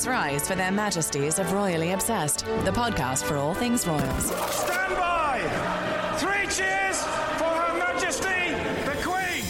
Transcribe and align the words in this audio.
Please 0.00 0.08
rise 0.08 0.48
for 0.48 0.54
their 0.54 0.72
majesties 0.72 1.38
of 1.38 1.52
Royally 1.52 1.90
Obsessed, 1.90 2.46
the 2.64 2.70
podcast 2.70 3.22
for 3.22 3.36
all 3.36 3.52
things 3.52 3.86
royals. 3.86 4.24
Stand 4.24 4.96
by! 4.96 5.42
Three 6.16 6.46
cheers 6.46 7.02
for 7.36 7.44
Her 7.44 7.78
Majesty 7.78 8.54
the 8.86 8.96
Queen! 9.02 9.44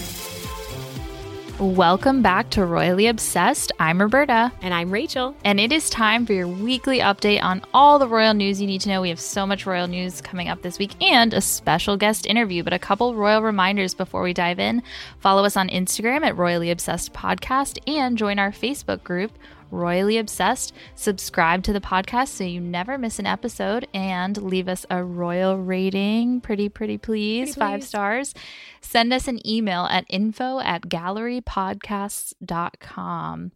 Welcome 1.76 2.22
back 2.22 2.50
to 2.50 2.64
Royally 2.64 3.06
Obsessed. 3.06 3.70
I'm 3.78 4.00
Roberta. 4.00 4.50
And 4.60 4.74
I'm 4.74 4.90
Rachel. 4.90 5.36
And 5.44 5.60
it 5.60 5.70
is 5.70 5.88
time 5.88 6.26
for 6.26 6.32
your 6.32 6.48
weekly 6.48 6.98
update 6.98 7.44
on 7.44 7.62
all 7.72 8.00
the 8.00 8.08
royal 8.08 8.34
news 8.34 8.60
you 8.60 8.66
need 8.66 8.80
to 8.80 8.88
know. 8.88 9.02
We 9.02 9.10
have 9.10 9.20
so 9.20 9.46
much 9.46 9.66
royal 9.66 9.86
news 9.86 10.20
coming 10.20 10.48
up 10.48 10.62
this 10.62 10.80
week 10.80 11.00
and 11.00 11.32
a 11.32 11.40
special 11.40 11.96
guest 11.96 12.26
interview. 12.26 12.64
But 12.64 12.72
a 12.72 12.80
couple 12.80 13.14
royal 13.14 13.42
reminders 13.42 13.94
before 13.94 14.22
we 14.22 14.32
dive 14.32 14.58
in. 14.58 14.82
Follow 15.20 15.44
us 15.44 15.56
on 15.56 15.68
Instagram 15.68 16.22
at 16.22 16.36
Royally 16.36 16.72
Obsessed 16.72 17.12
Podcast 17.12 17.78
and 17.86 18.18
join 18.18 18.40
our 18.40 18.50
Facebook 18.50 19.04
group, 19.04 19.30
Royally 19.70 20.18
Obsessed. 20.18 20.74
Subscribe 20.94 21.62
to 21.64 21.72
the 21.72 21.80
podcast 21.80 22.28
so 22.28 22.44
you 22.44 22.60
never 22.60 22.96
miss 22.98 23.18
an 23.18 23.26
episode 23.26 23.88
and 23.94 24.36
leave 24.40 24.68
us 24.68 24.86
a 24.90 25.02
royal 25.04 25.56
rating. 25.56 26.40
Pretty, 26.40 26.68
pretty 26.68 26.98
please. 26.98 27.54
Pretty 27.54 27.60
Five 27.60 27.80
please. 27.80 27.88
stars. 27.88 28.34
Send 28.80 29.12
us 29.12 29.26
an 29.28 29.46
email 29.46 29.86
at 29.90 30.04
info 30.08 30.60
at 30.60 30.82
gallerypodcasts.com. 30.82 33.52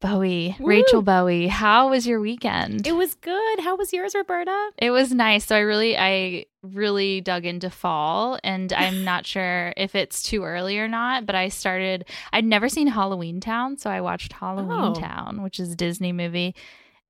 Bowie, 0.00 0.56
Woo! 0.58 0.66
Rachel 0.66 1.02
Bowie, 1.02 1.46
how 1.48 1.90
was 1.90 2.06
your 2.06 2.20
weekend? 2.20 2.86
It 2.86 2.92
was 2.96 3.14
good. 3.14 3.60
How 3.60 3.76
was 3.76 3.92
yours, 3.92 4.14
Roberta? 4.14 4.70
It 4.78 4.90
was 4.90 5.12
nice. 5.12 5.44
So 5.46 5.54
I 5.56 5.60
really 5.60 5.96
I 5.96 6.46
really 6.62 7.20
dug 7.20 7.44
into 7.44 7.70
fall 7.70 8.38
and 8.42 8.72
I'm 8.72 9.04
not 9.12 9.26
sure 9.26 9.72
if 9.76 9.94
it's 9.94 10.22
too 10.22 10.42
early 10.44 10.78
or 10.78 10.88
not, 10.88 11.26
but 11.26 11.34
I 11.34 11.48
started 11.48 12.06
I'd 12.32 12.44
never 12.44 12.68
seen 12.68 12.86
Halloween 12.86 13.40
Town, 13.40 13.76
so 13.76 13.90
I 13.90 14.00
watched 14.00 14.32
Halloween 14.32 14.70
Oh. 14.96 15.00
Town, 15.00 15.42
which 15.42 15.60
is 15.60 15.72
a 15.72 15.76
Disney 15.76 16.12
movie. 16.12 16.54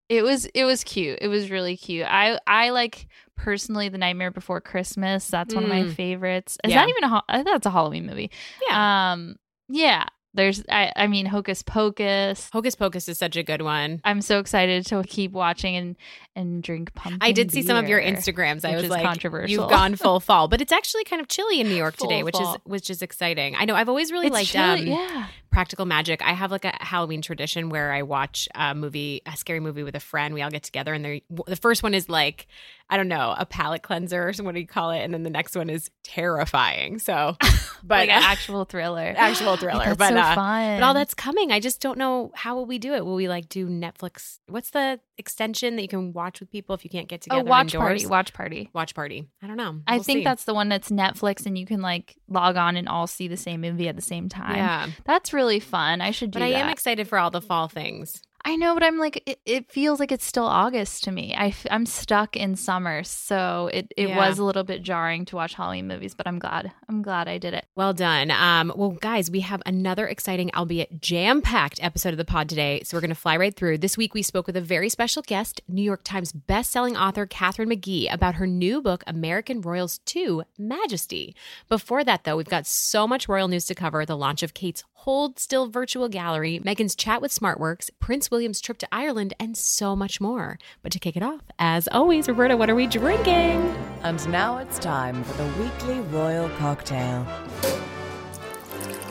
It 0.08 0.22
was 0.24 0.46
it 0.46 0.64
was 0.64 0.82
cute. 0.82 1.18
It 1.22 1.28
was 1.28 1.50
really 1.50 1.76
cute. 1.76 2.06
I 2.08 2.40
I 2.46 2.70
like 2.70 3.06
personally 3.36 3.88
The 3.88 3.98
Nightmare 3.98 4.32
Before 4.32 4.60
Christmas. 4.60 5.28
That's 5.28 5.54
one 5.54 5.62
of 5.62 5.70
my 5.70 5.82
Mm. 5.84 5.94
favorites. 5.94 6.58
Is 6.64 6.72
Yeah. 6.72 6.80
that 6.82 6.88
even 6.88 7.04
a 7.04 7.08
ha- 7.08 7.24
that's 7.44 7.66
a 7.66 7.70
Halloween 7.70 8.06
movie? 8.06 8.30
Yeah. 8.68 9.12
Um 9.12 9.36
yeah. 9.68 10.06
There's 10.32 10.62
I 10.70 10.92
I 10.96 11.06
mean 11.06 11.26
Hocus 11.26 11.62
Pocus. 11.62 12.48
Hocus 12.52 12.74
Pocus 12.74 13.08
is 13.08 13.18
such 13.18 13.36
a 13.36 13.42
good 13.42 13.62
one. 13.62 14.00
I'm 14.04 14.20
so 14.20 14.38
excited 14.38 14.86
to 14.86 15.02
keep 15.02 15.32
watching 15.32 15.76
and 15.76 15.96
and 16.36 16.62
drink 16.62 16.94
pumpkin. 16.94 17.18
I 17.20 17.32
did 17.32 17.50
see 17.50 17.62
some 17.62 17.76
of 17.76 17.88
your 17.88 18.00
Instagrams. 18.00 18.64
I 18.64 18.76
was 18.76 18.88
like, 18.88 19.04
controversial. 19.04 19.50
"You've 19.50 19.70
gone 19.70 19.96
full 19.96 20.20
fall," 20.28 20.48
but 20.48 20.60
it's 20.60 20.72
actually 20.72 21.04
kind 21.04 21.20
of 21.20 21.28
chilly 21.28 21.60
in 21.60 21.68
New 21.68 21.74
York 21.74 21.96
Full 21.96 22.08
today, 22.08 22.22
which 22.22 22.36
fall. 22.36 22.54
is 22.54 22.60
which 22.64 22.90
is 22.90 23.02
exciting. 23.02 23.56
I 23.56 23.64
know. 23.64 23.74
I've 23.74 23.88
always 23.88 24.12
really 24.12 24.28
It's 24.28 24.34
liked 24.34 24.50
chilly, 24.50 24.92
um, 24.92 24.98
yeah. 24.98 25.26
Practical 25.50 25.84
Magic. 25.86 26.22
I 26.22 26.32
have 26.32 26.50
like 26.50 26.64
a 26.64 26.72
Halloween 26.80 27.22
tradition 27.22 27.68
where 27.68 27.92
I 27.92 28.02
watch 28.02 28.48
a 28.54 28.74
movie, 28.74 29.22
a 29.26 29.36
scary 29.36 29.60
movie 29.60 29.82
with 29.82 29.96
a 29.96 30.00
friend. 30.00 30.32
We 30.34 30.42
all 30.42 30.50
get 30.50 30.62
together, 30.62 30.94
and 30.94 31.04
the 31.46 31.56
first 31.56 31.82
one 31.82 31.94
is 31.94 32.08
like, 32.08 32.46
I 32.88 32.96
don't 32.96 33.08
know, 33.08 33.34
a 33.36 33.46
palate 33.46 33.82
cleanser, 33.82 34.28
or 34.28 34.44
what 34.44 34.54
do 34.54 34.60
you 34.60 34.66
call 34.66 34.90
it? 34.90 35.00
And 35.00 35.12
then 35.12 35.22
the 35.24 35.30
next 35.30 35.56
one 35.56 35.68
is 35.68 35.90
terrifying. 36.04 36.98
So, 36.98 37.36
but 37.82 38.08
like 38.08 38.10
an 38.10 38.22
actual 38.22 38.64
thriller. 38.64 39.14
actual 39.16 39.56
thriller. 39.56 39.94
But 39.96 40.10
so 40.10 40.18
uh, 40.18 40.34
but 40.34 40.82
all 40.82 40.94
that's 40.94 41.14
coming. 41.14 41.50
I 41.50 41.58
just 41.60 41.80
don't 41.80 41.98
know 41.98 42.30
how 42.34 42.54
will 42.54 42.66
we 42.66 42.78
do 42.78 42.94
it. 42.94 43.04
Will 43.04 43.16
we 43.16 43.28
like 43.28 43.48
do 43.48 43.68
Netflix? 43.68 44.38
What's 44.46 44.70
the 44.70 45.00
extension 45.18 45.76
that 45.76 45.82
you 45.82 45.88
can 45.88 46.12
watch 46.12 46.29
with 46.38 46.50
people 46.52 46.76
if 46.76 46.84
you 46.84 46.90
can't 46.90 47.08
get 47.08 47.26
oh, 47.28 47.34
together? 47.38 47.48
watch 47.50 47.74
indoors? 47.74 48.04
party, 48.04 48.06
watch 48.06 48.32
party. 48.32 48.70
Watch 48.72 48.94
party. 48.94 49.26
I 49.42 49.48
don't 49.48 49.56
know. 49.56 49.80
I 49.88 49.94
We'll 49.96 50.04
think 50.04 50.18
see. 50.20 50.24
that's 50.24 50.44
the 50.44 50.54
one 50.54 50.68
that's 50.68 50.90
Netflix, 50.90 51.46
and 51.46 51.58
you 51.58 51.66
can 51.66 51.80
like 51.82 52.14
log 52.28 52.56
on 52.56 52.76
and 52.76 52.88
all 52.88 53.08
see 53.08 53.26
the 53.26 53.36
same 53.36 53.62
movie 53.62 53.88
at 53.88 53.96
the 53.96 54.02
same 54.02 54.28
time. 54.28 54.54
yeah. 54.56 54.88
that's 55.04 55.32
really 55.32 55.58
fun. 55.58 56.00
I 56.00 56.12
should 56.12 56.30
do 56.30 56.38
But 56.38 56.44
I 56.44 56.50
that. 56.52 56.58
am 56.64 56.68
excited 56.68 57.08
for 57.08 57.18
all 57.18 57.30
the 57.32 57.40
fall 57.40 57.66
things. 57.66 58.22
I 58.44 58.56
know, 58.56 58.72
but 58.74 58.82
I'm 58.82 58.98
like, 58.98 59.22
it, 59.26 59.38
it 59.44 59.70
feels 59.70 60.00
like 60.00 60.10
it's 60.10 60.24
still 60.24 60.46
August 60.46 61.04
to 61.04 61.12
me. 61.12 61.34
I, 61.36 61.54
am 61.68 61.84
stuck 61.84 62.36
in 62.36 62.56
summer, 62.56 63.04
so 63.04 63.68
it, 63.72 63.92
it 63.96 64.08
Yeah. 64.08 64.16
was 64.16 64.38
a 64.38 64.44
little 64.44 64.64
bit 64.64 64.82
jarring 64.82 65.26
to 65.26 65.36
watch 65.36 65.54
Halloween 65.54 65.86
movies. 65.86 66.14
But 66.14 66.26
I'm 66.26 66.38
glad. 66.38 66.72
I'm 66.88 67.02
glad 67.02 67.28
I 67.28 67.36
did 67.38 67.52
it. 67.52 67.66
Well 67.76 67.92
done. 67.92 68.30
Um, 68.30 68.72
well, 68.74 68.90
guys, 68.92 69.30
we 69.30 69.40
have 69.40 69.62
another 69.66 70.06
exciting, 70.06 70.50
albeit 70.54 71.02
jam 71.02 71.42
packed 71.42 71.80
episode 71.82 72.10
of 72.14 72.16
the 72.18 72.24
pod 72.24 72.48
today. 72.48 72.80
So 72.84 72.96
we're 72.96 73.02
going 73.02 73.10
to 73.10 73.14
fly 73.14 73.36
right 73.36 73.54
through. 73.54 73.78
This 73.78 73.98
week, 73.98 74.14
we 74.14 74.22
spoke 74.22 74.46
with 74.46 74.56
a 74.56 74.60
very 74.62 74.88
special 74.88 75.22
guest, 75.22 75.60
New 75.68 75.82
York 75.82 76.00
Times 76.02 76.32
bestselling 76.32 76.98
author 76.98 77.26
Katharine 77.26 77.68
McGee, 77.68 78.12
about 78.12 78.36
her 78.36 78.46
new 78.46 78.80
book, 78.80 79.04
American 79.06 79.60
Royals 79.60 79.98
2 80.06 80.44
Majesty. 80.58 81.34
Before 81.68 82.04
that, 82.04 82.24
though, 82.24 82.38
we've 82.38 82.48
got 82.48 82.66
so 82.66 83.06
much 83.06 83.28
royal 83.28 83.48
news 83.48 83.66
to 83.66 83.74
cover 83.74 84.06
the 84.06 84.16
launch 84.16 84.42
of 84.42 84.54
Kate's 84.54 84.82
Hold 84.94 85.38
Still 85.38 85.66
virtual 85.68 86.08
gallery, 86.10 86.60
Meghan's 86.62 86.94
chat 86.94 87.22
with 87.22 87.32
Smartworks, 87.32 87.88
Prince 88.00 88.29
William's 88.30 88.60
trip 88.60 88.78
to 88.78 88.88
Ireland, 88.92 89.34
and 89.40 89.56
so 89.56 89.94
much 89.96 90.20
more. 90.20 90.58
But 90.82 90.92
to 90.92 90.98
kick 90.98 91.16
it 91.16 91.22
off, 91.22 91.40
as 91.58 91.88
always, 91.92 92.28
Roberta, 92.28 92.56
what 92.56 92.70
are 92.70 92.74
we 92.74 92.86
drinking? 92.86 93.60
And 94.02 94.28
now 94.30 94.58
it's 94.58 94.78
time 94.78 95.22
for 95.24 95.36
the 95.42 95.62
weekly 95.62 96.00
royal 96.00 96.48
cocktail. 96.50 97.26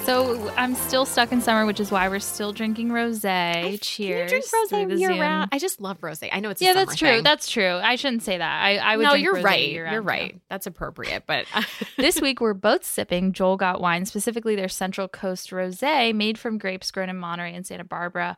So 0.06 0.50
I'm 0.58 0.74
still 0.74 1.06
stuck 1.06 1.32
in 1.32 1.40
summer, 1.40 1.68
which 1.68 1.80
is 1.80 1.92
why 1.92 2.10
we're 2.10 2.20
still 2.20 2.52
drinking 2.52 2.90
rosé. 2.90 3.78
Cheers. 3.80 4.32
Can 4.32 4.42
you 4.42 4.48
drink 4.50 4.90
rosé 4.90 5.00
year 5.00 5.10
Zoom. 5.12 5.20
round? 5.20 5.50
I 5.52 5.60
just 5.60 5.80
love 5.80 6.00
rosé. 6.00 6.30
I 6.32 6.40
know 6.40 6.50
it's 6.50 6.62
a 6.62 6.66
Yeah, 6.66 6.74
summer 6.74 6.86
that's 6.86 6.98
true. 6.98 7.08
thing. 7.10 7.24
That's 7.24 7.48
true. 7.48 7.74
I 7.76 7.96
shouldn't 7.96 8.24
say 8.24 8.38
that. 8.40 8.64
I, 8.64 8.78
I 8.78 8.98
would. 8.98 9.04
no, 9.04 9.10
drink 9.12 9.24
you're 9.26 9.36
rosé 9.36 9.44
right. 9.44 9.70
year-round, 9.70 9.94
You're 9.94 10.02
too. 10.02 10.08
right. 10.08 10.42
That's 10.50 10.66
appropriate. 10.66 11.24
But 11.28 11.46
this 11.98 12.20
week 12.22 12.42
we're 12.42 12.56
both 12.56 12.84
sipping 12.86 13.34
Joel 13.34 13.58
Gott 13.58 13.82
Wine, 13.82 14.06
specifically 14.08 14.56
their 14.56 14.70
Central 14.70 15.08
Coast 15.08 15.52
Rosé, 15.52 16.16
made 16.16 16.40
from 16.40 16.58
grapes 16.58 16.90
grown 16.90 17.10
in 17.10 17.18
Monterey 17.18 17.54
and 17.54 17.68
Santa 17.68 17.84
Barbara. 17.84 18.36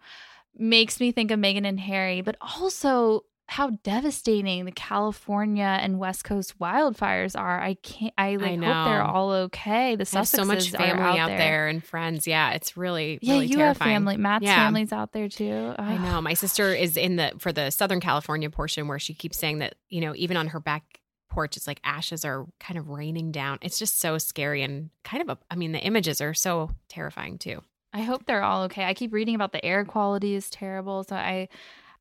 Makes 0.56 1.00
me 1.00 1.12
think 1.12 1.32
of 1.32 1.40
Meghan 1.40 1.66
and 1.66 1.80
Harry, 1.80 2.22
but 2.22 2.36
also 2.42 3.24
how 3.48 3.70
devastating 3.84 4.64
the 4.64 4.72
California 4.72 5.78
and 5.82 6.00
West 6.00 6.24
Coast 6.24 6.58
wildfires 6.60 7.38
are. 7.38 7.60
I 7.62 7.74
can't. 7.76 8.14
I 8.18 8.38
like 8.38 8.52
hope 8.60 8.86
they're 8.86 9.04
all 9.04 9.32
okay. 9.32 9.96
The 9.98 10.10
I 10.14 10.20
have 10.20 10.28
so 10.28 10.46
much 10.46 10.70
family 10.72 11.20
out, 11.20 11.20
out 11.32 11.38
there. 11.38 11.68
and 11.68 11.84
friends. 11.84 12.26
Yeah, 12.28 12.52
it's 12.52 12.78
really, 12.78 13.20
Yeah, 13.22 13.34
really 13.34 13.48
you 13.48 13.58
terrifying. 13.58 13.92
have 13.92 13.96
family. 13.96 14.18
Matt's 14.18 14.46
Yeah. 14.46 14.56
family's 14.56 14.94
out 14.94 15.12
there 15.12 15.28
too. 15.28 15.74
I 15.78 15.98
know. 15.98 16.22
My 16.22 16.34
sister 16.34 16.74
is 16.74 16.96
in 16.96 17.18
the 17.18 17.34
for 17.40 17.52
the 17.52 17.72
Southern 17.72 18.00
California 18.00 18.50
portion 18.50 18.88
where 18.88 19.00
she 19.00 19.14
keeps 19.14 19.38
saying 19.38 19.60
that 19.60 19.76
you 19.90 20.00
know 20.02 20.14
even 20.16 20.38
on 20.38 20.48
her 20.48 20.60
back 20.62 20.84
porch 21.30 21.56
it's 21.58 21.66
like 21.68 21.80
ashes 21.84 22.24
are 22.26 22.46
kind 22.60 22.78
of 22.78 22.88
raining 22.90 23.32
down. 23.32 23.58
It's 23.62 23.80
just 23.80 24.00
so 24.00 24.18
scary 24.18 24.64
and 24.64 24.92
kind 25.04 25.22
of 25.22 25.30
a. 25.30 25.38
I 25.50 25.56
mean 25.56 25.72
the 25.74 25.80
images 25.80 26.22
are 26.22 26.34
so 26.34 26.72
terrifying 26.88 27.38
too. 27.38 27.62
I 27.94 28.02
hope 28.02 28.26
they're 28.26 28.44
all 28.44 28.64
okay. 28.64 28.86
I 28.86 28.94
keep 28.94 29.12
reading 29.14 29.36
about 29.36 29.52
the 29.52 29.64
air 29.66 29.84
quality 29.86 30.36
is 30.36 30.50
terrible, 30.50 31.04
so 31.04 31.16
I 31.16 31.50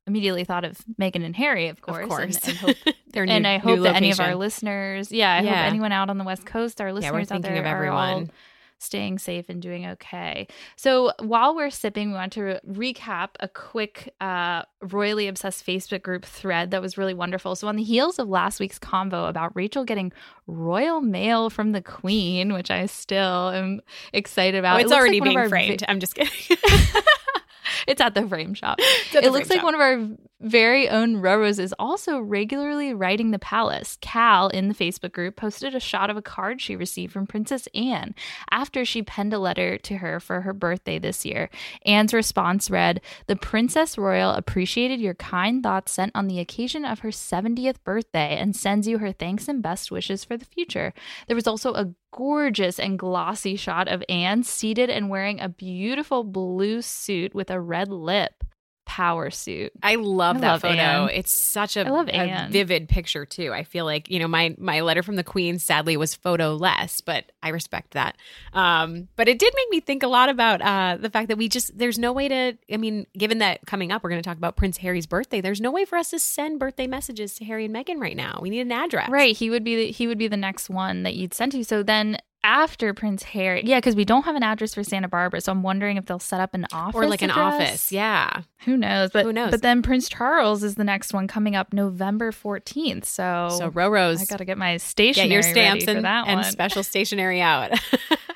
immediately 0.07 0.43
thought 0.43 0.63
of 0.63 0.77
Meghan 0.99 1.23
and 1.25 1.35
Harry, 1.35 1.67
of 1.67 1.81
course, 1.81 2.03
of 2.03 2.09
course, 2.09 2.35
and, 2.37 2.47
and 2.49 2.57
hope 2.59 2.77
Their 3.13 3.23
and 3.23 3.43
new- 3.43 3.49
I 3.49 3.57
new 3.57 3.63
hope 3.63 3.79
that 3.83 3.95
any 3.95 4.09
of 4.11 4.19
our 4.19 4.35
listeners, 4.35 5.11
yeah, 5.11 5.33
I 5.33 5.41
Yeah. 5.41 5.49
hope 5.63 5.71
anyone 5.71 5.91
out 5.91 6.09
on 6.09 6.17
the 6.17 6.23
West 6.23 6.45
Coast, 6.45 6.79
our 6.81 6.91
listeners 6.93 7.11
Yeah, 7.29 7.35
out 7.35 7.41
thinking 7.41 7.51
there 7.53 7.61
of 7.61 7.65
are 7.65 7.91
all 7.91 8.01
everyone. 8.03 8.31
Staying 8.81 9.19
safe 9.19 9.49
and 9.49 9.61
doing 9.61 9.85
okay. 9.85 10.47
So 10.75 11.11
while 11.19 11.55
we're 11.55 11.69
sipping, 11.69 12.09
we 12.09 12.15
want 12.15 12.33
to 12.33 12.59
recap 12.67 13.29
a 13.39 13.47
quick 13.47 14.13
uh, 14.19 14.63
royally 14.81 15.27
obsessed 15.27 15.65
Facebook 15.65 16.01
group 16.01 16.25
thread 16.25 16.71
that 16.71 16.81
was 16.81 16.97
really 16.97 17.13
wonderful. 17.13 17.55
So 17.55 17.67
on 17.67 17.75
the 17.75 17.83
heels 17.83 18.19
of 18.19 18.27
last 18.27 18.59
week's 18.59 18.79
convo 18.79 19.29
about 19.29 19.55
Rachel 19.55 19.85
getting 19.85 20.11
royal 20.47 21.01
mail 21.01 21.49
from 21.49 21.71
the 21.71 21.81
Queen, 21.81 22.53
which 22.53 22.71
I 22.71 22.85
still 22.87 23.49
am 23.49 23.81
excited 24.13 24.57
about. 24.57 24.77
Oh, 24.77 24.79
it's 24.79 24.91
like 24.91 24.99
already 24.99 25.19
of 25.19 25.23
being 25.23 25.37
vi- 25.37 25.49
framed. 25.49 25.85
I'm 25.87 25.99
just 25.99 26.15
kidding. 26.15 26.33
it's 27.87 28.01
at 28.01 28.15
the 28.15 28.27
frame 28.27 28.53
shop. 28.53 28.79
it 28.79 29.31
looks 29.31 29.49
like 29.49 29.59
shop. 29.59 29.65
one 29.65 29.75
of 29.75 29.81
our 29.81 30.07
very 30.41 30.89
own 30.89 31.17
Rorose 31.17 31.59
is 31.59 31.73
also 31.77 32.19
regularly 32.19 32.93
writing 32.93 33.29
the 33.29 33.39
palace. 33.39 33.97
Cal, 34.01 34.47
in 34.49 34.67
the 34.67 34.73
Facebook 34.73 35.11
group, 35.11 35.35
posted 35.35 35.75
a 35.75 35.79
shot 35.79 36.09
of 36.09 36.17
a 36.17 36.21
card 36.21 36.59
she 36.59 36.75
received 36.75 37.13
from 37.13 37.27
Princess 37.27 37.67
Anne 37.75 38.15
after 38.49 38.83
she 38.83 39.03
penned 39.03 39.33
a 39.33 39.39
letter 39.39 39.77
to 39.77 39.97
her 39.97 40.19
for 40.19 40.41
her 40.41 40.53
birthday 40.53 40.97
this 40.97 41.25
year. 41.25 41.49
Anne's 41.85 42.13
response 42.13 42.71
read 42.71 43.01
The 43.27 43.35
Princess 43.35 43.97
Royal 43.97 44.31
appreciated 44.31 44.99
your 44.99 45.13
kind 45.13 45.61
thoughts 45.61 45.91
sent 45.91 46.11
on 46.15 46.27
the 46.27 46.39
occasion 46.39 46.85
of 46.85 46.99
her 46.99 47.09
70th 47.09 47.83
birthday 47.83 48.35
and 48.37 48.55
sends 48.55 48.87
you 48.87 48.97
her 48.97 49.11
thanks 49.11 49.47
and 49.47 49.61
best 49.61 49.91
wishes 49.91 50.23
for 50.23 50.37
the 50.37 50.45
future. 50.45 50.93
There 51.27 51.35
was 51.35 51.47
also 51.47 51.73
a 51.73 51.93
gorgeous 52.11 52.79
and 52.79 52.97
glossy 52.97 53.55
shot 53.55 53.87
of 53.87 54.03
Anne 54.09 54.43
seated 54.43 54.89
and 54.89 55.09
wearing 55.09 55.39
a 55.39 55.49
beautiful 55.49 56.23
blue 56.23 56.81
suit 56.81 57.35
with 57.35 57.51
a 57.51 57.61
red 57.61 57.87
lip 57.87 58.43
power 58.85 59.29
suit. 59.29 59.71
I 59.81 59.95
love 59.95 60.37
I 60.37 60.39
that 60.41 60.51
love 60.51 60.61
photo. 60.61 60.75
Anne. 60.75 61.09
It's 61.09 61.31
such 61.31 61.77
a, 61.77 61.91
a 61.91 62.47
vivid 62.49 62.89
picture 62.89 63.25
too. 63.25 63.53
I 63.53 63.63
feel 63.63 63.85
like 63.85 64.09
you 64.09 64.19
know 64.19 64.27
my 64.27 64.55
my 64.57 64.81
letter 64.81 65.03
from 65.03 65.15
the 65.15 65.23
Queen 65.23 65.59
sadly 65.59 65.97
was 65.97 66.15
photo 66.15 66.55
less, 66.55 67.01
but 67.01 67.31
I 67.41 67.49
respect 67.49 67.91
that. 67.91 68.17
Um, 68.53 69.07
but 69.15 69.27
it 69.27 69.39
did 69.39 69.53
make 69.55 69.69
me 69.69 69.79
think 69.79 70.03
a 70.03 70.07
lot 70.07 70.29
about 70.29 70.61
uh, 70.61 70.97
the 70.99 71.09
fact 71.09 71.29
that 71.29 71.37
we 71.37 71.47
just 71.47 71.77
there's 71.77 71.99
no 71.99 72.11
way 72.11 72.27
to. 72.27 72.57
I 72.71 72.77
mean, 72.77 73.05
given 73.17 73.37
that 73.39 73.65
coming 73.65 73.91
up 73.91 74.03
we're 74.03 74.09
going 74.09 74.21
to 74.21 74.27
talk 74.27 74.37
about 74.37 74.55
Prince 74.55 74.77
Harry's 74.77 75.07
birthday, 75.07 75.41
there's 75.41 75.61
no 75.61 75.71
way 75.71 75.85
for 75.85 75.97
us 75.97 76.09
to 76.09 76.19
send 76.19 76.59
birthday 76.59 76.87
messages 76.87 77.35
to 77.35 77.45
Harry 77.45 77.65
and 77.65 77.75
Meghan 77.75 77.99
right 77.99 78.17
now. 78.17 78.39
We 78.41 78.49
need 78.49 78.61
an 78.61 78.71
address, 78.71 79.09
Right, 79.09 79.35
he 79.35 79.49
would 79.49 79.63
be 79.63 79.75
the, 79.75 79.91
he 79.91 80.07
would 80.07 80.17
be 80.17 80.27
the 80.27 80.37
next 80.37 80.69
one 80.69 81.03
that 81.03 81.15
you'd 81.15 81.33
send 81.33 81.53
to. 81.53 81.63
So 81.63 81.83
then 81.83 82.17
after 82.43 82.93
Prince 82.93 83.23
Harry, 83.23 83.61
yeah, 83.65 83.77
because 83.77 83.95
we 83.95 84.05
don't 84.05 84.23
have 84.23 84.35
an 84.35 84.43
address 84.43 84.73
for 84.73 84.83
Santa 84.83 85.07
Barbara, 85.07 85.41
so 85.41 85.51
I'm 85.51 85.63
wondering 85.63 85.97
if 85.97 86.05
they'll 86.05 86.19
set 86.19 86.39
up 86.39 86.53
an 86.53 86.65
office 86.71 86.95
Or 86.95 87.07
like 87.07 87.21
an 87.21 87.29
address. 87.29 87.61
office, 87.69 87.91
yeah. 87.91 88.41
Who 88.65 88.77
knows? 88.77 89.11
But 89.11 89.25
Who 89.25 89.33
knows? 89.33 89.51
But 89.51 89.61
then 89.61 89.81
Prince 89.81 90.09
Charles 90.09 90.63
is 90.63 90.75
the 90.75 90.83
next 90.83 91.13
one 91.13 91.27
coming 91.27 91.55
up 91.55 91.73
November 91.73 92.31
14th. 92.31 93.05
So 93.05 93.49
So 93.57 93.69
Roro's 93.71 94.21
I 94.21 94.25
got 94.25 94.37
to 94.37 94.45
get 94.45 94.57
my 94.57 94.77
stationery. 94.77 95.29
get 95.29 95.33
your 95.33 95.43
stamps 95.43 95.87
and, 95.87 96.05
and 96.05 96.45
special 96.45 96.83
stationery 96.83 97.41
out. 97.41 97.71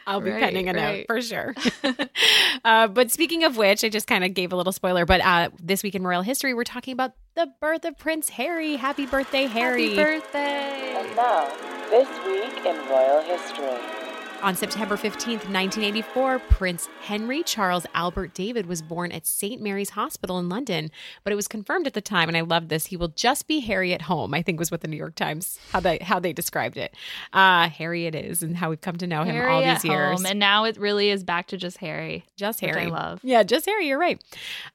I'll 0.07 0.21
be 0.21 0.31
Right, 0.31 0.43
penning 0.43 0.69
a 0.69 0.73
note 0.73 1.05
for 1.07 1.21
sure. 1.21 1.55
uh, 2.65 2.87
but 2.87 3.11
speaking 3.11 3.43
of 3.43 3.57
which, 3.57 3.83
I 3.83 3.89
just 3.89 4.07
kind 4.07 4.23
of 4.23 4.33
gave 4.33 4.53
a 4.53 4.55
little 4.55 4.73
spoiler. 4.73 5.05
But 5.05 5.21
uh, 5.21 5.49
this 5.61 5.83
week 5.83 5.95
in 5.95 6.03
royal 6.03 6.21
history, 6.21 6.53
we're 6.53 6.63
talking 6.63 6.93
about 6.93 7.13
the 7.35 7.51
birth 7.59 7.85
of 7.85 7.97
Prince 7.97 8.29
Harry. 8.29 8.75
Happy 8.75 9.05
birthday, 9.05 9.45
Harry! 9.45 9.95
Happy 9.95 10.19
birthday! 10.19 10.95
And 10.95 11.15
now, 11.15 11.47
this 11.89 12.07
week 12.25 12.65
in 12.65 12.75
royal 12.89 13.21
history. 13.21 14.04
On 14.43 14.55
September 14.55 14.95
15th, 14.95 15.49
1984, 15.49 16.37
Prince 16.37 16.87
Henry 17.01 17.41
Charles 17.41 17.87
Albert 17.95 18.35
David 18.35 18.67
was 18.67 18.83
born 18.83 19.11
at 19.11 19.25
St. 19.25 19.59
Mary's 19.59 19.91
Hospital 19.91 20.37
in 20.37 20.49
London. 20.49 20.91
But 21.23 21.33
it 21.33 21.35
was 21.35 21.47
confirmed 21.47 21.87
at 21.87 21.93
the 21.93 22.01
time, 22.01 22.27
and 22.27 22.37
I 22.37 22.41
love 22.41 22.67
this, 22.67 22.85
he 22.87 22.97
will 22.97 23.07
just 23.07 23.47
be 23.47 23.61
Harry 23.61 23.91
at 23.91 24.03
home, 24.03 24.35
I 24.35 24.43
think 24.43 24.59
was 24.59 24.69
what 24.69 24.81
the 24.81 24.87
New 24.87 24.97
York 24.97 25.15
Times, 25.15 25.57
how 25.71 25.79
they, 25.79 25.97
how 25.99 26.19
they 26.19 26.31
described 26.31 26.77
it. 26.77 26.93
Uh, 27.33 27.69
Harry 27.69 28.05
it 28.05 28.13
is, 28.13 28.43
and 28.43 28.55
how 28.55 28.69
we've 28.69 28.81
come 28.81 28.97
to 28.97 29.07
know 29.07 29.23
him 29.23 29.33
Harry 29.33 29.51
all 29.51 29.63
these 29.63 29.83
years. 29.83 30.17
home, 30.17 30.25
and 30.27 30.39
now 30.39 30.65
it 30.65 30.77
really 30.77 31.09
is 31.09 31.23
back 31.23 31.47
to 31.47 31.57
just 31.57 31.77
Harry. 31.77 32.23
Just 32.35 32.61
which 32.61 32.75
I 32.75 32.79
Harry. 32.79 32.91
love. 32.91 33.21
Yeah, 33.23 33.41
just 33.41 33.65
Harry. 33.65 33.87
You're 33.87 33.97
right. 33.99 34.21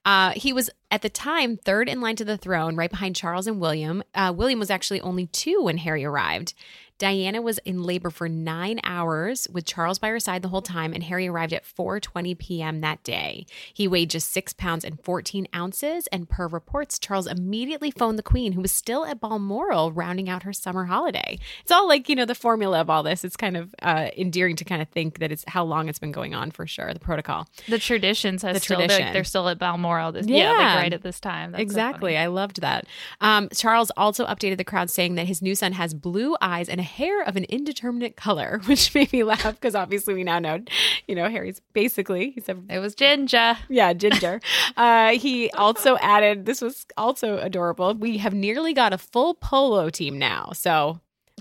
Uh, 0.03 0.31
he 0.31 0.51
was 0.51 0.69
at 0.89 1.01
the 1.01 1.09
time 1.09 1.55
third 1.55 1.87
in 1.87 2.01
line 2.01 2.17
to 2.17 2.25
the 2.25 2.37
throne, 2.37 2.75
right 2.75 2.89
behind 2.89 3.15
Charles 3.15 3.47
and 3.47 3.61
William. 3.61 4.03
Uh, 4.13 4.33
William 4.35 4.59
was 4.59 4.69
actually 4.69 4.99
only 4.99 5.27
two 5.27 5.61
when 5.63 5.77
Harry 5.77 6.03
arrived. 6.03 6.55
Diana 7.01 7.41
was 7.41 7.57
in 7.65 7.81
labor 7.81 8.11
for 8.11 8.29
nine 8.29 8.79
hours 8.83 9.47
with 9.51 9.65
Charles 9.65 9.97
by 9.97 10.09
her 10.09 10.19
side 10.19 10.43
the 10.43 10.49
whole 10.49 10.61
time, 10.61 10.93
and 10.93 11.01
Harry 11.05 11.27
arrived 11.27 11.51
at 11.51 11.63
4:20 11.65 12.37
p.m. 12.37 12.81
that 12.81 13.01
day. 13.03 13.47
He 13.73 13.87
weighed 13.87 14.11
just 14.11 14.29
six 14.31 14.53
pounds 14.53 14.85
and 14.85 15.03
14 15.03 15.47
ounces, 15.55 16.05
and 16.11 16.29
per 16.29 16.45
reports, 16.47 16.99
Charles 16.99 17.25
immediately 17.25 17.89
phoned 17.89 18.19
the 18.19 18.23
Queen, 18.23 18.51
who 18.51 18.61
was 18.61 18.71
still 18.71 19.03
at 19.03 19.19
Balmoral, 19.19 19.91
rounding 19.91 20.29
out 20.29 20.43
her 20.43 20.53
summer 20.53 20.85
holiday. 20.85 21.39
It's 21.63 21.71
all 21.71 21.87
like 21.87 22.07
you 22.07 22.15
know 22.15 22.25
the 22.25 22.35
formula 22.35 22.79
of 22.79 22.87
all 22.91 23.01
this. 23.01 23.25
It's 23.25 23.35
kind 23.35 23.57
of 23.57 23.73
uh, 23.81 24.09
endearing 24.15 24.55
to 24.57 24.63
kind 24.63 24.83
of 24.83 24.87
think 24.89 25.17
that 25.21 25.31
it's 25.31 25.43
how 25.47 25.63
long 25.63 25.89
it's 25.89 25.97
been 25.97 26.11
going 26.11 26.35
on 26.35 26.51
for 26.51 26.67
sure. 26.67 26.93
The 26.93 26.99
protocol. 26.99 27.47
The 27.67 27.79
traditions 27.79 28.43
has 28.43 28.53
The 28.57 28.59
still 28.59 28.77
they're- 28.77 28.87
tradition. 28.89 29.13
They're, 29.13 29.23
still 29.23 29.49
at 29.49 29.57
Balmoral. 29.57 30.11
This, 30.11 30.27
yeah, 30.27 30.51
Yeah. 30.51 30.51
like 30.51 30.75
right 30.83 30.93
at 30.93 31.01
this 31.01 31.19
time. 31.19 31.53
That's 31.53 31.63
exactly. 31.63 32.11
funny. 32.13 32.17
I 32.23 32.27
loved 32.27 32.61
that. 32.61 32.85
Um, 33.21 33.49
Charles 33.55 33.89
also 33.97 34.27
updated 34.27 34.57
the 34.57 34.63
crowd 34.63 34.91
saying 34.91 35.15
that 35.15 35.25
his 35.25 35.41
new 35.41 35.55
son 35.55 35.71
has 35.73 35.95
blue 35.95 36.35
eyes 36.41 36.69
and 36.69 36.79
a 36.79 36.90
hair 36.91 37.23
of 37.23 37.35
an 37.35 37.45
indeterminate 37.45 38.15
color, 38.15 38.59
which 38.65 38.93
made 38.93 39.11
me 39.13 39.23
laugh 39.23 39.43
because 39.55 39.75
obviously 39.75 40.13
we 40.13 40.23
now 40.23 40.39
know, 40.39 40.59
you 41.07 41.15
know, 41.15 41.29
Harry's 41.29 41.61
basically 41.73 42.31
he's 42.31 42.47
a 42.49 42.57
It 42.69 42.79
was 42.79 42.95
Ginger. 42.95 43.57
yeah 43.69 43.93
ginger. 43.93 44.39
uh, 44.77 45.11
he 45.11 45.49
also 45.51 45.97
added 46.01 46.45
this 46.45 46.61
was 46.61 46.85
also 46.97 47.37
adorable. 47.37 47.93
We 47.93 48.17
have 48.19 48.33
nearly 48.33 48.73
got 48.73 48.93
a 48.93 48.97
full 48.97 49.33
polo 49.35 49.89
team 49.89 50.19
now, 50.19 50.51
so 50.53 50.99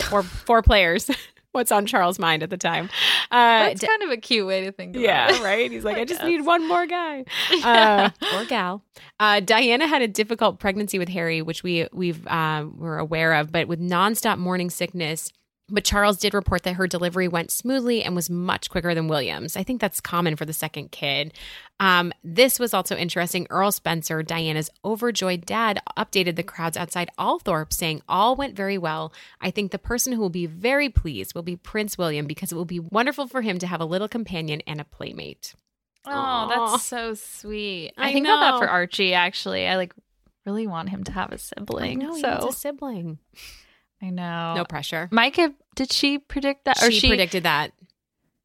four 0.08 0.23
four 0.23 0.62
players. 0.62 1.11
What's 1.52 1.73
on 1.73 1.85
Charles' 1.85 2.20
mind 2.20 2.44
at 2.44 2.50
the 2.50 2.56
time? 2.56 2.88
Uh, 3.32 3.75
That's 3.75 3.85
kind 3.85 4.05
of 4.05 4.11
a 4.11 4.17
cute 4.19 4.47
way 4.47 4.67
to 4.67 4.70
think 4.70 4.94
about 4.94 5.02
yeah, 5.02 5.35
it. 5.35 5.43
right. 5.43 5.69
He's 5.69 5.82
like, 5.88 5.97
I 5.97 6.05
just 6.05 6.23
need 6.23 6.47
one 6.47 6.69
more 6.69 6.87
guy 6.87 7.25
uh, 7.64 8.11
or 8.37 8.44
gal. 8.44 8.85
Uh, 9.19 9.41
Diana 9.41 9.88
had 9.88 10.00
a 10.00 10.06
difficult 10.06 10.61
pregnancy 10.61 10.97
with 11.00 11.08
Harry, 11.08 11.43
which 11.43 11.64
we 11.64 11.88
we've 11.93 12.25
um, 12.29 12.79
were 12.79 12.99
aware 12.99 13.32
of, 13.35 13.50
but 13.50 13.67
with 13.67 13.81
nonstop 13.81 14.38
morning 14.38 14.70
sickness. 14.70 15.32
But 15.71 15.85
Charles 15.85 16.19
did 16.19 16.35
report 16.35 16.63
that 16.65 16.75
her 16.75 16.87
delivery 16.87 17.29
went 17.29 17.51
smoothly 17.51 18.03
and 18.03 18.17
was 18.17 18.29
much 18.29 18.69
quicker 18.71 18.95
than 18.95 19.09
William's. 19.09 19.57
I 19.57 19.63
think 19.63 19.81
that's 19.81 20.01
common 20.01 20.37
for 20.37 20.45
the 20.45 20.53
second 20.53 20.91
kid. 20.91 21.33
Um, 21.79 22.13
this 22.25 22.59
was 22.59 22.75
also 22.75 22.97
interesting. 22.97 23.47
Earl 23.51 23.73
Spencer, 23.73 24.23
Diana's 24.23 24.71
overjoyed 24.85 25.47
dad, 25.47 25.81
updated 25.97 26.37
the 26.37 26.43
crowds 26.43 26.77
outside 26.77 27.11
Althorp, 27.19 27.73
saying, 27.73 28.03
All 28.09 28.37
went 28.37 28.57
very 28.57 28.79
well. 28.79 29.13
I 29.41 29.51
think 29.51 29.71
the 29.71 29.79
person 29.79 30.13
who 30.13 30.21
will 30.21 30.31
be 30.31 30.47
very 30.47 30.89
pleased 30.89 31.35
will 31.35 31.43
be 31.43 31.57
Prince 31.57 31.97
William 31.97 32.27
because 32.27 32.53
it 32.53 32.57
will 32.57 32.65
be 32.65 32.81
wonderful 32.81 33.27
for 33.27 33.43
him 33.43 33.59
to 33.59 33.67
have 33.67 33.81
a 33.81 33.87
little 33.87 34.09
companion 34.09 34.61
and 34.67 34.81
a 34.81 34.85
playmate. 34.85 35.55
Oh, 36.07 36.49
that's 36.49 36.85
so 36.85 37.15
sweet. 37.15 37.93
I, 37.97 38.09
I 38.09 38.13
think 38.13 38.27
about 38.27 38.41
that 38.41 38.59
for 38.59 38.69
Archie. 38.69 39.15
Actually, 39.15 39.67
I 39.67 39.77
like 39.77 39.95
really 40.47 40.67
want 40.67 40.89
him 40.89 41.05
to 41.05 41.13
have 41.13 41.33
a 41.33 41.39
sibling. 41.39 42.03
I 42.03 42.07
know, 42.07 42.15
he 42.15 42.21
so 42.21 42.29
wants 42.29 42.57
a 42.57 42.59
sibling. 42.59 43.19
I 44.02 44.11
know. 44.11 44.55
No 44.56 44.64
pressure. 44.64 45.08
Micah, 45.12 45.52
did 45.76 45.93
she 45.93 46.19
predict 46.19 46.64
that? 46.64 46.82
Or 46.82 46.91
she, 46.91 47.00
she, 47.00 47.08
predicted 47.08 47.43
that 47.44 47.73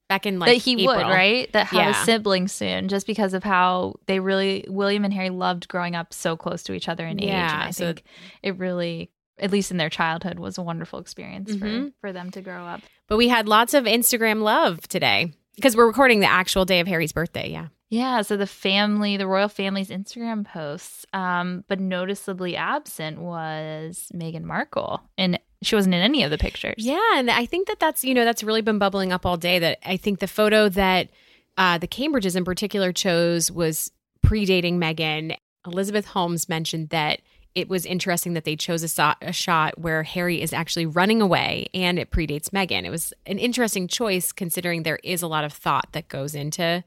back 0.10 0.26
in 0.26 0.38
like 0.40 0.52
that 0.52 0.58
he 0.62 0.86
would, 0.86 0.98
right? 0.98 1.52
That 1.54 1.68
have 1.68 1.74
Yeah. 1.96 2.02
a 2.02 2.06
sibling 2.06 2.48
soon, 2.48 2.88
just 2.90 3.08
because 3.08 3.34
of 3.34 3.44
how 3.44 3.96
they 4.06 4.20
really 4.20 4.66
William 4.68 5.04
and 5.06 5.14
Harry 5.14 5.30
loved 5.30 5.68
growing 5.68 5.96
up 5.96 6.14
so 6.14 6.36
close 6.38 6.62
to 6.64 6.74
each 6.74 6.88
other 6.90 7.06
in 7.06 7.20
age. 7.20 7.30
And 7.30 7.38
Yeah, 7.38 7.64
I 7.68 7.72
so- 7.72 7.86
think 7.86 8.04
it 8.44 8.58
really, 8.58 9.10
at 9.40 9.52
least 9.52 9.72
in 9.72 9.78
their 9.78 9.90
childhood, 9.90 10.40
was 10.40 10.58
a 10.58 10.62
wonderful 10.62 11.00
experience 11.00 11.52
Mhm. 11.56 11.60
for 11.60 11.92
for 12.02 12.12
them 12.14 12.32
to 12.32 12.42
grow 12.42 12.66
up. 12.66 12.82
But 13.08 13.18
we 13.18 13.30
had 13.30 13.48
lots 13.48 13.74
of 13.74 13.86
Instagram 13.86 14.42
love 14.42 14.88
today 14.88 15.32
because 15.56 15.76
we're 15.78 15.88
recording 15.88 16.20
the 16.20 16.30
actual 16.30 16.66
day 16.66 16.80
of 16.82 16.88
Harry's 16.88 17.14
birthday. 17.14 17.50
Yeah. 17.50 17.68
Yeah, 17.90 18.24
so 18.24 18.36
the 18.36 18.48
family, 18.48 19.16
the 19.16 19.28
royal 19.28 19.48
family's 19.48 19.90
Instagram 19.90 20.46
posts, 20.46 21.06
um, 21.14 21.64
but 21.68 21.80
noticeably 21.80 22.56
absent 22.56 23.20
was 23.20 24.12
Meghan 24.14 24.44
Markle, 24.44 25.02
and 25.18 25.40
she 25.62 25.76
wasn't 25.76 25.96
in 25.96 26.02
any 26.02 26.24
of 26.24 26.32
the 26.32 26.38
pictures. 26.38 26.76
Yeah, 26.78 27.00
and 27.16 27.30
I 27.30 27.46
think 27.46 27.68
that 27.68 27.80
that's 27.80 28.04
you 28.04 28.14
know 28.14 28.26
that's 28.26 28.44
really 28.44 28.62
been 28.62 28.80
bubbling 28.80 29.12
up 29.12 29.26
all 29.26 29.38
day. 29.38 29.60
That 29.60 29.78
I 29.88 29.98
think 29.98 30.20
the 30.20 30.28
photo 30.28 30.68
that 30.70 31.10
uh, 31.58 31.78
the 31.78 31.88
Cambridges 31.88 32.36
in 32.36 32.44
particular 32.44 32.92
chose 32.92 33.52
was 33.52 33.92
predating 34.26 34.74
Meghan. 34.74 35.36
Elizabeth 35.68 36.06
Holmes 36.06 36.50
mentioned 36.50 36.90
that 36.90 37.22
it 37.54 37.70
was 37.70 37.86
interesting 37.86 38.34
that 38.34 38.44
they 38.44 38.56
chose 38.56 38.84
a, 38.84 38.88
so- 38.88 39.14
a 39.22 39.32
shot 39.32 39.80
where 39.80 40.04
Harry 40.04 40.42
is 40.42 40.54
actually 40.54 40.86
running 40.86 41.22
away, 41.22 41.68
and 41.74 41.98
it 42.00 42.12
predates 42.12 42.50
Meghan. 42.50 42.84
It 42.84 42.90
was 42.90 43.14
an 43.26 43.38
interesting 43.40 43.88
choice 43.88 44.32
considering 44.32 44.84
there 44.84 45.00
is 45.04 45.22
a 45.22 45.28
lot 45.28 45.44
of 45.46 45.54
thought 45.54 45.90
that 45.94 46.08
goes 46.08 46.36
into 46.36 46.84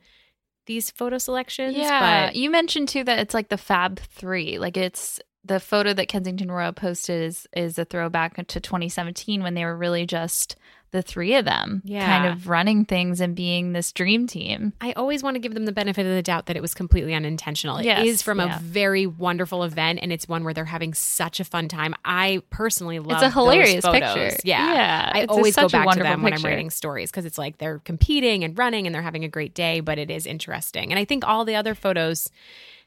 these 0.69 0.91
photo 0.93 1.19
selections. 1.19 1.77
Yeah, 1.77 2.27
but 2.27 2.37
you 2.37 2.51
mentioned 2.51 2.89
too 2.89 3.03
that 3.03 3.19
it's 3.19 3.35
like 3.35 3.49
the 3.49 3.59
Fab 3.59 3.99
Three. 3.99 4.61
Like 4.61 4.77
it's 4.77 5.19
the 5.45 5.59
photo 5.59 5.93
that 5.95 6.09
Kensington 6.09 6.51
Royal 6.51 6.73
posted 6.73 7.23
is 7.25 7.49
is 7.57 7.79
a 7.79 7.85
throwback 7.85 8.37
to 8.47 8.61
2017 8.61 9.43
when 9.43 9.55
they 9.55 9.65
were 9.65 9.77
really 9.77 10.07
just 10.07 10.55
the 10.91 11.03
three 11.03 11.35
of 11.35 11.45
them, 11.45 11.83
Yeah. 11.85 12.07
kind 12.07 12.33
of 12.33 12.49
running 12.49 12.87
things 12.87 13.21
and 13.21 13.35
being 13.37 13.73
this 13.75 13.93
dream 13.93 14.27
team. 14.27 14.73
I 14.81 14.93
always 14.93 15.23
want 15.23 15.35
to 15.35 15.39
give 15.39 15.53
them 15.53 15.67
the 15.67 15.73
benefit 15.73 16.07
of 16.07 16.13
the 16.13 16.23
doubt 16.23 16.47
that 16.47 16.57
it 16.57 16.63
was 16.63 16.73
completely 16.73 17.13
unintentional. 17.13 17.77
It 17.77 17.81
is 17.87 17.87
Yes, 17.87 18.23
from 18.23 18.39
yeah. 18.39 18.57
a 18.57 18.61
very 18.61 19.07
wonderful 19.07 19.65
event, 19.65 19.99
and 20.03 20.11
it's 20.13 20.27
one 20.27 20.45
where 20.45 20.55
they're 20.55 20.65
having 20.65 20.95
such 20.95 21.41
a 21.41 21.45
fun 21.45 21.69
time. 21.69 21.95
I 22.07 22.41
personally 22.49 22.99
love. 23.01 23.23
It. 23.23 23.27
It's 23.27 23.35
a 23.35 23.39
hilarious 23.39 23.85
those 23.85 23.93
photos. 23.93 24.15
picture. 24.15 24.37
Yeah, 24.45 24.73
yeah. 24.75 25.11
I 25.15 25.19
it's 25.21 25.31
a- 25.31 25.35
always 25.35 25.57
go 25.57 25.69
back 25.69 25.91
to 25.91 26.03
them 26.03 26.23
when 26.23 26.33
I'm 26.33 26.43
writing 26.43 26.71
stories 26.71 27.11
because 27.11 27.27
it's 27.27 27.37
like 27.39 27.59
they're 27.59 27.81
competing 27.81 28.43
and 28.43 28.57
running 28.57 28.87
and 28.87 28.95
they're 28.95 29.03
having 29.03 29.25
a 29.25 29.29
great 29.29 29.55
day, 29.55 29.81
but 29.81 29.99
it 29.99 30.11
is 30.11 30.25
interesting. 30.27 30.91
And 30.91 30.99
I 30.99 31.05
think 31.05 31.27
all 31.27 31.45
the 31.45 31.55
other 31.57 31.75
photos 31.75 32.31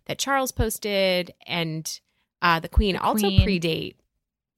that 0.06 0.18
Charles 0.18 0.52
posted 0.52 1.34
and 1.46 2.00
uh, 2.42 2.60
the 2.60 2.68
Queen 2.68 2.96
The 2.96 3.02
also 3.02 3.28
Queen. 3.28 3.42
predate. 3.48 3.96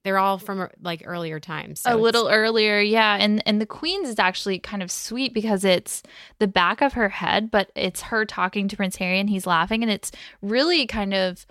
They're 0.04 0.18
all 0.18 0.38
from 0.38 0.62
uh, 0.62 0.68
like 0.82 1.04
earlier 1.06 1.40
times. 1.40 1.82
so 1.82 1.96
a 1.96 1.98
little 1.98 2.30
earlier 2.30 2.80
yeah 2.80 3.18
and 3.20 3.42
and 3.48 3.62
the 3.62 3.66
queen's 3.66 4.10
is 4.10 4.20
actually 4.20 4.60
kind 4.60 4.84
of 4.84 4.92
sweet 4.92 5.34
because 5.34 5.64
it's 5.64 6.04
the 6.40 6.48
back 6.48 6.82
of 6.82 6.94
her 6.94 7.10
head 7.10 7.50
but 7.50 7.72
it's 7.76 8.02
her 8.02 8.26
talking 8.26 8.68
to 8.68 8.76
prince 8.76 8.98
harry 8.98 9.20
and 9.20 9.30
he's 9.30 9.48
laughing 9.48 9.82
and 9.82 9.92
it's 9.92 10.12
really 10.42 10.86
kind 10.86 11.14
of 11.14 11.46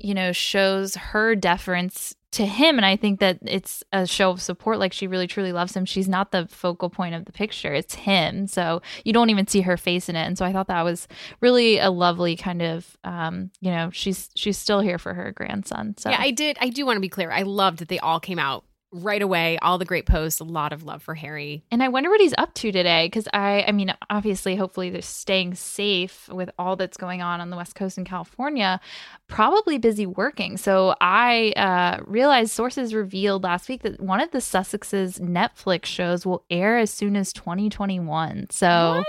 you 0.00 0.14
know, 0.14 0.32
shows 0.32 0.94
her 0.96 1.36
deference 1.36 2.14
to 2.32 2.46
him 2.46 2.76
and 2.76 2.86
i 2.86 2.96
think 2.96 3.20
that 3.20 3.38
it's 3.42 3.82
a 3.92 4.06
show 4.06 4.30
of 4.30 4.40
support 4.40 4.78
like 4.78 4.92
she 4.92 5.06
really 5.06 5.26
truly 5.26 5.52
loves 5.52 5.74
him 5.76 5.84
she's 5.84 6.08
not 6.08 6.30
the 6.30 6.46
focal 6.48 6.88
point 6.88 7.14
of 7.14 7.24
the 7.24 7.32
picture 7.32 7.72
it's 7.74 7.94
him 7.94 8.46
so 8.46 8.80
you 9.04 9.12
don't 9.12 9.30
even 9.30 9.46
see 9.46 9.62
her 9.62 9.76
face 9.76 10.08
in 10.08 10.16
it 10.16 10.24
and 10.24 10.38
so 10.38 10.44
i 10.44 10.52
thought 10.52 10.68
that 10.68 10.82
was 10.82 11.08
really 11.40 11.78
a 11.78 11.90
lovely 11.90 12.36
kind 12.36 12.62
of 12.62 12.96
um 13.04 13.50
you 13.60 13.70
know 13.70 13.90
she's 13.92 14.30
she's 14.34 14.56
still 14.58 14.80
here 14.80 14.98
for 14.98 15.14
her 15.14 15.32
grandson 15.32 15.94
so 15.96 16.10
Yeah, 16.10 16.20
I 16.20 16.30
did. 16.30 16.56
I 16.60 16.68
do 16.68 16.86
want 16.86 16.96
to 16.96 17.00
be 17.00 17.08
clear. 17.08 17.30
I 17.30 17.42
loved 17.42 17.78
that 17.78 17.88
they 17.88 17.98
all 17.98 18.20
came 18.20 18.38
out 18.38 18.64
right 18.92 19.22
away. 19.22 19.58
All 19.58 19.78
the 19.78 19.84
great 19.84 20.06
posts. 20.06 20.40
A 20.40 20.44
lot 20.44 20.72
of 20.72 20.82
love 20.82 21.02
for 21.02 21.14
Harry. 21.14 21.62
And 21.70 21.82
I 21.82 21.88
wonder 21.88 22.10
what 22.10 22.20
he's 22.20 22.34
up 22.38 22.54
to 22.54 22.72
today 22.72 23.06
because 23.06 23.28
I, 23.32 23.64
I 23.66 23.72
mean, 23.72 23.94
obviously, 24.08 24.56
hopefully, 24.56 24.90
they're 24.90 25.02
staying 25.02 25.54
safe 25.54 26.28
with 26.28 26.50
all 26.58 26.76
that's 26.76 26.96
going 26.96 27.22
on 27.22 27.40
on 27.40 27.50
the 27.50 27.56
West 27.56 27.74
Coast 27.74 27.98
in 27.98 28.04
California. 28.04 28.80
Probably 29.28 29.78
busy 29.78 30.06
working. 30.06 30.56
So 30.56 30.94
I 31.00 31.52
uh, 31.56 32.02
realized 32.06 32.50
sources 32.50 32.94
revealed 32.94 33.44
last 33.44 33.68
week 33.68 33.82
that 33.82 34.00
one 34.00 34.20
of 34.20 34.30
the 34.30 34.38
Sussex's 34.38 35.18
Netflix 35.18 35.86
shows 35.86 36.26
will 36.26 36.44
air 36.50 36.78
as 36.78 36.90
soon 36.90 37.16
as 37.16 37.32
2021. 37.32 38.48
So 38.50 39.04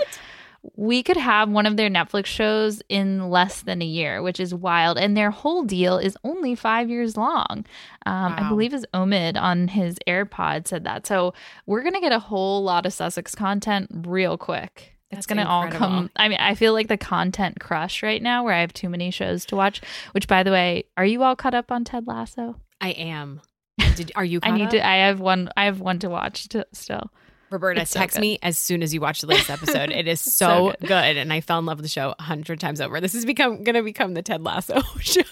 we 0.76 1.02
could 1.02 1.16
have 1.16 1.48
one 1.48 1.66
of 1.66 1.76
their 1.76 1.90
Netflix 1.90 2.26
shows 2.26 2.82
in 2.88 3.30
less 3.30 3.62
than 3.62 3.82
a 3.82 3.86
year, 3.86 4.22
which 4.22 4.38
is 4.38 4.54
wild. 4.54 4.96
And 4.96 5.16
their 5.16 5.30
whole 5.30 5.64
deal 5.64 5.98
is 5.98 6.16
only 6.22 6.54
five 6.54 6.88
years 6.88 7.16
long. 7.16 7.66
Um, 8.06 8.34
I 8.36 8.48
believe 8.48 8.72
is 8.72 8.86
Omid 8.94 9.36
on 9.36 9.68
his 9.68 9.98
AirPod 10.06 10.68
said 10.68 10.84
that. 10.84 11.06
So 11.06 11.34
we're 11.66 11.82
gonna 11.82 12.00
get 12.00 12.12
a 12.12 12.18
whole 12.18 12.62
lot 12.62 12.86
of 12.86 12.92
Sussex 12.92 13.34
content 13.34 13.90
real 14.06 14.38
quick. 14.38 14.94
That's 15.10 15.20
It's 15.20 15.26
gonna 15.26 15.44
all 15.44 15.68
come. 15.68 16.10
I 16.16 16.28
mean, 16.28 16.38
I 16.40 16.54
feel 16.54 16.72
like 16.72 16.88
the 16.88 16.96
content 16.96 17.60
crush 17.60 18.02
right 18.02 18.22
now, 18.22 18.44
where 18.44 18.54
I 18.54 18.60
have 18.60 18.72
too 18.72 18.88
many 18.88 19.10
shows 19.10 19.44
to 19.46 19.56
watch. 19.56 19.82
Which, 20.12 20.26
by 20.26 20.42
the 20.42 20.52
way, 20.52 20.84
are 20.96 21.04
you 21.04 21.22
all 21.22 21.36
caught 21.36 21.54
up 21.54 21.70
on 21.70 21.84
Ted 21.84 22.06
Lasso? 22.06 22.56
I 22.80 22.90
am. 22.90 23.42
Did 23.96 24.12
are 24.14 24.24
you? 24.24 24.40
I 24.42 24.52
need 24.52 24.64
up? 24.64 24.70
to. 24.70 24.86
I 24.86 24.96
have 25.06 25.20
one. 25.20 25.50
I 25.56 25.66
have 25.66 25.80
one 25.80 25.98
to 25.98 26.08
watch 26.08 26.48
to, 26.50 26.66
still. 26.72 27.10
Roberta, 27.52 27.84
so 27.86 27.98
text 28.00 28.16
good. 28.16 28.20
me 28.22 28.38
as 28.42 28.58
soon 28.58 28.82
as 28.82 28.92
you 28.94 29.00
watch 29.00 29.20
the 29.20 29.26
latest 29.26 29.50
episode. 29.50 29.90
It 29.90 30.08
is 30.08 30.20
so 30.20 30.30
so, 30.30 30.74
good. 30.80 30.88
good. 30.88 31.16
and 31.16 31.32
I 31.32 31.40
fell 31.40 31.58
in 31.58 31.66
love 31.66 31.78
with 31.78 31.84
the 31.84 31.88
show 31.88 32.14
a 32.18 32.22
hundred 32.22 32.60
times 32.60 32.80
over. 32.80 33.00
This 33.00 33.14
is 33.14 33.24
become 33.24 33.62
going 33.62 33.74
to 33.74 33.82
become 33.82 34.14
the 34.14 34.22
Ted 34.22 34.42
Lasso 34.42 34.80
show 35.00 35.22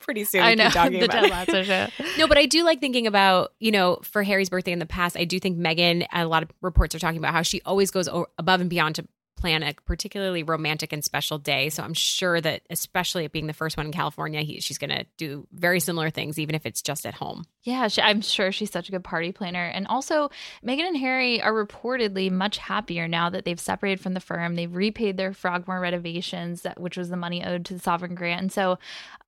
pretty 0.00 0.24
soon. 0.24 0.42
I 0.42 0.54
know 0.54 0.68
the 0.68 1.08
Ted. 1.08 1.30
Lasso 1.30 1.62
show. 1.62 1.88
No, 2.18 2.26
but 2.26 2.36
I 2.38 2.46
do 2.46 2.64
like 2.64 2.80
thinking 2.80 3.06
about, 3.06 3.52
you 3.60 3.70
know, 3.70 3.98
for 4.02 4.22
Harry's 4.22 4.48
birthday 4.50 4.72
in 4.72 4.78
the 4.80 4.86
past, 4.86 5.16
I 5.16 5.24
do 5.24 5.38
think 5.38 5.58
Meghan, 5.58 6.06
a 6.12 6.26
lot 6.26 6.42
of 6.42 6.50
reports 6.62 6.94
are 6.94 6.98
talking 6.98 7.18
about 7.18 7.32
how 7.32 7.42
she 7.42 7.60
always 7.64 7.90
goes 7.90 8.08
o- 8.08 8.26
above 8.38 8.60
and 8.60 8.68
beyond 8.70 8.96
to 8.96 9.06
plan 9.38 9.62
a 9.62 9.74
particularly 9.86 10.42
romantic 10.42 10.92
and 10.92 11.04
special 11.04 11.38
day. 11.38 11.68
So 11.68 11.82
I'm 11.82 11.94
sure 11.94 12.40
that, 12.40 12.62
especially 12.70 13.24
it 13.24 13.32
being 13.32 13.46
the 13.46 13.52
first 13.52 13.76
one 13.76 13.86
in 13.86 13.92
California, 13.92 14.42
he, 14.42 14.60
she's 14.60 14.78
going 14.78 14.90
to 14.90 15.04
do 15.16 15.46
very 15.52 15.80
similar 15.80 16.10
things, 16.10 16.38
even 16.38 16.54
if 16.54 16.66
it's 16.66 16.82
just 16.82 17.06
at 17.06 17.14
home. 17.14 17.44
Yeah, 17.62 17.88
she, 17.88 18.00
I'm 18.00 18.20
sure 18.20 18.52
she's 18.52 18.70
such 18.70 18.88
a 18.88 18.92
good 18.92 19.04
party 19.04 19.32
planner. 19.32 19.64
And 19.64 19.86
also, 19.86 20.30
Meghan 20.64 20.88
and 20.88 20.96
Harry 20.96 21.40
are 21.40 21.52
reportedly 21.52 22.30
much 22.30 22.58
happier 22.58 23.06
now 23.08 23.30
that 23.30 23.44
they've 23.44 23.60
separated 23.60 24.00
from 24.00 24.14
the 24.14 24.20
firm. 24.20 24.54
They've 24.54 24.74
repaid 24.74 25.16
their 25.16 25.32
Frogmore 25.32 25.80
renovations, 25.80 26.66
which 26.76 26.96
was 26.96 27.08
the 27.08 27.16
money 27.16 27.44
owed 27.44 27.64
to 27.66 27.74
the 27.74 27.80
sovereign 27.80 28.14
grant. 28.14 28.40
And 28.40 28.52
so, 28.52 28.78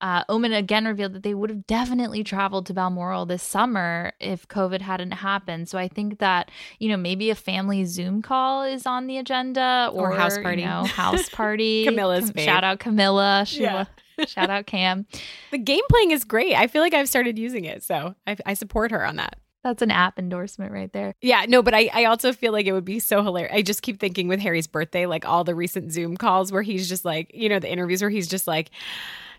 uh, 0.00 0.25
Omid 0.25 0.57
again 0.57 0.87
revealed 0.87 1.12
that 1.12 1.23
they 1.23 1.35
would 1.35 1.50
have 1.50 1.67
definitely 1.67 2.25
traveled 2.25 2.67
to 2.67 2.75
Balmoral 2.75 3.26
this 3.26 3.43
summer 3.43 4.12
if 4.19 4.49
COVID 4.49 4.81
hadn't 4.81 5.11
happened. 5.11 5.69
So 5.69 5.76
I 5.79 5.88
think 5.88 6.19
that 6.19 6.50
you 6.79 6.88
know 6.88 6.97
maybe 6.97 7.31
a 7.31 7.35
family 7.35 7.85
Zoom 7.85 8.23
call 8.23 8.62
is 8.62 8.87
on 8.87 9.07
the 9.07 9.19
agenda 9.19 9.90
Or 10.00 10.12
or, 10.12 10.16
house 10.16 10.37
you 10.37 10.42
party. 10.42 10.64
know, 10.64 10.85
house 10.85 11.28
party. 11.28 11.85
Camilla's 11.85 12.30
fave. 12.33 12.45
shout 12.45 12.64
out 12.64 12.78
Camilla. 12.80 13.45
She 13.47 13.62
Yeah. 13.62 13.85
shout 14.26 14.50
out 14.50 14.66
Cam. 14.66 15.07
The 15.50 15.59
game 15.59 15.83
playing 15.90 16.11
is 16.12 16.25
great. 16.25 16.54
I 16.54 16.66
feel 16.66 16.83
like 16.83 16.95
I've 16.95 17.09
started 17.09 17.38
using 17.38 17.64
it. 17.64 17.83
So 17.83 18.14
I, 18.26 18.37
I 18.47 18.54
support 18.54 18.90
her 18.92 19.04
on 19.04 19.16
that. 19.16 19.37
That's 19.64 19.83
an 19.83 19.90
app 19.90 20.19
endorsement 20.19 20.73
right 20.73 20.90
there. 20.92 21.14
Yeah, 21.21 21.45
no, 21.47 21.62
but 21.62 21.75
I, 21.75 21.90
I 21.92 22.04
also 22.07 22.33
feel 22.33 22.50
like 22.52 22.64
it 22.66 22.73
would 22.73 22.85
be 22.85 22.99
so 22.99 23.23
hilarious. 23.23 23.52
I 23.54 23.61
just 23.61 23.83
keep 23.83 24.00
thinking 24.00 24.26
with 24.26 24.40
Harry's 24.40 24.66
birthday, 24.66 25.04
like 25.04 25.28
all 25.28 25.45
the 25.45 25.54
recent 25.54 25.92
Zoom 25.92 26.16
calls 26.16 26.50
where 26.50 26.62
he's 26.62 26.88
just 26.88 27.04
like, 27.04 27.30
you 27.35 27.49
know, 27.50 27.59
the 27.59 27.71
interviews 27.71 28.00
where 28.00 28.09
he's 28.09 28.26
just 28.26 28.47
like, 28.47 28.71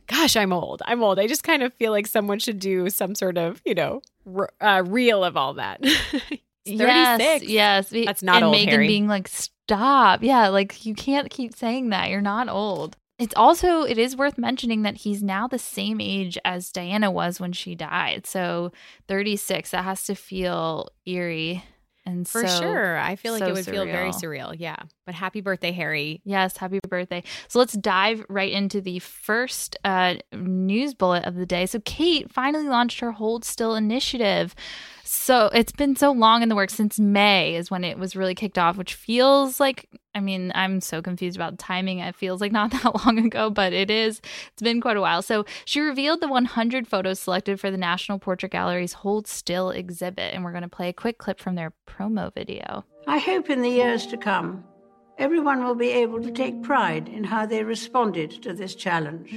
gosh, 0.05 0.35
I'm 0.35 0.53
old. 0.53 0.83
I'm 0.85 1.01
old. 1.01 1.17
I 1.17 1.25
just 1.25 1.43
kind 1.43 1.63
of 1.63 1.73
feel 1.73 1.91
like 1.91 2.05
someone 2.05 2.37
should 2.37 2.59
do 2.59 2.89
some 2.91 3.15
sort 3.15 3.37
of, 3.39 3.61
you 3.65 3.73
know, 3.73 4.01
r- 4.35 4.51
uh, 4.61 4.83
reel 4.85 5.23
of 5.23 5.37
all 5.37 5.55
that. 5.55 5.83
36. 6.67 6.77
Yes, 6.77 7.41
yes. 7.43 7.89
That's 8.05 8.21
not 8.23 8.37
and 8.37 8.45
old, 8.45 8.55
Meghan 8.55 8.69
Harry. 8.69 8.87
being 8.87 9.07
like, 9.07 9.27
stop. 9.75 10.23
Yeah, 10.23 10.47
like 10.49 10.85
you 10.85 10.93
can't 10.93 11.29
keep 11.29 11.55
saying 11.55 11.89
that. 11.89 12.09
You're 12.09 12.21
not 12.21 12.49
old. 12.49 12.97
It's 13.19 13.35
also 13.35 13.83
it 13.83 13.97
is 13.97 14.15
worth 14.15 14.37
mentioning 14.37 14.81
that 14.81 14.97
he's 14.97 15.21
now 15.21 15.47
the 15.47 15.59
same 15.59 16.01
age 16.01 16.37
as 16.43 16.71
Diana 16.71 17.11
was 17.11 17.39
when 17.39 17.51
she 17.53 17.75
died. 17.75 18.25
So 18.25 18.71
36. 19.07 19.71
That 19.71 19.83
has 19.83 20.03
to 20.05 20.15
feel 20.15 20.89
eerie 21.05 21.63
and 22.03 22.27
For 22.27 22.47
so- 22.47 22.61
sure. 22.61 22.97
I 22.97 23.15
feel 23.15 23.31
like 23.33 23.43
so 23.43 23.49
it 23.49 23.53
would 23.53 23.65
feel 23.65 23.85
very 23.85 24.09
surreal. 24.09 24.49
surreal. 24.49 24.55
Yeah. 24.57 24.77
But 25.05 25.13
happy 25.13 25.39
birthday, 25.41 25.71
Harry. 25.71 26.19
Yes, 26.25 26.57
happy 26.57 26.79
birthday. 26.89 27.23
So 27.47 27.59
let's 27.59 27.73
dive 27.73 28.25
right 28.27 28.51
into 28.51 28.81
the 28.81 28.97
first 28.97 29.77
uh, 29.85 30.15
news 30.33 30.95
bullet 30.95 31.25
of 31.25 31.35
the 31.35 31.45
day. 31.45 31.67
So 31.67 31.79
Kate 31.85 32.31
finally 32.31 32.67
launched 32.67 33.01
her 33.01 33.11
Hold 33.11 33.45
Still 33.45 33.75
initiative. 33.75 34.55
So 35.13 35.47
it's 35.47 35.73
been 35.73 35.97
so 35.97 36.13
long 36.13 36.41
in 36.41 36.47
the 36.47 36.55
works 36.55 36.73
since 36.73 36.97
May 36.97 37.55
is 37.55 37.69
when 37.69 37.83
it 37.83 37.99
was 37.99 38.15
really 38.15 38.33
kicked 38.33 38.57
off, 38.57 38.77
which 38.77 38.93
feels 38.93 39.59
like 39.59 39.89
I 40.15 40.21
mean, 40.21 40.53
I'm 40.55 40.79
so 40.79 41.01
confused 41.01 41.35
about 41.35 41.59
timing. 41.59 41.99
It 41.99 42.15
feels 42.15 42.39
like 42.39 42.53
not 42.53 42.71
that 42.83 43.05
long 43.05 43.19
ago, 43.19 43.49
but 43.49 43.73
it 43.73 43.91
is. 43.91 44.21
It's 44.53 44.61
been 44.61 44.79
quite 44.79 44.95
a 44.95 45.01
while. 45.01 45.21
So 45.21 45.43
she 45.65 45.81
revealed 45.81 46.21
the 46.21 46.29
100 46.29 46.87
photos 46.87 47.19
selected 47.19 47.59
for 47.59 47.69
the 47.69 47.77
National 47.77 48.19
Portrait 48.19 48.53
Gallery's 48.53 48.93
Hold 48.93 49.27
Still 49.27 49.69
exhibit, 49.69 50.33
and 50.33 50.45
we're 50.45 50.51
going 50.51 50.63
to 50.63 50.69
play 50.69 50.87
a 50.87 50.93
quick 50.93 51.17
clip 51.17 51.41
from 51.41 51.55
their 51.55 51.73
promo 51.85 52.33
video. 52.33 52.85
I 53.05 53.17
hope 53.17 53.49
in 53.49 53.61
the 53.61 53.69
years 53.69 54.07
to 54.07 54.17
come, 54.17 54.63
everyone 55.17 55.61
will 55.61 55.75
be 55.75 55.89
able 55.89 56.21
to 56.21 56.31
take 56.31 56.63
pride 56.63 57.09
in 57.09 57.25
how 57.25 57.45
they 57.45 57.65
responded 57.65 58.41
to 58.43 58.53
this 58.53 58.75
challenge. 58.75 59.33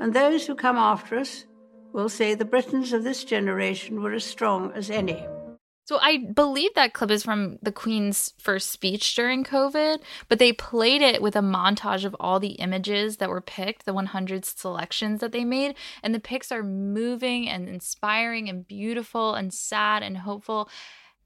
And 0.00 0.12
those 0.12 0.48
who 0.48 0.56
come 0.56 0.76
after 0.76 1.18
us 1.18 1.46
will 1.92 2.08
say 2.08 2.34
the 2.34 2.44
Britons 2.44 2.92
of 2.92 3.04
this 3.04 3.24
generation 3.24 4.02
were 4.02 4.14
as 4.14 4.24
strong 4.24 4.72
as 4.72 4.90
any. 4.90 5.26
So 5.84 5.98
I 6.00 6.18
believe 6.18 6.72
that 6.74 6.94
clip 6.94 7.10
is 7.10 7.24
from 7.24 7.58
the 7.60 7.72
Queen's 7.72 8.32
first 8.38 8.70
speech 8.70 9.16
during 9.16 9.42
COVID, 9.42 9.98
but 10.28 10.38
they 10.38 10.52
played 10.52 11.02
it 11.02 11.20
with 11.20 11.34
a 11.34 11.40
montage 11.40 12.04
of 12.04 12.16
all 12.20 12.38
the 12.38 12.52
images 12.52 13.16
that 13.16 13.28
were 13.28 13.40
picked, 13.40 13.84
the 13.84 13.92
100 13.92 14.44
selections 14.44 15.20
that 15.20 15.32
they 15.32 15.44
made, 15.44 15.74
and 16.02 16.14
the 16.14 16.20
pics 16.20 16.52
are 16.52 16.62
moving 16.62 17.48
and 17.48 17.68
inspiring 17.68 18.48
and 18.48 18.66
beautiful 18.66 19.34
and 19.34 19.52
sad 19.52 20.04
and 20.04 20.18
hopeful. 20.18 20.70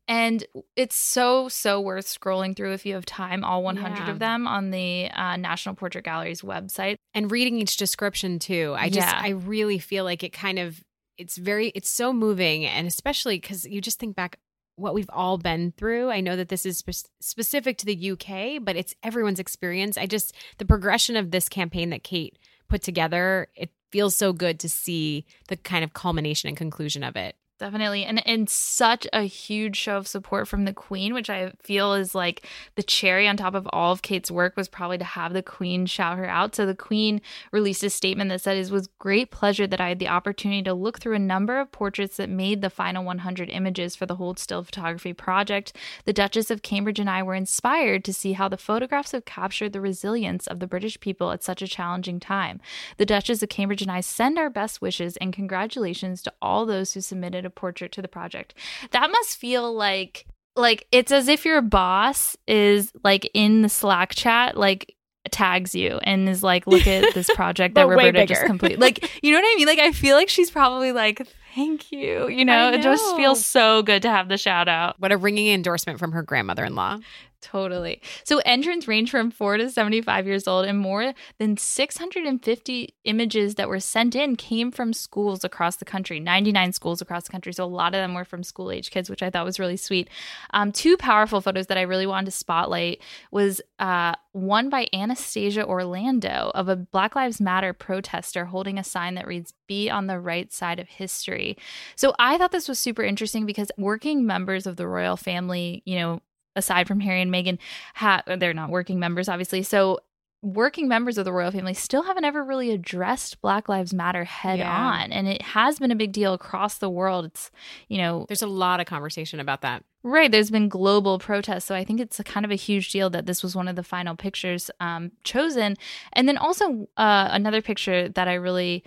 And 0.08 0.44
it's 0.76 0.94
so, 0.94 1.48
so 1.48 1.80
worth 1.80 2.06
scrolling 2.06 2.54
through 2.56 2.72
if 2.74 2.86
you 2.86 2.94
have 2.94 3.04
time, 3.06 3.42
all 3.42 3.62
100 3.64 3.96
Yeah. 3.98 4.10
of 4.10 4.18
them 4.20 4.46
on 4.46 4.70
the 4.70 5.10
uh, 5.10 5.36
National 5.36 5.74
Portrait 5.74 6.04
Gallery's 6.04 6.42
website. 6.42 6.96
and 7.14 7.30
reading 7.30 7.58
each 7.58 7.76
description 7.76 8.38
too 8.38 8.74
i 8.78 8.88
just 8.88 9.06
Yeah. 9.08 9.20
i 9.22 9.30
really 9.30 9.78
feel 9.78 10.04
like 10.04 10.22
it 10.22 10.32
kind 10.32 10.58
of 10.58 10.80
it's 11.18 11.36
very 11.38 11.68
it's 11.74 11.88
so 11.90 12.12
moving 12.12 12.66
and 12.66 12.86
especially 12.86 13.38
because 13.38 13.64
you 13.64 13.80
just 13.80 13.98
think 13.98 14.14
back 14.14 14.38
what 14.76 14.92
we've 14.94 15.08
all 15.10 15.38
been 15.38 15.72
through 15.78 16.10
i 16.10 16.20
know 16.20 16.36
that 16.36 16.50
this 16.50 16.66
is 16.66 16.78
spe- 16.78 17.08
specific 17.20 17.78
to 17.78 17.86
the 17.86 18.10
uk 18.10 18.62
but 18.64 18.76
it's 18.76 18.94
everyone's 19.02 19.40
experience 19.40 19.96
i 19.96 20.04
just 20.06 20.34
the 20.58 20.66
progression 20.66 21.16
of 21.16 21.30
this 21.30 21.48
campaign 21.48 21.88
that 21.90 22.04
kate 22.04 22.38
put 22.68 22.82
together 22.82 23.48
it 23.56 23.70
feels 23.90 24.14
so 24.14 24.32
good 24.34 24.60
to 24.60 24.68
see 24.68 25.24
the 25.48 25.56
kind 25.56 25.82
of 25.84 25.94
culmination 25.94 26.48
and 26.48 26.56
conclusion 26.58 27.02
of 27.02 27.16
it 27.16 27.34
Definitely. 27.58 28.04
And 28.04 28.26
and 28.28 28.50
such 28.50 29.06
a 29.14 29.22
huge 29.22 29.76
show 29.76 29.96
of 29.96 30.06
support 30.06 30.46
from 30.46 30.66
the 30.66 30.74
Queen, 30.74 31.14
which 31.14 31.30
I 31.30 31.52
feel 31.62 31.94
is 31.94 32.14
like 32.14 32.46
the 32.74 32.82
cherry 32.82 33.26
on 33.26 33.38
top 33.38 33.54
of 33.54 33.66
all 33.72 33.92
of 33.92 34.02
Kate's 34.02 34.30
work 34.30 34.58
was 34.58 34.68
probably 34.68 34.98
to 34.98 35.04
have 35.04 35.32
the 35.32 35.42
Queen 35.42 35.86
shout 35.86 36.18
her 36.18 36.28
out. 36.28 36.54
So 36.54 36.66
the 36.66 36.74
Queen 36.74 37.22
released 37.52 37.82
a 37.82 37.88
statement 37.88 38.28
that 38.28 38.42
said 38.42 38.58
it 38.58 38.70
was 38.70 38.88
great 38.98 39.30
pleasure 39.30 39.66
that 39.66 39.80
I 39.80 39.88
had 39.88 40.00
the 40.00 40.08
opportunity 40.08 40.62
to 40.64 40.74
look 40.74 41.00
through 41.00 41.14
a 41.14 41.18
number 41.18 41.58
of 41.58 41.72
portraits 41.72 42.18
that 42.18 42.28
made 42.28 42.60
the 42.60 42.68
final 42.68 43.02
100 43.04 43.48
images 43.48 43.96
for 43.96 44.04
the 44.04 44.16
Hold 44.16 44.38
Still 44.38 44.62
photography 44.62 45.14
project. 45.14 45.72
The 46.04 46.12
Duchess 46.12 46.50
of 46.50 46.60
Cambridge 46.60 47.00
and 47.00 47.08
I 47.08 47.22
were 47.22 47.34
inspired 47.34 48.04
to 48.04 48.12
see 48.12 48.34
how 48.34 48.50
the 48.50 48.58
photographs 48.58 49.12
have 49.12 49.24
captured 49.24 49.72
the 49.72 49.80
resilience 49.80 50.46
of 50.46 50.60
the 50.60 50.66
British 50.66 51.00
people 51.00 51.30
at 51.30 51.42
such 51.42 51.62
a 51.62 51.68
challenging 51.68 52.20
time. 52.20 52.60
The 52.98 53.06
Duchess 53.06 53.42
of 53.42 53.48
Cambridge 53.48 53.80
and 53.80 53.90
I 53.90 54.02
send 54.02 54.38
our 54.38 54.50
best 54.50 54.82
wishes 54.82 55.16
and 55.16 55.32
congratulations 55.32 56.20
to 56.20 56.34
all 56.42 56.66
those 56.66 56.92
who 56.92 57.00
submitted 57.00 57.45
a 57.46 57.50
portrait 57.50 57.92
to 57.92 58.02
the 58.02 58.08
project. 58.08 58.54
That 58.90 59.10
must 59.10 59.38
feel 59.38 59.72
like 59.74 60.26
like 60.56 60.86
it's 60.92 61.12
as 61.12 61.28
if 61.28 61.44
your 61.44 61.60
boss 61.62 62.36
is 62.46 62.92
like 63.04 63.30
in 63.34 63.62
the 63.62 63.68
Slack 63.68 64.14
chat 64.14 64.56
like 64.56 64.94
tags 65.30 65.74
you 65.74 65.98
and 66.04 66.28
is 66.28 66.42
like 66.42 66.66
look 66.66 66.86
at 66.86 67.12
this 67.14 67.28
project 67.34 67.74
that 67.74 67.84
But 67.84 67.90
Roberta 67.90 68.26
just 68.26 68.40
bigger. 68.40 68.46
completed. 68.46 68.80
Like 68.80 69.10
you 69.22 69.32
know 69.32 69.38
what 69.38 69.44
I 69.44 69.56
mean? 69.56 69.66
Like 69.66 69.78
I 69.78 69.92
feel 69.92 70.16
like 70.16 70.28
she's 70.28 70.50
probably 70.50 70.92
like 70.92 71.26
thank 71.54 71.90
you. 71.90 72.28
You 72.28 72.44
know, 72.44 72.68
I 72.68 72.74
it 72.74 72.82
just 72.82 73.16
feels 73.16 73.44
so 73.44 73.82
good 73.82 74.02
to 74.02 74.10
have 74.10 74.28
the 74.28 74.38
shout 74.38 74.68
out. 74.68 74.98
what 75.00 75.12
a 75.12 75.16
ringing 75.16 75.48
endorsement 75.48 75.98
from 75.98 76.12
her 76.12 76.22
grandmother-in-law 76.22 76.98
Totally. 77.46 78.02
So 78.24 78.38
entrants 78.44 78.88
range 78.88 79.08
from 79.08 79.30
4 79.30 79.58
to 79.58 79.70
75 79.70 80.26
years 80.26 80.48
old 80.48 80.66
and 80.66 80.76
more 80.76 81.14
than 81.38 81.56
650 81.56 82.94
images 83.04 83.54
that 83.54 83.68
were 83.68 83.78
sent 83.78 84.16
in 84.16 84.34
came 84.34 84.72
from 84.72 84.92
schools 84.92 85.44
across 85.44 85.76
the 85.76 85.84
country. 85.84 86.18
99 86.18 86.72
schools 86.72 87.00
across 87.00 87.22
the 87.22 87.30
country. 87.30 87.52
So 87.52 87.62
a 87.62 87.66
lot 87.66 87.94
of 87.94 87.98
them 87.98 88.14
were 88.14 88.24
from 88.24 88.42
school 88.42 88.72
age 88.72 88.90
kids, 88.90 89.08
which 89.08 89.22
I 89.22 89.30
thought 89.30 89.44
was 89.44 89.60
really 89.60 89.76
sweet. 89.76 90.10
Um, 90.54 90.72
two 90.72 90.96
powerful 90.96 91.40
photos 91.40 91.68
that 91.68 91.78
I 91.78 91.82
really 91.82 92.06
wanted 92.06 92.24
to 92.26 92.30
spotlight 92.32 93.00
was 93.30 93.60
uh, 93.78 94.16
one 94.32 94.68
by 94.68 94.88
Anastasia 94.92 95.64
Orlando 95.64 96.50
of 96.52 96.68
a 96.68 96.74
Black 96.74 97.14
Lives 97.14 97.40
Matter 97.40 97.72
protester 97.72 98.46
holding 98.46 98.76
a 98.76 98.82
sign 98.84 99.14
that 99.14 99.28
reads 99.28 99.54
"Be 99.68 99.88
on 99.88 100.08
the 100.08 100.18
right 100.18 100.52
side 100.52 100.80
of 100.80 100.88
history." 100.88 101.56
So 101.94 102.12
I 102.18 102.38
thought 102.38 102.50
this 102.50 102.68
was 102.68 102.80
super 102.80 103.04
interesting 103.04 103.46
because 103.46 103.70
working 103.78 104.26
members 104.26 104.66
of 104.66 104.76
the 104.76 104.88
royal 104.88 105.16
family, 105.16 105.82
you 105.84 105.96
know, 106.00 106.22
aside 106.56 106.88
from 106.88 106.98
Harry 107.00 107.22
and 107.22 107.32
Meghan, 107.32 107.58
ha- 107.94 108.22
they're 108.26 108.54
not 108.54 108.70
working 108.70 108.98
members, 108.98 109.28
obviously. 109.28 109.62
So 109.62 110.00
working 110.42 110.86
members 110.86 111.18
of 111.18 111.24
the 111.24 111.32
royal 111.32 111.50
family 111.50 111.74
still 111.74 112.02
haven't 112.04 112.24
ever 112.24 112.44
really 112.44 112.70
addressed 112.70 113.40
Black 113.40 113.68
Lives 113.68 113.92
Matter 113.94 114.24
head 114.24 114.58
Yeah. 114.60 114.70
on. 114.76 115.10
And 115.12 115.26
it 115.26 115.42
has 115.42 115.78
been 115.78 115.90
a 115.90 115.96
big 115.96 116.12
deal 116.12 116.34
across 116.34 116.78
the 116.78 116.90
world. 116.90 117.24
It's, 117.24 117.50
you 117.88 117.98
know, 117.98 118.26
There's 118.28 118.42
a 118.42 118.46
lot 118.46 118.78
of 118.78 118.86
conversation 118.86 119.40
about 119.40 119.62
that. 119.62 119.82
Right. 120.04 120.30
There's 120.30 120.50
been 120.52 120.68
global 120.68 121.18
protests. 121.18 121.64
So 121.64 121.74
I 121.74 121.82
think 121.84 121.98
it's 122.00 122.20
a 122.20 122.24
kind 122.24 122.44
of 122.46 122.52
a 122.52 122.56
huge 122.56 122.92
deal 122.92 123.10
that 123.10 123.26
this 123.26 123.42
was 123.42 123.56
one 123.56 123.66
of 123.66 123.74
the 123.74 123.82
final 123.82 124.14
pictures 124.14 124.70
um, 124.78 125.10
chosen. 125.24 125.74
And 126.12 126.28
then 126.28 126.36
also 126.36 126.86
uh, 126.96 127.28
another 127.32 127.60
picture 127.62 128.08
that 128.10 128.28
I 128.28 128.34
really. 128.34 128.84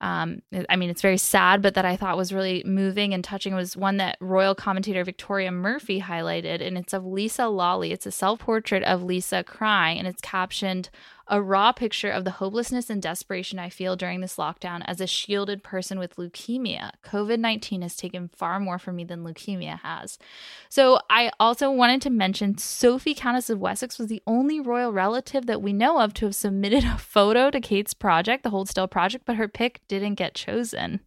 Um, 0.00 0.40
I 0.70 0.76
mean, 0.76 0.88
it's 0.88 1.02
very 1.02 1.18
sad, 1.18 1.60
but 1.60 1.74
that 1.74 1.84
I 1.84 1.94
thought 1.94 2.16
was 2.16 2.32
really 2.32 2.62
moving 2.64 3.12
and 3.12 3.22
touching 3.22 3.54
was 3.54 3.76
one 3.76 3.98
that 3.98 4.16
royal 4.20 4.54
commentator 4.54 5.04
Victoria 5.04 5.52
Murphy 5.52 6.00
highlighted, 6.00 6.66
and 6.66 6.78
it's 6.78 6.94
of 6.94 7.04
Lisa 7.04 7.48
Lawley. 7.48 7.92
It's 7.92 8.06
a 8.06 8.10
self 8.10 8.38
portrait 8.40 8.82
of 8.84 9.02
Lisa 9.02 9.44
crying, 9.44 9.98
and 9.98 10.08
it's 10.08 10.22
captioned 10.22 10.88
a 11.30 11.40
raw 11.40 11.72
picture 11.72 12.10
of 12.10 12.24
the 12.24 12.32
hopelessness 12.32 12.90
and 12.90 13.00
desperation 13.00 13.58
I 13.58 13.70
feel 13.70 13.96
during 13.96 14.20
this 14.20 14.36
lockdown 14.36 14.82
as 14.84 15.00
a 15.00 15.06
shielded 15.06 15.62
person 15.62 15.98
with 15.98 16.16
leukemia. 16.16 16.90
COVID 17.04 17.38
19 17.38 17.82
has 17.82 17.96
taken 17.96 18.28
far 18.28 18.58
more 18.60 18.78
from 18.78 18.96
me 18.96 19.04
than 19.04 19.24
leukemia 19.24 19.80
has. 19.80 20.18
So, 20.68 21.00
I 21.08 21.30
also 21.38 21.70
wanted 21.70 22.02
to 22.02 22.10
mention 22.10 22.58
Sophie, 22.58 23.14
Countess 23.14 23.48
of 23.48 23.60
Wessex, 23.60 23.98
was 23.98 24.08
the 24.08 24.22
only 24.26 24.60
royal 24.60 24.92
relative 24.92 25.46
that 25.46 25.62
we 25.62 25.72
know 25.72 26.00
of 26.00 26.12
to 26.14 26.26
have 26.26 26.34
submitted 26.34 26.84
a 26.84 26.98
photo 26.98 27.50
to 27.50 27.60
Kate's 27.60 27.94
project, 27.94 28.42
the 28.42 28.50
Hold 28.50 28.68
Still 28.68 28.88
project, 28.88 29.24
but 29.24 29.36
her 29.36 29.48
pic 29.48 29.80
didn't 29.88 30.16
get 30.16 30.34
chosen. 30.34 31.00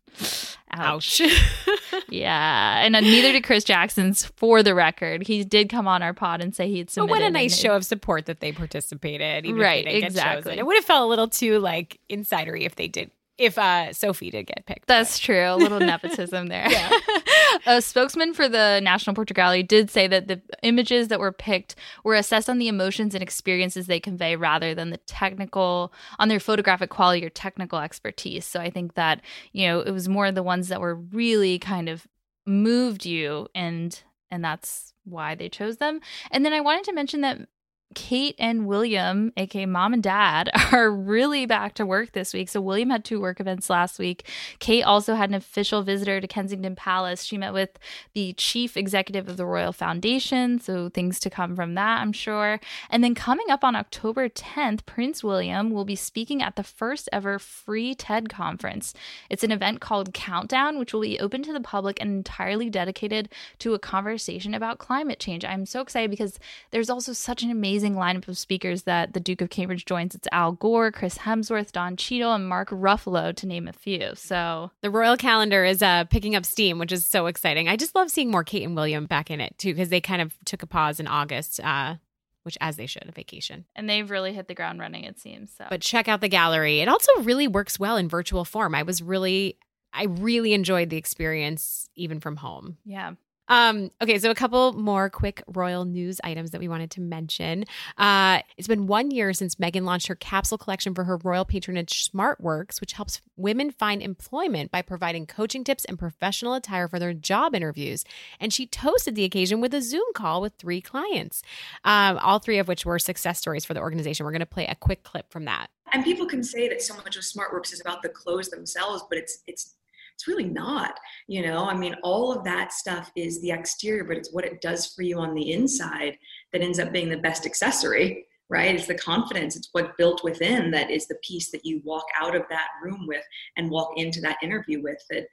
Ouch. 0.72 1.22
yeah. 2.10 2.84
And 2.84 2.96
uh, 2.96 3.00
neither 3.00 3.32
did 3.32 3.44
Chris 3.44 3.64
Jackson's, 3.64 4.26
for 4.26 4.64
the 4.64 4.74
record. 4.74 5.28
He 5.28 5.44
did 5.44 5.70
come 5.70 5.88
on 5.88 6.02
our 6.02 6.14
pod 6.14 6.42
and 6.42 6.56
say 6.56 6.68
he 6.68 6.80
had 6.80 6.90
But 6.96 7.10
what 7.10 7.22
a 7.22 7.30
nice 7.30 7.58
show 7.58 7.76
of 7.76 7.86
support 7.86 8.26
that 8.26 8.40
they 8.40 8.52
participated. 8.52 9.46
Even 9.46 9.62
Right, 9.62 9.80
If 9.80 9.86
they 9.86 9.92
didn't 9.92 10.02
Get 10.02 10.12
exactly. 10.12 10.58
It 10.58 10.66
would 10.66 10.76
have 10.76 10.86
felt 10.86 11.04
a 11.04 11.08
little 11.08 11.28
too 11.28 11.60
like 11.60 12.00
insidery 12.10 12.66
if 12.66 12.76
they 12.76 12.88
did. 12.88 13.12
If 13.44 13.58
uh 13.58 13.94
Sophie 13.94 14.30
did 14.30 14.48
get 14.48 14.66
picked. 14.66 14.88
That's 14.88 15.20
true. 15.20 15.46
A 15.46 15.56
little 15.56 15.80
nepotism 15.80 16.48
there. 16.48 16.68
a 17.66 17.82
spokesman 17.82 18.34
for 18.34 18.48
the 18.50 18.80
National 18.82 19.16
Portrait 19.16 19.36
Gallery 19.36 19.64
did 19.64 19.90
say 19.90 20.08
that 20.08 20.28
the 20.28 20.42
images 20.62 21.08
that 21.08 21.20
were 21.20 21.32
picked 21.32 21.76
were 22.04 22.16
assessed 22.16 22.50
on 22.50 22.58
the 22.58 22.68
emotions 22.68 23.14
and 23.14 23.22
experiences 23.22 23.88
they 23.88 24.00
convey 24.00 24.36
rather 24.36 24.74
than 24.74 24.90
the 24.90 24.98
technical, 24.98 25.94
on 26.20 26.28
their 26.28 26.40
photographic 26.40 26.90
quality 26.90 27.26
or 27.26 27.30
technical 27.30 27.80
expertise. 27.80 28.46
So 28.46 28.60
I 28.60 28.70
think 28.70 28.96
that, 28.96 29.22
you 29.52 29.68
know, 29.68 29.80
it 29.82 29.92
was 29.92 30.10
more 30.10 30.32
the 30.32 30.44
ones 30.44 30.68
that 30.70 30.82
were 30.82 30.96
really 30.96 31.60
kind 31.60 31.90
of 31.90 32.08
moved 32.46 33.06
you 33.06 33.48
and 33.56 34.04
and 34.30 34.44
that's 34.44 34.94
why 35.06 35.36
they 35.36 35.48
chose 35.48 35.78
them. 35.78 36.00
And 36.32 36.44
then 36.44 36.54
I 36.54 36.60
wanted 36.60 36.86
to 36.86 36.94
mention 36.94 37.22
that 37.22 37.48
Kate 37.94 38.36
and 38.40 38.66
William, 38.68 39.32
aka 39.38 39.66
mom 39.66 39.94
and 39.94 40.04
dad, 40.04 40.50
are 40.72 40.92
really 40.92 41.46
back 41.46 41.74
to 41.76 41.86
work 41.86 42.12
this 42.12 42.34
week. 42.34 42.50
So 42.50 42.62
William 42.62 42.90
had 42.90 43.04
two 43.04 43.20
work 43.20 43.40
events 43.40 43.70
last 43.70 44.00
week. 44.00 44.28
Kate 44.60 44.84
also 44.84 45.16
had 45.16 45.30
an 45.30 45.36
official 45.36 45.84
visitor 45.84 46.22
to 46.22 46.28
Kensington 46.28 46.76
Palace. 46.76 47.24
She 47.24 47.38
met 47.38 47.54
with 47.54 47.78
the 48.14 48.34
chief 48.34 48.78
executive 48.78 49.28
of 49.28 49.38
the 49.38 49.46
Royal 49.46 49.74
Foundation, 49.74 50.60
so 50.60 50.90
things 50.90 51.20
to 51.20 51.30
come 51.30 51.56
from 51.56 51.76
that, 51.76 52.02
I'm 52.02 52.14
sure. 52.14 52.60
And 52.90 53.04
then 53.04 53.16
coming 53.16 53.50
up 53.50 53.64
on 53.64 53.76
October 53.76 54.30
10th, 54.30 54.86
Prince 54.86 55.24
William 55.24 55.72
will 55.72 55.86
be 55.86 55.96
speaking 55.96 56.42
at 56.42 56.56
the 56.56 56.64
first 56.64 57.10
ever 57.12 57.40
free 57.40 57.94
TED 57.94 58.30
conference. 58.30 58.94
It's 59.30 59.44
an 59.44 59.52
event 59.52 59.82
called 59.82 60.14
Countdown, 60.14 60.80
which 60.80 60.94
will 60.94 61.02
be 61.02 61.20
open 61.20 61.44
to 61.44 61.54
the 61.54 61.60
public 61.60 62.00
and 62.00 62.12
entirely 62.12 62.70
dedicated 62.70 63.30
to 63.60 63.74
a 63.74 63.80
conversation 63.80 64.54
about 64.54 64.78
climate 64.78 65.20
change. 65.20 65.46
I'm 65.46 65.66
so 65.66 65.82
excited 65.82 66.10
because 66.10 66.40
there's 66.72 66.90
also 66.90 67.14
such 67.14 67.44
an 67.44 67.52
amazing 67.52 67.83
lineup 67.92 68.28
of 68.30 68.38
speakers 68.38 68.84
that 68.84 69.14
the 69.14 69.20
Duke 69.20 69.42
of 69.42 69.50
Cambridge 69.50 69.84
joins. 69.86 70.16
It's 70.16 70.28
Al 70.32 70.54
Gore, 70.54 70.92
Chris 70.92 71.18
Hemsworth, 71.20 71.74
Don 71.74 71.98
Cheadle, 71.98 72.34
and 72.34 72.48
Mark 72.48 72.70
Ruffalo, 72.70 73.36
to 73.36 73.46
name 73.46 73.68
a 73.68 73.74
few. 73.74 74.12
So 74.16 74.72
The 74.82 74.90
royal 74.90 75.18
calendar 75.18 75.66
is 75.66 75.82
uh, 75.84 76.06
picking 76.06 76.36
up 76.36 76.46
steam, 76.46 76.80
which 76.80 76.94
is 76.94 77.06
so 77.06 77.28
exciting. 77.28 77.68
I 77.68 77.76
just 77.76 77.94
love 77.96 78.10
seeing 78.10 78.32
more 78.32 78.44
Kate 78.46 78.64
and 78.64 78.76
William 78.76 79.06
back 79.06 79.30
in 79.30 79.42
it 79.42 79.58
too, 79.58 79.74
because 79.74 79.90
they 79.90 80.02
kind 80.02 80.22
of 80.22 80.34
took 80.46 80.64
a 80.64 80.68
pause 80.68 81.00
in 81.02 81.08
August, 81.08 81.60
uh, 81.60 81.96
which 82.44 82.58
as 82.62 82.76
they 82.78 82.86
should, 82.88 83.08
a 83.08 83.12
vacation. 83.12 83.66
and 83.76 83.90
they've 83.90 84.10
really 84.10 84.34
hit 84.34 84.48
the 84.48 84.56
ground 84.56 84.80
running, 84.80 85.04
it 85.04 85.20
seems. 85.20 85.52
So 85.58 85.66
But 85.70 85.82
check 85.82 86.08
out 86.08 86.22
the 86.22 86.30
gallery. 86.30 86.80
It 86.80 86.88
also 86.88 87.12
really 87.22 87.48
works 87.48 87.78
well 87.80 87.98
in 87.98 88.10
virtual 88.10 88.44
form. 88.46 88.74
I 88.76 88.84
was 88.84 89.02
really, 89.02 89.58
I 89.94 90.06
really 90.06 90.54
enjoyed 90.54 90.90
the 90.90 90.98
experience 90.98 91.90
even 91.96 92.20
from 92.20 92.38
home. 92.38 92.78
yeah. 92.86 93.12
Um, 93.48 93.92
okay, 94.02 94.20
so 94.20 94.32
a 94.32 94.36
couple 94.36 94.74
more 94.74 95.10
quick 95.10 95.44
royal 95.48 95.86
news 95.86 96.22
items 96.24 96.52
that 96.52 96.62
we 96.62 96.68
wanted 96.68 96.92
to 96.92 97.02
mention. 97.02 97.66
Uh, 97.98 98.40
it's 98.58 98.68
been 98.68 98.88
one 98.88 99.12
year 99.12 99.34
since 99.34 99.56
Meghan 99.56 99.84
launched 99.84 100.08
her 100.08 100.16
capsule 100.16 100.58
collection 100.58 100.96
for 100.96 101.04
her 101.04 101.18
royal 101.18 101.46
patronage 101.46 102.10
SmartWorks, 102.10 102.80
which 102.80 102.94
helps 102.94 103.22
women 103.36 103.72
find 103.72 104.02
employment 104.02 104.72
by 104.72 104.82
providing 104.82 105.26
coaching 105.26 105.64
tips 105.64 105.86
and 105.86 106.00
professional 106.00 106.54
attire 106.54 106.88
for 106.88 107.00
their 107.00 107.14
job 107.14 107.54
interviews. 107.54 108.06
And 108.40 108.54
she 108.54 108.66
toasted 108.66 109.16
the 109.16 109.26
occasion 109.26 109.60
with 109.62 109.74
a 109.74 109.82
Zoom 109.82 110.06
call 110.14 110.42
with 110.42 110.54
three 110.54 110.82
clients, 110.82 111.44
um, 111.84 112.18
all 112.20 112.40
three 112.40 112.60
of 112.60 112.68
which 112.68 112.86
were 112.86 113.00
success 113.00 113.40
stories 113.40 113.66
for 113.66 113.74
the 113.74 113.82
organization. 113.82 114.26
We're 114.26 114.32
going 114.32 114.40
to 114.40 114.46
play 114.46 114.68
a 114.68 114.76
quick 114.76 115.04
clip 115.04 115.32
from 115.32 115.46
that. 115.46 115.68
and 115.92 116.04
people 116.04 116.26
can 116.26 116.44
say 116.44 116.68
that 116.70 116.82
so 116.82 116.96
much 116.96 117.16
of 117.16 117.24
SmartWorks 117.24 117.74
is 117.74 117.82
about 117.82 118.02
the 118.02 118.10
clothes 118.10 118.50
themselves, 118.50 119.04
but 119.10 119.18
it's 119.18 119.44
it's 119.48 119.76
it's 120.16 120.28
really 120.28 120.50
not. 120.50 120.98
You 121.28 121.46
know, 121.46 121.66
I 121.66 121.76
mean, 121.76 121.96
all 122.04 122.32
of 122.32 122.44
that 122.46 122.74
stuff 122.74 123.12
is 123.16 123.42
the 123.42 123.52
exterior, 123.52 124.04
but 124.04 124.18
it's 124.18 124.34
what 124.34 124.46
it 124.46 124.62
does 124.62 124.94
for 124.94 125.02
you 125.02 125.20
on 125.20 125.34
the 125.34 125.52
inside 125.52 126.18
that 126.52 126.62
ends 126.62 126.80
up 126.80 126.92
being 126.92 127.10
the 127.10 127.18
best 127.18 127.46
accessory, 127.46 128.26
right? 128.50 128.76
It's 128.76 128.88
the 128.88 128.96
confidence. 128.96 129.56
It's 129.56 129.70
what 129.72 129.98
built 129.98 130.24
within 130.24 130.72
that 130.72 130.92
is 130.92 131.08
the 131.08 131.20
piece 131.24 131.52
that 131.52 131.66
you 131.66 131.82
walk 131.84 132.06
out 132.20 132.36
of 132.36 132.44
that 132.50 132.68
room 132.84 133.06
with 133.08 133.24
and 133.58 133.70
walk 133.70 133.94
into 133.98 134.22
that 134.22 134.38
interview 134.44 134.82
with 134.82 134.98
that 135.10 135.26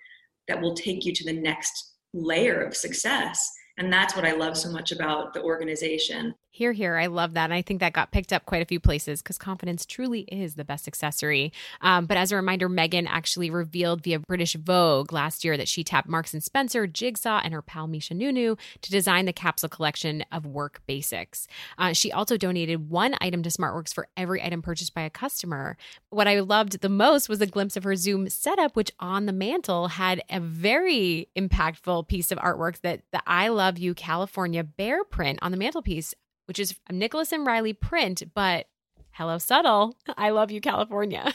that 0.48 0.60
will 0.60 0.74
take 0.74 1.04
you 1.04 1.12
to 1.12 1.24
the 1.24 1.40
next 1.40 1.94
layer 2.12 2.62
of 2.62 2.76
success. 2.76 3.50
And 3.78 3.92
that's 3.92 4.16
what 4.16 4.24
I 4.24 4.32
love 4.32 4.56
so 4.56 4.70
much 4.70 4.92
about 4.92 5.32
the 5.32 5.42
organization. 5.42 6.34
Here, 6.52 6.72
here. 6.72 6.96
I 6.96 7.06
love 7.06 7.34
that. 7.34 7.44
And 7.44 7.54
I 7.54 7.62
think 7.62 7.78
that 7.78 7.92
got 7.92 8.10
picked 8.10 8.32
up 8.32 8.44
quite 8.44 8.60
a 8.60 8.66
few 8.66 8.80
places 8.80 9.22
because 9.22 9.38
confidence 9.38 9.86
truly 9.86 10.22
is 10.22 10.56
the 10.56 10.64
best 10.64 10.88
accessory. 10.88 11.52
Um, 11.80 12.06
but 12.06 12.16
as 12.16 12.32
a 12.32 12.36
reminder, 12.36 12.68
Meghan 12.68 13.06
actually 13.08 13.50
revealed 13.50 14.02
via 14.02 14.18
British 14.18 14.54
Vogue 14.54 15.12
last 15.12 15.44
year 15.44 15.56
that 15.56 15.68
she 15.68 15.84
tapped 15.84 16.08
Marks 16.08 16.34
and 16.34 16.42
Spencer, 16.42 16.88
Jigsaw, 16.88 17.40
and 17.44 17.54
her 17.54 17.62
pal 17.62 17.86
Misha 17.86 18.14
Nonoo 18.14 18.58
to 18.82 18.90
design 18.90 19.26
the 19.26 19.32
capsule 19.32 19.68
collection 19.68 20.24
of 20.32 20.44
work 20.44 20.82
basics. 20.86 21.46
Uh, 21.78 21.92
she 21.92 22.10
also 22.10 22.36
donated 22.36 22.90
one 22.90 23.14
item 23.20 23.44
to 23.44 23.48
SmartWorks 23.48 23.94
for 23.94 24.08
every 24.16 24.42
item 24.42 24.60
purchased 24.60 24.92
by 24.92 25.02
a 25.02 25.10
customer. 25.10 25.76
What 26.10 26.26
I 26.26 26.40
loved 26.40 26.80
the 26.80 26.88
most 26.88 27.28
was 27.28 27.40
a 27.40 27.46
glimpse 27.46 27.76
of 27.76 27.84
her 27.84 27.94
Zoom 27.94 28.28
setup, 28.28 28.74
which 28.74 28.90
on 28.98 29.26
the 29.26 29.32
mantle 29.32 29.86
had 29.86 30.20
a 30.28 30.40
very 30.40 31.28
impactful 31.36 32.08
piece 32.08 32.32
of 32.32 32.38
artwork 32.38 32.80
that 32.80 33.02
the 33.12 33.22
I 33.24 33.48
Love 33.48 33.78
You 33.78 33.94
California 33.94 34.64
bear 34.64 35.04
print 35.04 35.38
on 35.42 35.52
the 35.52 35.56
mantelpiece 35.56 36.12
which 36.50 36.58
is 36.58 36.74
a 36.88 36.92
Nicholas 36.92 37.30
and 37.30 37.46
Riley 37.46 37.72
print, 37.72 38.24
but 38.34 38.66
hello, 39.12 39.38
subtle. 39.38 39.96
I 40.18 40.30
love 40.30 40.50
you, 40.50 40.60
California. 40.60 41.32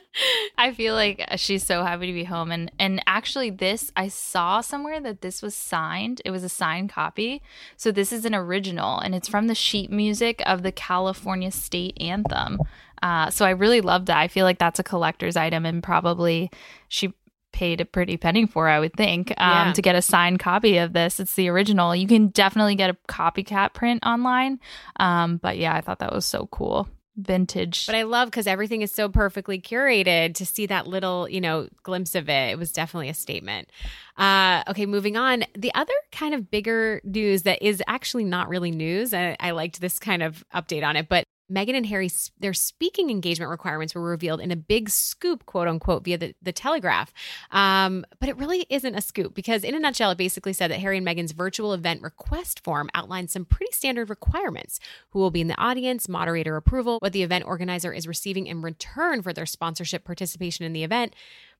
I 0.56 0.72
feel 0.72 0.94
like 0.94 1.26
she's 1.34 1.66
so 1.66 1.82
happy 1.82 2.06
to 2.06 2.12
be 2.12 2.22
home 2.22 2.52
and 2.52 2.70
and 2.78 3.02
actually 3.04 3.50
this 3.50 3.90
I 3.96 4.06
saw 4.06 4.60
somewhere 4.60 5.00
that 5.00 5.20
this 5.20 5.42
was 5.42 5.56
signed. 5.56 6.22
It 6.24 6.30
was 6.30 6.44
a 6.44 6.48
signed 6.48 6.90
copy. 6.90 7.42
So 7.76 7.90
this 7.90 8.12
is 8.12 8.24
an 8.24 8.36
original 8.36 9.00
and 9.00 9.16
it's 9.16 9.26
from 9.26 9.48
the 9.48 9.54
sheet 9.56 9.90
music 9.90 10.40
of 10.46 10.62
the 10.62 10.70
California 10.70 11.50
state 11.50 12.00
anthem. 12.00 12.60
Uh, 13.02 13.30
so 13.30 13.44
I 13.44 13.50
really 13.50 13.80
love 13.80 14.06
that. 14.06 14.18
I 14.18 14.28
feel 14.28 14.44
like 14.44 14.60
that's 14.60 14.78
a 14.78 14.84
collector's 14.84 15.36
item 15.36 15.66
and 15.66 15.82
probably 15.82 16.52
she 16.86 17.14
paid 17.62 17.80
a 17.80 17.84
pretty 17.84 18.16
penny 18.16 18.44
for, 18.44 18.66
I 18.68 18.80
would 18.80 18.92
think, 18.94 19.30
um, 19.38 19.68
Yeah. 19.68 19.72
to 19.74 19.82
get 19.82 19.94
a 19.94 20.02
signed 20.02 20.40
copy 20.40 20.78
of 20.78 20.92
this. 20.94 21.20
It's 21.20 21.36
the 21.36 21.48
original. 21.48 21.94
You 21.94 22.08
can 22.08 22.26
definitely 22.28 22.74
get 22.74 22.90
a 22.90 22.94
copycat 23.08 23.72
print 23.72 24.04
online. 24.04 24.58
Um, 24.98 25.36
but 25.36 25.58
yeah, 25.58 25.72
I 25.72 25.80
thought 25.80 26.00
that 26.00 26.12
was 26.12 26.26
so 26.26 26.48
cool. 26.50 26.88
vintage. 27.14 27.84
But 27.86 27.94
I 27.94 28.04
love 28.04 28.28
because 28.30 28.46
everything 28.46 28.80
is 28.80 28.90
so 28.90 29.06
perfectly 29.10 29.60
curated 29.60 30.34
to 30.36 30.46
see 30.46 30.64
that 30.66 30.86
little, 30.86 31.28
you 31.28 31.42
know, 31.42 31.68
glimpse 31.82 32.14
of 32.14 32.30
it. 32.30 32.50
It 32.52 32.58
was 32.58 32.72
definitely 32.72 33.10
a 33.10 33.14
statement. 33.14 33.68
Uh, 34.16 34.62
okay, 34.68 34.86
moving 34.86 35.18
on. 35.18 35.44
The 35.54 35.74
other 35.74 35.92
kind 36.10 36.32
of 36.34 36.50
bigger 36.50 37.02
news 37.04 37.42
that 37.42 37.62
is 37.62 37.82
actually 37.86 38.24
not 38.24 38.48
really 38.48 38.70
news, 38.70 39.12
I, 39.12 39.36
I 39.38 39.50
liked 39.50 39.78
this 39.82 39.98
kind 39.98 40.22
of 40.22 40.42
update 40.54 40.82
on 40.82 40.96
it, 40.96 41.06
but 41.10 41.24
Meghan 41.52 41.76
and 41.76 41.86
Harry, 41.86 42.10
their 42.38 42.54
speaking 42.54 43.10
engagement 43.10 43.50
requirements 43.50 43.94
were 43.94 44.02
revealed 44.02 44.40
in 44.40 44.50
a 44.50 44.56
big 44.56 44.88
scoop, 44.88 45.46
quote 45.46 45.68
unquote, 45.68 46.04
via 46.04 46.18
the, 46.18 46.34
the 46.40 46.52
Telegraph. 46.52 47.12
Um, 47.50 48.04
but 48.20 48.28
it 48.28 48.36
really 48.36 48.66
isn't 48.70 48.94
a 48.94 49.00
scoop 49.00 49.34
because, 49.34 49.64
in 49.64 49.74
a 49.74 49.80
nutshell, 49.80 50.10
it 50.12 50.18
basically 50.18 50.52
said 50.52 50.70
that 50.70 50.80
Harry 50.80 50.98
and 50.98 51.06
Meghan's 51.06 51.32
virtual 51.32 51.72
event 51.74 52.02
request 52.02 52.62
form 52.64 52.88
outlines 52.94 53.32
some 53.32 53.44
pretty 53.44 53.72
standard 53.72 54.08
requirements 54.10 54.80
who 55.10 55.18
will 55.18 55.30
be 55.30 55.40
in 55.40 55.48
the 55.48 55.60
audience, 55.60 56.08
moderator 56.08 56.56
approval, 56.56 56.98
what 57.00 57.12
the 57.12 57.22
event 57.22 57.44
organizer 57.46 57.92
is 57.92 58.08
receiving 58.08 58.46
in 58.46 58.62
return 58.62 59.22
for 59.22 59.32
their 59.32 59.46
sponsorship 59.46 60.04
participation 60.04 60.64
in 60.64 60.72
the 60.72 60.84
event. 60.84 61.14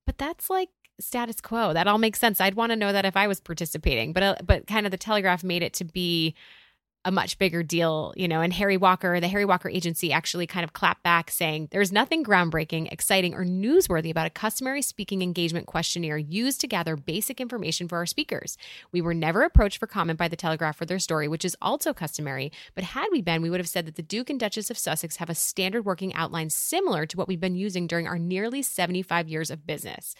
But 0.06 0.18
that's 0.18 0.50
like 0.50 0.70
status 1.00 1.40
quo. 1.40 1.72
That 1.72 1.86
all 1.86 1.98
makes 1.98 2.18
sense. 2.18 2.40
I'd 2.40 2.54
want 2.54 2.70
to 2.70 2.76
know 2.76 2.92
that 2.92 3.04
if 3.04 3.16
I 3.16 3.26
was 3.26 3.40
participating, 3.40 4.12
but 4.12 4.22
uh, 4.22 4.34
but 4.44 4.66
kind 4.66 4.86
of 4.86 4.92
the 4.92 4.98
Telegraph 4.98 5.44
made 5.44 5.62
it 5.62 5.72
to 5.74 5.84
be 5.84 6.34
a 7.04 7.10
much 7.10 7.38
bigger 7.38 7.62
deal, 7.62 8.12
you 8.16 8.28
know. 8.28 8.40
And 8.40 8.52
Harry 8.52 8.76
Walker, 8.76 9.18
the 9.20 9.28
Harry 9.28 9.44
Walker 9.44 9.68
agency, 9.68 10.12
actually 10.12 10.46
kind 10.46 10.64
of 10.64 10.72
clapped 10.72 11.02
back, 11.02 11.30
saying 11.30 11.68
there's 11.70 11.92
nothing 11.92 12.24
groundbreaking, 12.24 12.92
exciting, 12.92 13.34
or 13.34 13.44
newsworthy 13.44 14.10
about 14.10 14.26
a 14.26 14.30
customary 14.30 14.82
speaking 14.82 15.22
engagement 15.22 15.66
questionnaire 15.66 16.18
used 16.18 16.60
to 16.60 16.68
gather 16.68 16.96
basic 16.96 17.40
information 17.40 17.88
for 17.88 17.98
our 17.98 18.06
speakers. 18.06 18.56
We 18.92 19.00
were 19.00 19.14
never 19.14 19.42
approached 19.42 19.78
for 19.78 19.86
comment 19.86 20.18
by 20.18 20.28
the 20.28 20.36
Telegraph 20.36 20.76
for 20.76 20.86
their 20.86 20.98
story, 20.98 21.28
which 21.28 21.44
is 21.44 21.56
also 21.60 21.92
customary. 21.92 22.52
But 22.74 22.84
had 22.84 23.08
we 23.10 23.22
been, 23.22 23.42
we 23.42 23.50
would 23.50 23.60
have 23.60 23.68
said 23.68 23.86
that 23.86 23.96
the 23.96 24.02
Duke 24.02 24.30
and 24.30 24.38
Duchess 24.38 24.70
of 24.70 24.78
Sussex 24.78 25.16
have 25.16 25.30
a 25.30 25.34
standard 25.34 25.84
working 25.84 26.14
outline 26.14 26.50
similar 26.50 27.06
to 27.06 27.16
what 27.16 27.28
we've 27.28 27.40
been 27.40 27.54
using 27.54 27.86
during 27.86 28.06
our 28.06 28.18
nearly 28.18 28.62
75 28.62 29.28
years 29.28 29.50
of 29.50 29.66
business. 29.66 30.14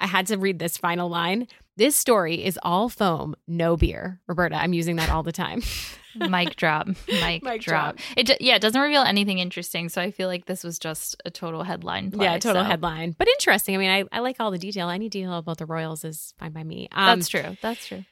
I 0.00 0.06
had 0.06 0.26
to 0.28 0.38
read 0.38 0.58
this 0.58 0.76
final 0.76 1.08
line. 1.08 1.48
This 1.76 1.94
story 1.94 2.44
is 2.44 2.58
all 2.62 2.88
foam, 2.88 3.34
no 3.46 3.76
beer. 3.76 4.20
Roberta, 4.26 4.56
I'm 4.56 4.72
using 4.72 4.96
that 4.96 5.10
all 5.10 5.22
the 5.22 5.32
time. 5.32 5.62
Mic 6.14 6.56
drop. 6.56 6.86
Mic, 7.08 7.42
Mic 7.42 7.60
drop. 7.60 7.96
drop. 7.96 8.06
It 8.16 8.40
yeah, 8.40 8.56
it 8.56 8.62
doesn't 8.62 8.80
reveal 8.80 9.02
anything 9.02 9.38
interesting, 9.38 9.90
so 9.90 10.00
I 10.00 10.10
feel 10.10 10.28
like 10.28 10.46
this 10.46 10.64
was 10.64 10.78
just 10.78 11.20
a 11.26 11.30
total 11.30 11.62
headline. 11.62 12.10
Play, 12.10 12.24
yeah, 12.24 12.38
total 12.38 12.62
so. 12.62 12.68
headline. 12.68 13.14
But 13.18 13.28
interesting. 13.28 13.74
I 13.74 13.78
mean, 13.78 13.90
I, 13.90 14.04
I 14.16 14.20
like 14.20 14.36
all 14.40 14.50
the 14.50 14.58
detail. 14.58 14.88
Any 14.88 15.10
detail 15.10 15.34
about 15.34 15.58
the 15.58 15.66
royals 15.66 16.04
is 16.04 16.32
fine 16.38 16.52
by 16.52 16.64
me. 16.64 16.88
Um, 16.92 17.18
That's 17.18 17.28
true. 17.28 17.56
That's 17.60 17.86
true. 17.86 18.04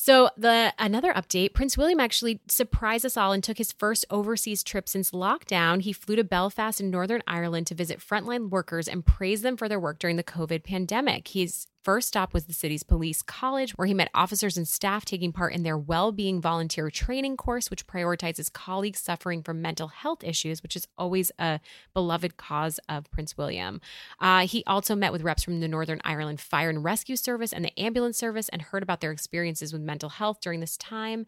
So 0.00 0.30
the 0.36 0.72
another 0.78 1.12
update, 1.12 1.54
Prince 1.54 1.76
William 1.76 1.98
actually 1.98 2.40
surprised 2.48 3.04
us 3.04 3.16
all 3.16 3.32
and 3.32 3.42
took 3.42 3.58
his 3.58 3.72
first 3.72 4.06
overseas 4.10 4.62
trip 4.62 4.88
since 4.88 5.10
lockdown. 5.10 5.80
He 5.80 5.92
flew 5.92 6.14
to 6.14 6.22
Belfast 6.22 6.80
in 6.80 6.88
Northern 6.88 7.20
Ireland 7.26 7.66
to 7.66 7.74
visit 7.74 7.98
frontline 7.98 8.48
workers 8.48 8.86
and 8.86 9.04
praise 9.04 9.42
them 9.42 9.56
for 9.56 9.68
their 9.68 9.80
work 9.80 9.98
during 9.98 10.14
the 10.14 10.22
COVID 10.22 10.62
pandemic. 10.62 11.26
His 11.26 11.66
first 11.82 12.08
stop 12.08 12.34
was 12.34 12.46
the 12.46 12.52
city's 12.52 12.82
police 12.82 13.22
college, 13.22 13.72
where 13.72 13.86
he 13.86 13.94
met 13.94 14.10
officers 14.14 14.56
and 14.56 14.66
staff 14.66 15.04
taking 15.04 15.32
part 15.32 15.52
in 15.52 15.62
their 15.62 15.78
well-being 15.78 16.40
volunteer 16.40 16.90
training 16.90 17.36
course, 17.36 17.70
which 17.70 17.86
prioritizes 17.86 18.52
colleagues 18.52 19.00
suffering 19.00 19.42
from 19.42 19.62
mental 19.62 19.88
health 19.88 20.22
issues, 20.24 20.62
which 20.62 20.76
is 20.76 20.86
always 20.96 21.32
a 21.38 21.60
beloved 21.94 22.36
cause 22.36 22.78
of 22.88 23.10
Prince 23.10 23.36
William. 23.36 23.80
Uh, 24.20 24.46
he 24.46 24.62
also 24.66 24.94
met 24.94 25.12
with 25.12 25.22
reps 25.22 25.44
from 25.44 25.60
the 25.60 25.68
Northern 25.68 26.00
Ireland 26.04 26.40
Fire 26.40 26.70
and 26.70 26.84
Rescue 26.84 27.16
Service 27.16 27.52
and 27.52 27.64
the 27.64 27.80
ambulance 27.80 28.18
service 28.18 28.48
and 28.48 28.62
heard 28.62 28.82
about 28.82 29.00
their 29.00 29.12
experiences 29.12 29.72
with 29.72 29.82
mental 29.82 30.08
health 30.08 30.40
during 30.40 30.60
this 30.60 30.76
time. 30.76 31.26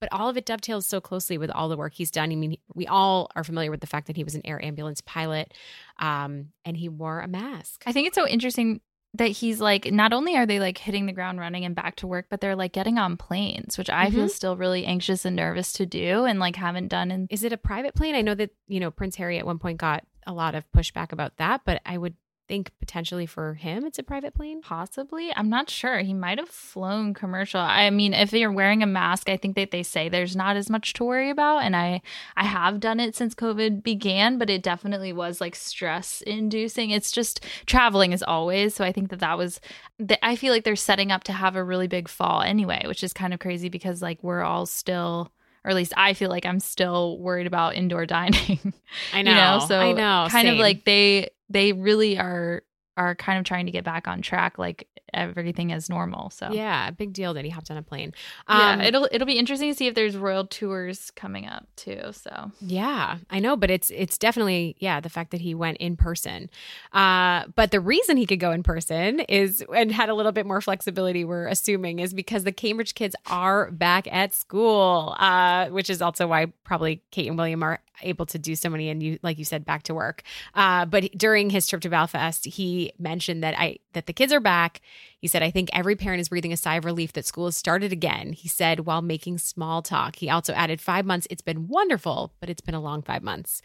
But 0.00 0.08
all 0.12 0.28
of 0.28 0.36
it 0.36 0.46
dovetails 0.46 0.86
so 0.86 1.00
closely 1.00 1.38
with 1.38 1.50
all 1.50 1.68
the 1.68 1.76
work 1.76 1.94
he's 1.94 2.10
done. 2.10 2.32
I 2.32 2.36
mean, 2.36 2.56
we 2.74 2.86
all 2.86 3.30
are 3.36 3.44
familiar 3.44 3.70
with 3.70 3.80
the 3.80 3.86
fact 3.86 4.06
that 4.08 4.16
he 4.16 4.24
was 4.24 4.34
an 4.34 4.42
air 4.44 4.62
ambulance 4.64 5.00
pilot 5.00 5.54
um, 5.98 6.48
and 6.64 6.76
he 6.76 6.88
wore 6.88 7.20
a 7.20 7.28
mask. 7.28 7.84
I 7.86 7.92
think 7.92 8.08
it's 8.08 8.16
so 8.16 8.26
interesting 8.26 8.80
that 9.14 9.28
he's 9.30 9.60
like 9.60 9.92
not 9.92 10.12
only 10.12 10.36
are 10.36 10.46
they 10.46 10.58
like 10.58 10.78
hitting 10.78 11.06
the 11.06 11.12
ground 11.12 11.38
running 11.38 11.64
and 11.64 11.74
back 11.74 11.96
to 11.96 12.06
work 12.06 12.26
but 12.30 12.40
they're 12.40 12.56
like 12.56 12.72
getting 12.72 12.96
on 12.98 13.16
planes 13.16 13.76
which 13.76 13.90
i 13.90 14.10
feel 14.10 14.24
Mhm. 14.26 14.30
still 14.30 14.56
really 14.56 14.86
anxious 14.86 15.24
and 15.24 15.36
nervous 15.36 15.72
to 15.74 15.84
do 15.86 16.24
and 16.24 16.40
like 16.40 16.56
haven't 16.56 16.88
done 16.88 17.10
in 17.10 17.26
Is 17.30 17.44
it 17.44 17.52
a 17.52 17.56
private 17.58 17.94
plane? 17.94 18.14
I 18.14 18.22
know 18.22 18.34
that, 18.34 18.50
you 18.68 18.80
know, 18.80 18.90
Prince 18.90 19.16
Harry 19.16 19.38
at 19.38 19.46
one 19.46 19.58
point 19.58 19.78
got 19.78 20.04
a 20.26 20.32
lot 20.32 20.54
of 20.54 20.64
pushback 20.72 21.12
about 21.12 21.36
that, 21.36 21.62
but 21.66 21.82
I 21.84 21.98
would 21.98 22.14
think 22.48 22.70
potentially 22.80 23.26
for 23.26 23.54
him 23.54 23.84
it's 23.84 23.98
a 23.98 24.02
private 24.02 24.34
plane. 24.34 24.60
possibly 24.60 25.32
i'm 25.36 25.48
not 25.48 25.70
sure 25.70 26.00
he 26.00 26.12
might 26.12 26.38
have 26.38 26.48
flown 26.48 27.14
commercial 27.14 27.60
i 27.60 27.88
mean 27.90 28.12
if 28.12 28.32
you're 28.32 28.52
wearing 28.52 28.82
a 28.82 28.86
mask 28.86 29.28
i 29.28 29.36
think 29.36 29.54
that 29.56 29.70
they 29.70 29.82
say 29.82 30.08
there's 30.08 30.36
not 30.36 30.56
as 30.56 30.68
much 30.68 30.92
to 30.92 31.04
worry 31.04 31.30
about 31.30 31.58
and 31.58 31.76
i 31.76 32.00
i 32.36 32.44
have 32.44 32.80
done 32.80 33.00
it 33.00 33.14
since 33.14 33.34
covid 33.34 33.82
began 33.82 34.38
but 34.38 34.50
it 34.50 34.62
definitely 34.62 35.12
was 35.12 35.40
like 35.40 35.54
stress 35.54 36.20
inducing 36.22 36.90
it's 36.90 37.12
just 37.12 37.44
traveling 37.66 38.12
as 38.12 38.22
always 38.22 38.74
so 38.74 38.84
i 38.84 38.92
think 38.92 39.10
that 39.10 39.20
that 39.20 39.38
was 39.38 39.60
that 39.98 40.24
i 40.24 40.36
feel 40.36 40.52
like 40.52 40.64
they're 40.64 40.76
setting 40.76 41.12
up 41.12 41.24
to 41.24 41.32
have 41.32 41.56
a 41.56 41.64
really 41.64 41.86
big 41.86 42.08
fall 42.08 42.42
anyway 42.42 42.82
which 42.86 43.04
is 43.04 43.12
kind 43.12 43.32
of 43.32 43.40
crazy 43.40 43.68
because 43.68 44.02
like 44.02 44.22
we're 44.22 44.42
all 44.42 44.66
still 44.66 45.32
or 45.64 45.70
at 45.70 45.76
least 45.76 45.92
I 45.96 46.14
feel 46.14 46.28
like 46.28 46.44
I'm 46.44 46.60
still 46.60 47.18
worried 47.18 47.46
about 47.46 47.74
indoor 47.74 48.06
dining. 48.06 48.74
I 49.12 49.18
you 49.18 49.24
know, 49.24 49.64
so 49.66 49.78
I 49.78 49.92
know. 49.92 50.26
kind 50.30 50.48
of 50.48 50.58
like 50.58 50.84
they 50.84 51.30
they 51.52 51.72
really 51.72 52.18
are 52.18 52.62
are 52.96 53.14
kind 53.14 53.38
of 53.38 53.44
trying 53.44 53.66
to 53.66 53.72
get 53.72 53.84
back 53.84 54.06
on 54.06 54.22
track, 54.22 54.58
like 54.58 54.88
everything 55.14 55.72
as 55.72 55.88
normal. 55.90 56.30
So 56.30 56.52
Yeah, 56.52 56.90
big 56.90 57.12
deal 57.12 57.34
that 57.34 57.44
he 57.44 57.50
hopped 57.50 57.70
on 57.70 57.76
a 57.76 57.82
plane. 57.82 58.12
yeah, 58.48 58.74
Um, 58.74 58.80
it'll 58.80 59.08
it'll 59.12 59.26
be 59.26 59.38
interesting 59.38 59.70
to 59.70 59.74
see 59.76 59.86
if 59.86 59.94
there's 59.94 60.16
royal 60.16 60.46
tours 60.46 61.10
coming 61.12 61.46
up 61.46 61.66
too. 61.76 62.00
So 62.12 62.50
Yeah, 62.60 63.18
I 63.30 63.38
know, 63.38 63.56
but 63.56 63.70
it's 63.70 63.90
it's 63.90 64.18
definitely 64.18 64.76
yeah 64.78 65.00
the 65.00 65.08
fact 65.08 65.30
that 65.32 65.40
he 65.40 65.54
went 65.54 65.78
in 65.78 65.96
person. 65.96 66.50
Uh, 66.92 67.44
but 67.54 67.70
the 67.70 67.80
reason 67.80 68.16
he 68.16 68.26
could 68.26 68.40
go 68.40 68.52
in 68.52 68.62
person 68.62 69.20
is 69.20 69.64
and 69.74 69.92
had 69.92 70.08
a 70.08 70.14
little 70.14 70.32
bit 70.32 70.46
more 70.46 70.60
flexibility. 70.60 71.24
We're 71.24 71.46
assuming 71.46 71.98
is 71.98 72.12
because 72.14 72.44
the 72.44 72.52
Cambridge 72.52 72.94
kids 72.94 73.14
are 73.26 73.70
back 73.70 74.06
at 74.12 74.34
school, 74.34 75.16
uh, 75.18 75.68
which 75.68 75.88
is 75.90 76.02
also 76.02 76.26
why 76.26 76.46
probably 76.64 77.02
Kate 77.10 77.28
and 77.28 77.36
William 77.36 77.62
are 77.62 77.80
able 78.02 78.26
to 78.26 78.38
do 78.38 78.56
so 78.56 78.68
many 78.68 78.88
and 78.88 79.02
you 79.02 79.18
like 79.22 79.38
you 79.38 79.44
said 79.44 79.64
back 79.64 79.82
to 79.84 79.94
work. 79.94 80.22
Uh, 80.54 80.84
but 80.84 81.10
during 81.16 81.50
his 81.50 81.66
trip 81.66 81.80
to 81.82 81.88
Belfast, 81.88 82.44
he 82.44 82.92
mentioned 82.98 83.42
that 83.42 83.58
I 83.58 83.78
that 83.92 84.06
the 84.06 84.12
kids 84.12 84.32
are 84.32 84.40
back. 84.40 84.80
He 85.18 85.28
said, 85.28 85.42
I 85.42 85.50
think 85.50 85.68
every 85.72 85.96
parent 85.96 86.20
is 86.20 86.28
breathing 86.28 86.52
a 86.52 86.56
sigh 86.56 86.76
of 86.76 86.84
relief 86.84 87.12
that 87.12 87.26
school 87.26 87.46
has 87.46 87.56
started 87.56 87.92
again. 87.92 88.32
He 88.32 88.48
said 88.48 88.80
while 88.80 89.02
making 89.02 89.38
small 89.38 89.82
talk. 89.82 90.16
He 90.16 90.28
also 90.30 90.52
added, 90.52 90.80
five 90.80 91.04
months, 91.06 91.26
it's 91.30 91.42
been 91.42 91.68
wonderful, 91.68 92.32
but 92.40 92.50
it's 92.50 92.60
been 92.60 92.74
a 92.74 92.80
long 92.80 93.02
five 93.02 93.22
months. 93.22 93.62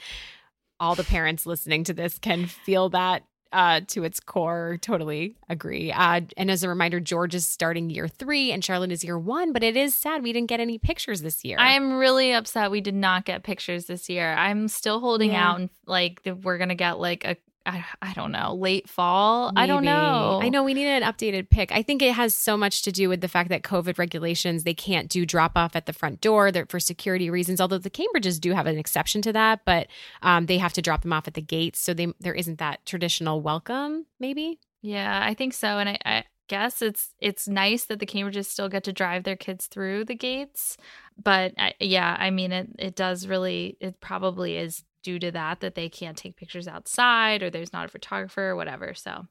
All 0.79 0.95
the 0.95 1.03
parents 1.03 1.45
listening 1.45 1.83
to 1.85 1.93
this 1.93 2.19
can 2.19 2.45
feel 2.45 2.89
that 2.89 3.23
uh, 3.53 3.79
to 3.87 4.03
its 4.03 4.19
core. 4.19 4.77
Totally 4.81 5.35
agree. 5.49 5.89
Uh, 5.91 6.19
and 6.35 6.51
as 6.51 6.63
a 6.63 6.69
reminder, 6.69 6.99
George 6.99 7.33
is 7.33 7.45
starting 7.47 7.89
year 7.89 8.07
three 8.09 8.51
and 8.51 8.63
Charlotte 8.63 8.91
is 8.91 9.05
year 9.05 9.17
one, 9.17 9.53
but 9.53 9.63
it 9.63 9.77
is 9.77 9.95
sad 9.95 10.21
we 10.21 10.33
didn't 10.33 10.49
get 10.49 10.59
any 10.59 10.77
pictures 10.77 11.21
this 11.21 11.45
year. 11.45 11.55
I'm 11.57 11.93
really 11.93 12.33
upset 12.33 12.71
we 12.71 12.81
did 12.81 12.93
not 12.93 13.23
get 13.23 13.43
pictures 13.43 13.85
this 13.85 14.09
year. 14.09 14.33
I'm 14.33 14.67
still 14.67 14.99
holding 14.99 15.31
Yeah. 15.31 15.49
out 15.49 15.59
and 15.61 15.69
like 15.85 16.21
we're 16.43 16.57
gonna 16.57 16.75
get 16.75 16.99
like 16.99 17.23
a 17.23 17.37
I, 17.67 17.85
I 18.01 18.13
don't 18.13 18.31
know 18.31 18.55
late 18.55 18.89
fall. 18.89 19.51
I 19.55 19.67
don't 19.67 19.83
know. 19.83 20.39
I 20.41 20.49
know 20.49 20.63
we 20.63 20.73
need 20.73 20.87
an 20.87 21.03
updated 21.03 21.49
pic. 21.49 21.71
I 21.71 21.81
think 21.81 22.01
it 22.01 22.13
has 22.13 22.33
so 22.33 22.55
much 22.55 22.81
to 22.83 22.91
do 22.91 23.09
with 23.09 23.21
the 23.21 23.27
fact 23.27 23.49
that 23.49 23.63
COVID 23.63 23.97
regulations, 23.97 24.63
they 24.63 24.73
can't 24.73 25.09
do 25.09 25.25
drop 25.25 25.51
off 25.55 25.75
at 25.75 25.85
the 25.85 25.93
front 25.93 26.21
door 26.21 26.51
for 26.69 26.79
security 26.79 27.29
reasons, 27.29 27.59
although 27.59 27.77
the 27.77 27.89
Cambridges 27.89 28.39
do 28.39 28.53
have 28.53 28.67
an 28.67 28.77
exception 28.77 29.21
to 29.23 29.33
that, 29.33 29.61
but 29.65 29.87
um, 30.21 30.45
they 30.45 30.57
have 30.57 30.73
to 30.73 30.81
drop 30.81 31.01
them 31.01 31.13
off 31.13 31.27
at 31.27 31.33
the 31.33 31.41
gates. 31.41 31.79
So 31.79 31.93
they, 31.93 32.07
there 32.19 32.33
isn't 32.33 32.59
that 32.59 32.85
traditional 32.85 33.41
welcome, 33.41 34.05
maybe. 34.19 34.59
Yeah, 34.81 35.19
I 35.21 35.33
think 35.33 35.53
so. 35.53 35.79
And 35.79 35.89
I, 35.89 35.97
I 36.05 36.23
guess 36.47 36.81
it's 36.81 37.13
it's 37.19 37.47
nice 37.47 37.85
that 37.85 37.99
the 37.99 38.05
Cambridges 38.05 38.45
still 38.45 38.69
get 38.69 38.83
to 38.85 38.93
drive 38.93 39.23
their 39.23 39.35
kids 39.35 39.67
through 39.67 40.05
the 40.05 40.15
gates. 40.15 40.77
But 41.21 41.53
I, 41.57 41.73
yeah, 41.79 42.15
I 42.17 42.29
mean 42.29 42.51
it 42.51 42.69
it 42.79 42.95
does 42.95 43.27
really 43.27 43.77
it 43.79 43.99
probably 43.99 44.57
is 44.57 44.83
due 45.07 45.19
to 45.19 45.31
that 45.31 45.61
that 45.61 45.75
they 45.75 45.87
can't 45.87 46.17
take 46.17 46.35
pictures 46.35 46.67
outside 46.67 47.41
or 47.41 47.49
there's 47.49 47.71
not 47.71 47.85
a 47.85 47.87
photographer 47.87 48.49
or 48.49 48.55
whatever. 48.57 48.93
So 48.93 49.25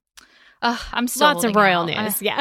uh, 0.62 0.78
I'm 0.90 1.06
still 1.06 1.26
Lots 1.26 1.44
of 1.44 1.52
holding 1.52 1.62
royal 1.62 1.82
out. 1.90 2.04
news. 2.04 2.22
Yeah. 2.22 2.40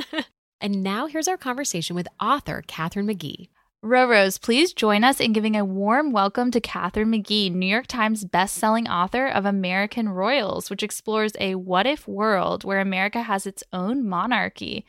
and 0.60 0.82
now 0.82 1.06
here's 1.06 1.28
our 1.28 1.38
conversation 1.38 1.96
with 1.96 2.06
author 2.20 2.62
Katharine 2.66 3.06
McGee. 3.06 3.48
Rorose, 3.82 4.38
please 4.38 4.74
join 4.74 5.02
us 5.02 5.18
in 5.18 5.32
giving 5.32 5.56
a 5.56 5.64
warm 5.64 6.12
welcome 6.12 6.50
to 6.50 6.60
Katharine 6.60 7.10
McGee, 7.10 7.50
New 7.50 7.64
York 7.68 7.86
Times 7.86 8.26
bestselling 8.26 8.86
author 8.86 9.26
of 9.26 9.46
American 9.46 10.10
Royals, 10.10 10.68
which 10.68 10.82
explores 10.82 11.32
a 11.40 11.54
what 11.54 11.86
if 11.86 12.06
world 12.06 12.64
where 12.64 12.80
America 12.80 13.22
has 13.22 13.46
its 13.46 13.62
own 13.72 14.06
monarchy, 14.06 14.84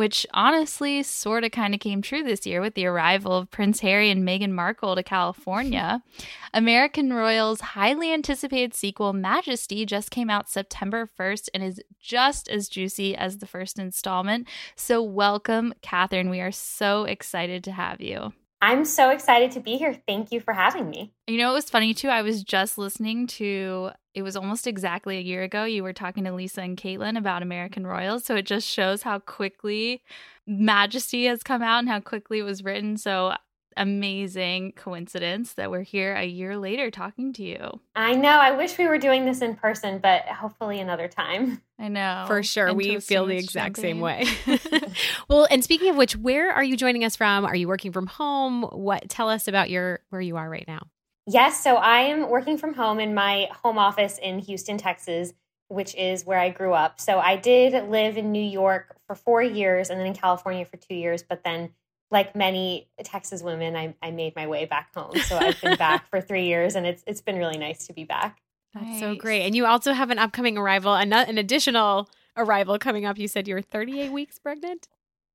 which 0.00 0.26
honestly 0.32 1.02
sort 1.02 1.44
of 1.44 1.50
kind 1.50 1.74
of 1.74 1.80
came 1.80 2.00
true 2.00 2.22
this 2.22 2.46
year 2.46 2.62
with 2.62 2.72
the 2.72 2.86
arrival 2.86 3.34
of 3.34 3.50
Prince 3.50 3.80
Harry 3.80 4.08
and 4.10 4.26
Meghan 4.26 4.52
Markle 4.52 4.94
to 4.94 5.02
California. 5.02 6.02
American 6.54 7.12
Royals' 7.12 7.60
highly 7.60 8.10
anticipated 8.10 8.72
sequel, 8.72 9.12
Majesty, 9.12 9.84
just 9.84 10.10
came 10.10 10.30
out 10.30 10.48
September 10.48 11.06
1st 11.18 11.50
and 11.52 11.62
is 11.62 11.82
just 12.00 12.48
as 12.48 12.70
juicy 12.70 13.14
as 13.14 13.38
the 13.38 13.46
first 13.46 13.78
installment. 13.78 14.48
So, 14.74 15.02
welcome, 15.02 15.74
Katharine. 15.82 16.30
We 16.30 16.40
are 16.40 16.50
so 16.50 17.04
excited 17.04 17.62
to 17.64 17.72
have 17.72 18.00
you. 18.00 18.32
I'm 18.62 18.84
so 18.84 19.10
excited 19.10 19.52
to 19.52 19.60
be 19.60 19.76
here. 19.76 19.96
Thank 20.06 20.32
you 20.32 20.40
for 20.40 20.52
having 20.52 20.90
me. 20.90 21.12
You 21.26 21.38
know, 21.38 21.50
it 21.50 21.54
was 21.54 21.70
funny 21.70 21.94
too. 21.94 22.08
I 22.08 22.22
was 22.22 22.42
just 22.42 22.76
listening 22.76 23.26
to 23.28 23.90
it 24.12 24.22
was 24.22 24.36
almost 24.36 24.66
exactly 24.66 25.16
a 25.16 25.22
year 25.22 25.42
ago. 25.42 25.64
You 25.64 25.82
were 25.82 25.92
talking 25.92 26.24
to 26.24 26.32
Lisa 26.32 26.62
and 26.62 26.76
Caitlin 26.76 27.16
about 27.16 27.42
American 27.42 27.86
Royals. 27.86 28.24
So 28.24 28.36
it 28.36 28.44
just 28.44 28.66
shows 28.66 29.02
how 29.02 29.20
quickly 29.20 30.02
Majesty 30.46 31.26
has 31.26 31.42
come 31.42 31.62
out 31.62 31.78
and 31.78 31.88
how 31.88 32.00
quickly 32.00 32.40
it 32.40 32.44
was 32.44 32.64
written. 32.64 32.96
So 32.96 33.34
amazing 33.76 34.72
coincidence 34.72 35.54
that 35.54 35.70
we're 35.70 35.82
here 35.82 36.14
a 36.14 36.24
year 36.24 36.56
later 36.56 36.90
talking 36.90 37.32
to 37.34 37.42
you. 37.42 37.80
I 37.94 38.14
know. 38.14 38.38
I 38.38 38.52
wish 38.52 38.76
we 38.78 38.86
were 38.86 38.98
doing 38.98 39.24
this 39.24 39.40
in 39.40 39.56
person, 39.56 39.98
but 39.98 40.22
hopefully 40.26 40.80
another 40.80 41.08
time. 41.08 41.62
I 41.78 41.88
know. 41.88 42.24
For 42.26 42.42
sure. 42.42 42.68
And 42.68 42.76
we 42.76 43.00
feel 43.00 43.26
the 43.26 43.36
exact 43.36 43.78
same 43.78 44.00
way. 44.00 44.26
well, 45.28 45.46
and 45.50 45.64
speaking 45.64 45.90
of 45.90 45.96
which, 45.96 46.16
where 46.16 46.52
are 46.52 46.64
you 46.64 46.76
joining 46.76 47.04
us 47.04 47.16
from? 47.16 47.44
Are 47.44 47.56
you 47.56 47.68
working 47.68 47.92
from 47.92 48.06
home? 48.06 48.62
What 48.64 49.08
tell 49.08 49.28
us 49.28 49.48
about 49.48 49.70
your 49.70 50.00
where 50.10 50.20
you 50.20 50.36
are 50.36 50.48
right 50.48 50.66
now? 50.66 50.82
Yes, 51.26 51.62
so 51.62 51.76
I 51.76 52.00
am 52.00 52.28
working 52.28 52.58
from 52.58 52.74
home 52.74 52.98
in 52.98 53.14
my 53.14 53.48
home 53.62 53.78
office 53.78 54.18
in 54.18 54.40
Houston, 54.40 54.78
Texas, 54.78 55.32
which 55.68 55.94
is 55.94 56.26
where 56.26 56.38
I 56.38 56.50
grew 56.50 56.72
up. 56.72 57.00
So 57.00 57.20
I 57.20 57.36
did 57.36 57.88
live 57.88 58.16
in 58.16 58.32
New 58.32 58.42
York 58.42 58.96
for 59.06 59.14
4 59.14 59.42
years 59.42 59.90
and 59.90 60.00
then 60.00 60.06
in 60.06 60.14
California 60.14 60.64
for 60.64 60.76
2 60.76 60.94
years, 60.94 61.22
but 61.22 61.44
then 61.44 61.70
like 62.10 62.34
many 62.34 62.88
Texas 63.04 63.42
women, 63.42 63.76
I, 63.76 63.94
I 64.02 64.10
made 64.10 64.34
my 64.34 64.46
way 64.46 64.64
back 64.64 64.92
home. 64.94 65.16
So 65.16 65.36
I've 65.36 65.60
been 65.60 65.76
back 65.76 66.08
for 66.10 66.20
three 66.20 66.46
years, 66.46 66.74
and 66.74 66.86
it's 66.86 67.02
it's 67.06 67.20
been 67.20 67.36
really 67.36 67.58
nice 67.58 67.86
to 67.86 67.92
be 67.92 68.04
back. 68.04 68.40
That's 68.74 68.86
nice. 68.86 69.00
so 69.00 69.14
great. 69.14 69.42
And 69.42 69.54
you 69.54 69.66
also 69.66 69.92
have 69.92 70.10
an 70.10 70.18
upcoming 70.18 70.56
arrival, 70.56 70.94
an, 70.94 71.12
an 71.12 71.38
additional 71.38 72.08
arrival 72.36 72.78
coming 72.78 73.04
up. 73.04 73.18
You 73.18 73.28
said 73.28 73.48
you 73.48 73.54
were 73.54 73.62
38 73.62 74.12
weeks 74.12 74.38
pregnant. 74.38 74.88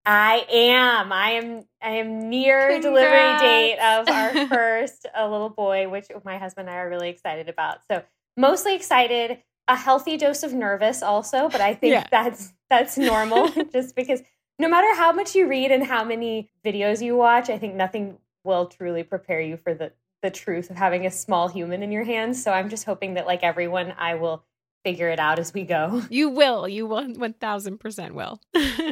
I 0.06 0.46
am. 0.52 1.12
I 1.12 1.32
am. 1.32 1.66
I 1.82 1.90
am 1.92 2.30
near 2.30 2.74
Congrats. 2.74 2.86
delivery 2.86 3.38
date 3.40 3.80
of 3.80 4.10
our 4.10 4.48
first 4.48 5.08
a 5.16 5.28
little 5.28 5.50
boy, 5.50 5.90
which 5.90 6.08
my 6.24 6.38
husband 6.38 6.70
and 6.70 6.78
I 6.78 6.82
are 6.82 6.90
really 6.90 7.10
excited 7.10 7.50
about. 7.50 7.80
So 7.90 8.04
mostly 8.38 8.76
excited, 8.76 9.40
a 9.68 9.76
healthy 9.76 10.18
dose 10.18 10.44
of 10.44 10.54
nervous 10.54 11.02
also, 11.02 11.50
but 11.50 11.62
I 11.62 11.74
think 11.74 11.94
yeah. 11.94 12.08
that's 12.12 12.54
that's 12.70 12.98
normal 12.98 13.50
just 13.74 13.96
because 13.96 14.22
no 14.60 14.68
matter 14.70 14.94
how 14.96 15.12
much 15.12 15.36
you 15.36 15.48
read 15.48 15.72
and 15.72 15.86
how 15.86 16.04
many 16.04 16.50
videos 16.66 17.02
you 17.02 17.16
watch, 17.16 17.50
I 17.50 17.58
think 17.58 17.76
nothing 17.76 18.18
will 18.44 18.68
truly 18.68 19.04
prepare 19.04 19.42
you 19.42 19.58
for 19.58 19.74
the 19.74 19.92
the 20.22 20.32
truth 20.32 20.72
of 20.72 20.76
having 20.76 21.06
a 21.06 21.12
small 21.12 21.48
human 21.48 21.84
in 21.84 21.92
your 21.92 22.04
hands. 22.04 22.44
So 22.44 22.52
I'm 22.52 22.70
just 22.70 22.86
hoping 22.86 23.14
that 23.14 23.28
like 23.28 23.44
everyone, 23.44 23.94
I 23.96 24.16
will 24.16 24.44
figure 24.84 25.10
it 25.10 25.20
out 25.20 25.38
as 25.40 25.54
we 25.54 25.64
go. 25.64 26.02
You 26.10 26.30
will. 26.30 26.68
You 26.68 26.88
will 26.88 27.04
1000% 27.04 28.12
will. 28.14 28.40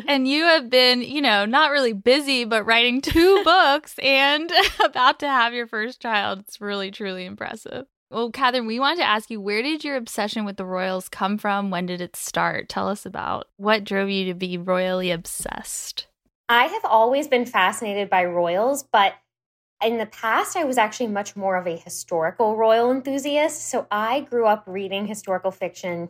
and 0.08 0.28
you 0.28 0.44
have 0.44 0.70
been, 0.70 1.02
you 1.02 1.22
know, 1.22 1.46
not 1.46 1.72
really 1.72 1.94
busy, 1.94 2.46
but 2.46 2.66
writing 2.66 3.02
two 3.02 3.42
books 3.46 3.96
and 4.02 4.52
about 4.84 5.20
to 5.20 5.28
have 5.28 5.54
your 5.54 5.66
first 5.68 6.00
child. 6.02 6.40
It's 6.40 6.62
really, 6.62 6.92
truly 6.92 7.26
impressive. 7.26 7.86
Well, 8.14 8.30
Katharine, 8.30 8.68
we 8.68 8.80
wanted 8.80 8.98
to 8.98 9.08
ask 9.08 9.32
you 9.32 9.42
where 9.42 9.64
did 9.64 9.84
your 9.84 9.96
obsession 9.96 10.46
with 10.46 10.58
the 10.58 10.66
royals 10.66 11.10
come 11.10 11.40
from? 11.40 11.72
When 11.72 11.88
did 11.88 12.00
it 12.00 12.16
start? 12.16 12.70
Tell 12.70 12.88
us 12.88 13.08
about 13.08 13.48
what 13.58 13.84
drove 13.84 14.08
you 14.08 14.26
to 14.26 14.36
be 14.36 14.56
royally 14.56 15.10
obsessed. 15.10 16.06
I 16.48 16.66
have 16.66 16.86
always 16.86 17.28
been 17.28 17.48
fascinated 17.48 18.12
by 18.12 18.26
royals, 18.26 18.84
but 18.84 19.16
in 19.84 19.98
the 19.98 20.06
past, 20.06 20.56
I 20.56 20.64
was 20.64 20.78
actually 20.78 21.08
much 21.08 21.36
more 21.36 21.56
of 21.56 21.66
a 21.66 21.76
historical 21.76 22.56
royal 22.56 22.92
enthusiast. 22.92 23.68
So 23.68 23.88
I 23.90 24.22
grew 24.22 24.46
up 24.46 24.64
reading 24.68 25.08
historical 25.08 25.50
fiction. 25.50 26.10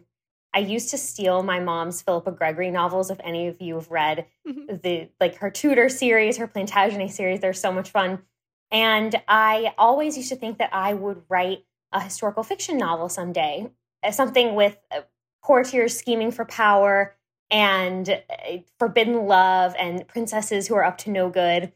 I 0.54 0.60
used 0.60 0.90
to 0.90 0.98
steal 0.98 1.42
my 1.42 1.62
mom's 1.62 2.02
Philippa 2.02 2.34
Gregory 2.34 2.70
novels. 2.70 3.12
If 3.12 3.22
any 3.24 3.48
of 3.48 3.62
you 3.62 3.76
have 3.76 3.90
read 3.90 4.26
mm-hmm. 4.46 4.76
the 4.84 5.10
like 5.22 5.38
her 5.38 5.50
Tudor 5.50 5.88
series, 5.88 6.36
her 6.36 6.48
Plantagenet 6.48 7.12
series, 7.12 7.40
they're 7.40 7.54
so 7.54 7.72
much 7.72 7.92
fun. 7.92 8.24
And 8.72 9.16
I 9.26 9.74
always 9.78 10.18
used 10.18 10.30
to 10.30 10.36
think 10.36 10.58
that 10.58 10.74
I 10.74 10.94
would 10.94 11.22
write 11.30 11.64
a 11.94 12.02
historical 12.02 12.44
fiction 12.44 12.78
novel 12.78 13.08
someday, 13.08 13.70
uh, 14.04 14.12
something 14.12 14.56
with 14.56 14.78
uh, 14.92 15.02
courtiers 15.42 15.98
scheming 15.98 16.32
for 16.32 16.46
power 16.46 17.16
and 17.50 18.10
uh, 18.10 18.58
forbidden 18.80 19.28
love 19.28 19.76
and 19.78 20.08
princesses 20.08 20.68
who 20.68 20.76
are 20.76 20.84
up 20.84 20.98
to 20.98 21.12
no 21.12 21.30
good. 21.30 21.72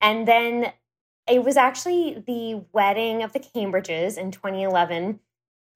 And 0.00 0.26
then 0.26 0.72
it 1.28 1.42
was 1.42 1.56
actually 1.56 2.22
the 2.26 2.64
wedding 2.72 3.22
of 3.22 3.32
the 3.32 3.40
Cambridges 3.40 4.16
in 4.16 4.30
2011 4.30 5.20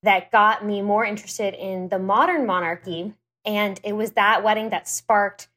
that 0.02 0.30
got 0.30 0.64
me 0.64 0.80
more 0.80 1.04
interested 1.04 1.54
in 1.54 1.88
the 1.88 1.98
modern 1.98 2.46
monarchy. 2.46 3.14
And 3.44 3.80
it 3.82 3.94
was 3.94 4.12
that 4.12 4.42
wedding 4.44 4.70
that 4.70 4.88
sparked 4.88 5.48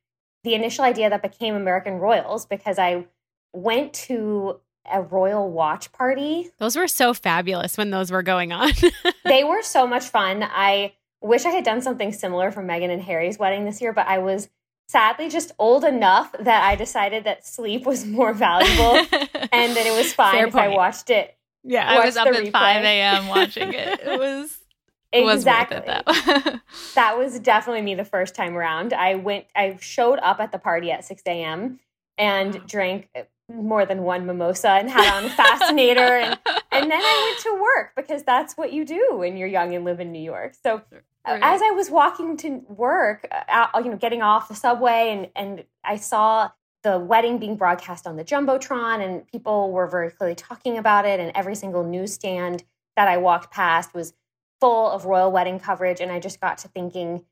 the 0.44 0.56
initial 0.56 0.84
idea 0.84 1.10
that 1.10 1.22
became 1.22 1.56
American 1.56 2.00
Royals 2.00 2.46
because 2.46 2.80
I 2.80 3.06
went 3.54 3.94
to 3.94 4.60
a 4.92 5.02
royal 5.02 5.50
watch 5.50 5.92
party. 5.92 6.52
Those 6.58 6.76
were 6.76 6.88
so 6.88 7.14
fabulous 7.14 7.78
when 7.78 7.90
those 7.90 8.12
were 8.12 8.24
going 8.24 8.52
on. 8.52 8.72
they 9.26 9.44
were 9.44 9.62
so 9.62 9.88
much 9.88 10.06
fun. 10.06 10.44
I 10.44 10.94
wish 11.22 11.46
I 11.46 11.50
had 11.50 11.64
done 11.64 11.82
something 11.82 12.12
similar 12.12 12.52
for 12.52 12.62
Meghan 12.62 12.90
and 12.90 13.02
Harry's 13.02 13.40
wedding 13.40 13.66
this 13.66 13.82
year, 13.82 13.94
but 13.94 14.08
I 14.08 14.18
was 14.20 14.50
sadly 14.88 15.30
just 15.30 15.52
old 15.58 15.84
enough 15.86 16.34
that 16.40 16.64
I 16.64 16.76
decided 16.76 17.24
that 17.24 17.46
sleep 17.48 17.86
was 17.86 18.06
more 18.06 18.34
valuable 18.34 18.98
and 19.52 19.76
that 19.76 19.86
it 19.86 19.96
was 19.98 20.14
fine 20.14 20.34
Fair 20.34 20.48
if 20.48 20.54
point. 20.54 20.66
I 20.66 20.76
watched 20.76 21.10
it. 21.10 21.36
Yeah, 21.64 21.90
I 21.90 22.06
was 22.06 22.18
up 22.18 22.28
at 22.28 22.34
replay. 22.34 22.52
5 22.52 22.84
a.m. 22.84 23.28
watching 23.28 23.74
it. 23.74 24.00
It 24.06 24.20
was. 24.20 24.60
Exactly. 25.14 25.78
Was 25.88 26.28
it, 26.28 26.60
that 26.96 27.18
was 27.20 27.40
definitely 27.40 27.84
me 27.84 27.94
the 27.94 28.04
first 28.04 28.34
time 28.34 28.58
around. 28.58 28.94
I 28.94 29.14
went, 29.14 29.46
I 29.56 29.78
showed 29.80 30.18
up 30.20 30.40
at 30.40 30.52
the 30.52 30.58
party 30.58 30.92
at 30.92 31.06
6 31.06 31.22
a.m. 31.28 31.80
and 32.18 32.66
drank 32.66 33.10
more 33.54 33.86
than 33.86 34.04
one 34.04 34.26
mimosa 34.26 34.70
and 34.70 34.90
had 34.90 35.14
on 35.16 35.26
a 35.26 35.30
fascinator 35.30 36.18
and 36.18 36.40
and 36.72 36.92
then 36.92 37.02
I 37.02 37.30
went 37.30 37.44
to 37.44 37.62
work 37.62 37.92
because 37.96 38.24
that's 38.24 38.58
what 38.58 38.74
you 38.74 38.84
do 38.84 39.16
when 39.16 39.38
you're 39.38 39.48
young 39.48 39.76
and 39.76 39.86
live 39.86 40.00
in 40.00 40.12
New 40.12 40.22
York. 40.22 40.56
So 40.64 40.82
right. 41.26 41.40
as 41.42 41.62
I 41.62 41.72
was 41.72 41.90
walking 41.90 42.36
to 42.38 42.64
work, 42.68 43.28
uh, 43.32 43.68
you 43.76 43.92
know, 43.92 43.98
getting 43.98 44.22
off 44.22 44.48
the 44.48 44.56
subway 44.56 45.12
and 45.12 45.30
and 45.36 45.66
I 45.84 45.98
saw 45.98 46.50
the 46.84 47.00
wedding 47.00 47.38
being 47.38 47.56
broadcast 47.56 48.06
on 48.06 48.18
the 48.18 48.26
jumbotron 48.26 49.04
and 49.04 49.26
people 49.28 49.72
were 49.72 49.88
very 49.88 50.10
clearly 50.10 50.36
talking 50.36 50.78
about 50.78 51.06
it 51.06 51.20
and 51.20 51.32
every 51.34 51.56
single 51.56 51.84
newsstand 51.84 52.64
that 52.98 53.08
I 53.08 53.18
walked 53.18 53.52
past 53.52 53.94
was 53.94 54.14
full 54.60 54.90
of 54.92 55.06
royal 55.06 55.32
wedding 55.32 55.60
coverage 55.60 56.02
and 56.02 56.12
I 56.12 56.20
just 56.20 56.42
got 56.42 56.58
to 56.60 56.68
thinking, 56.68 57.24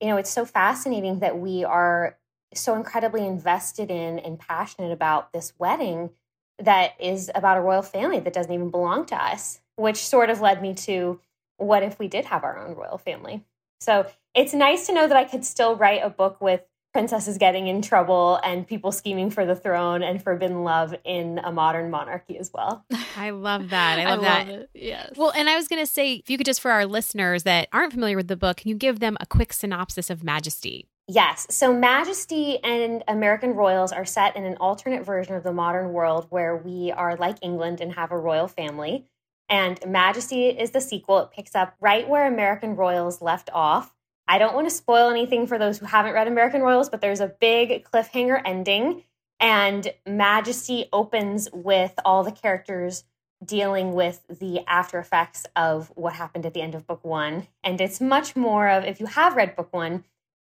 you 0.00 0.08
know, 0.08 0.16
it's 0.16 0.30
so 0.30 0.44
fascinating 0.44 1.20
that 1.20 1.38
we 1.38 1.64
are 1.64 2.16
so 2.54 2.74
incredibly 2.74 3.26
invested 3.26 3.90
in 3.90 4.18
and 4.18 4.38
passionate 4.38 4.92
about 4.92 5.32
this 5.32 5.52
wedding 5.58 6.10
that 6.58 6.92
is 7.00 7.30
about 7.34 7.56
a 7.56 7.60
royal 7.60 7.82
family 7.82 8.20
that 8.20 8.32
doesn't 8.32 8.52
even 8.52 8.70
belong 8.70 9.06
to 9.06 9.16
us, 9.16 9.60
which 9.76 9.96
sort 9.96 10.30
of 10.30 10.40
led 10.40 10.60
me 10.60 10.74
to 10.74 11.20
what 11.56 11.82
if 11.82 11.98
we 11.98 12.08
did 12.08 12.24
have 12.26 12.44
our 12.44 12.58
own 12.58 12.74
royal 12.74 12.98
family? 12.98 13.44
So 13.80 14.06
it's 14.34 14.52
nice 14.52 14.86
to 14.86 14.94
know 14.94 15.08
that 15.08 15.16
I 15.16 15.24
could 15.24 15.44
still 15.44 15.76
write 15.76 16.02
a 16.02 16.10
book 16.10 16.40
with 16.40 16.62
princesses 16.92 17.38
getting 17.38 17.68
in 17.68 17.82
trouble 17.82 18.40
and 18.42 18.66
people 18.66 18.90
scheming 18.90 19.30
for 19.30 19.46
the 19.46 19.54
throne 19.54 20.02
and 20.02 20.22
forbidden 20.22 20.64
love 20.64 20.94
in 21.04 21.38
a 21.38 21.52
modern 21.52 21.90
monarchy 21.90 22.36
as 22.36 22.50
well. 22.52 22.84
I 23.16 23.30
love 23.30 23.70
that. 23.70 24.00
I 24.00 24.04
love, 24.06 24.24
I 24.24 24.44
that. 24.44 24.68
Yes. 24.74 25.12
Well, 25.16 25.32
and 25.36 25.48
I 25.48 25.54
was 25.54 25.68
going 25.68 25.80
to 25.80 25.90
say, 25.90 26.14
if 26.14 26.28
you 26.28 26.36
could 26.36 26.46
just 26.46 26.60
for 26.60 26.70
our 26.72 26.86
listeners 26.86 27.44
that 27.44 27.68
aren't 27.72 27.92
familiar 27.92 28.16
with 28.16 28.28
the 28.28 28.36
book, 28.36 28.58
can 28.58 28.68
you 28.68 28.74
give 28.74 28.98
them 28.98 29.16
a 29.20 29.26
quick 29.26 29.52
synopsis 29.52 30.10
of 30.10 30.24
Majesty? 30.24 30.88
Yes. 31.12 31.48
So 31.50 31.74
Majesty 31.74 32.62
and 32.62 33.02
American 33.08 33.54
royals 33.54 33.90
are 33.90 34.04
set 34.04 34.36
in 34.36 34.44
an 34.44 34.56
alternate 34.60 35.04
version 35.04 35.34
of 35.34 35.42
the 35.42 35.52
modern 35.52 35.92
world 35.92 36.28
where 36.30 36.56
we 36.56 36.92
are 36.92 37.16
like 37.16 37.38
England 37.42 37.80
and 37.80 37.94
have 37.94 38.12
a 38.12 38.16
royal 38.16 38.46
family. 38.46 39.06
And 39.48 39.80
Majesty 39.84 40.50
is 40.50 40.70
the 40.70 40.80
sequel. 40.80 41.18
It 41.18 41.32
picks 41.32 41.56
up 41.56 41.74
right 41.80 42.08
where 42.08 42.28
American 42.28 42.76
royals 42.76 43.20
left 43.20 43.50
off. 43.52 43.92
I 44.28 44.38
don't 44.38 44.54
want 44.54 44.68
to 44.68 44.74
spoil 44.74 45.10
anything 45.10 45.48
for 45.48 45.58
those 45.58 45.78
who 45.78 45.86
haven't 45.86 46.12
read 46.12 46.28
American 46.28 46.62
Royals, 46.62 46.88
but 46.88 47.00
there's 47.00 47.18
a 47.18 47.34
big 47.40 47.84
cliffhanger 47.84 48.40
ending. 48.44 49.02
And 49.40 49.92
Majesty 50.06 50.84
opens 50.92 51.48
with 51.52 51.94
all 52.04 52.22
the 52.22 52.30
characters 52.30 53.02
dealing 53.44 53.94
with 53.94 54.22
the 54.28 54.60
after 54.68 55.00
effects 55.00 55.44
of 55.56 55.90
what 55.96 56.12
happened 56.12 56.46
at 56.46 56.54
the 56.54 56.62
end 56.62 56.76
of 56.76 56.86
book 56.86 57.04
one. 57.04 57.48
And 57.64 57.80
it's 57.80 58.00
much 58.00 58.36
more 58.36 58.68
of, 58.68 58.84
if 58.84 59.00
you 59.00 59.06
have 59.06 59.34
read 59.34 59.56
book 59.56 59.72
one, 59.72 60.04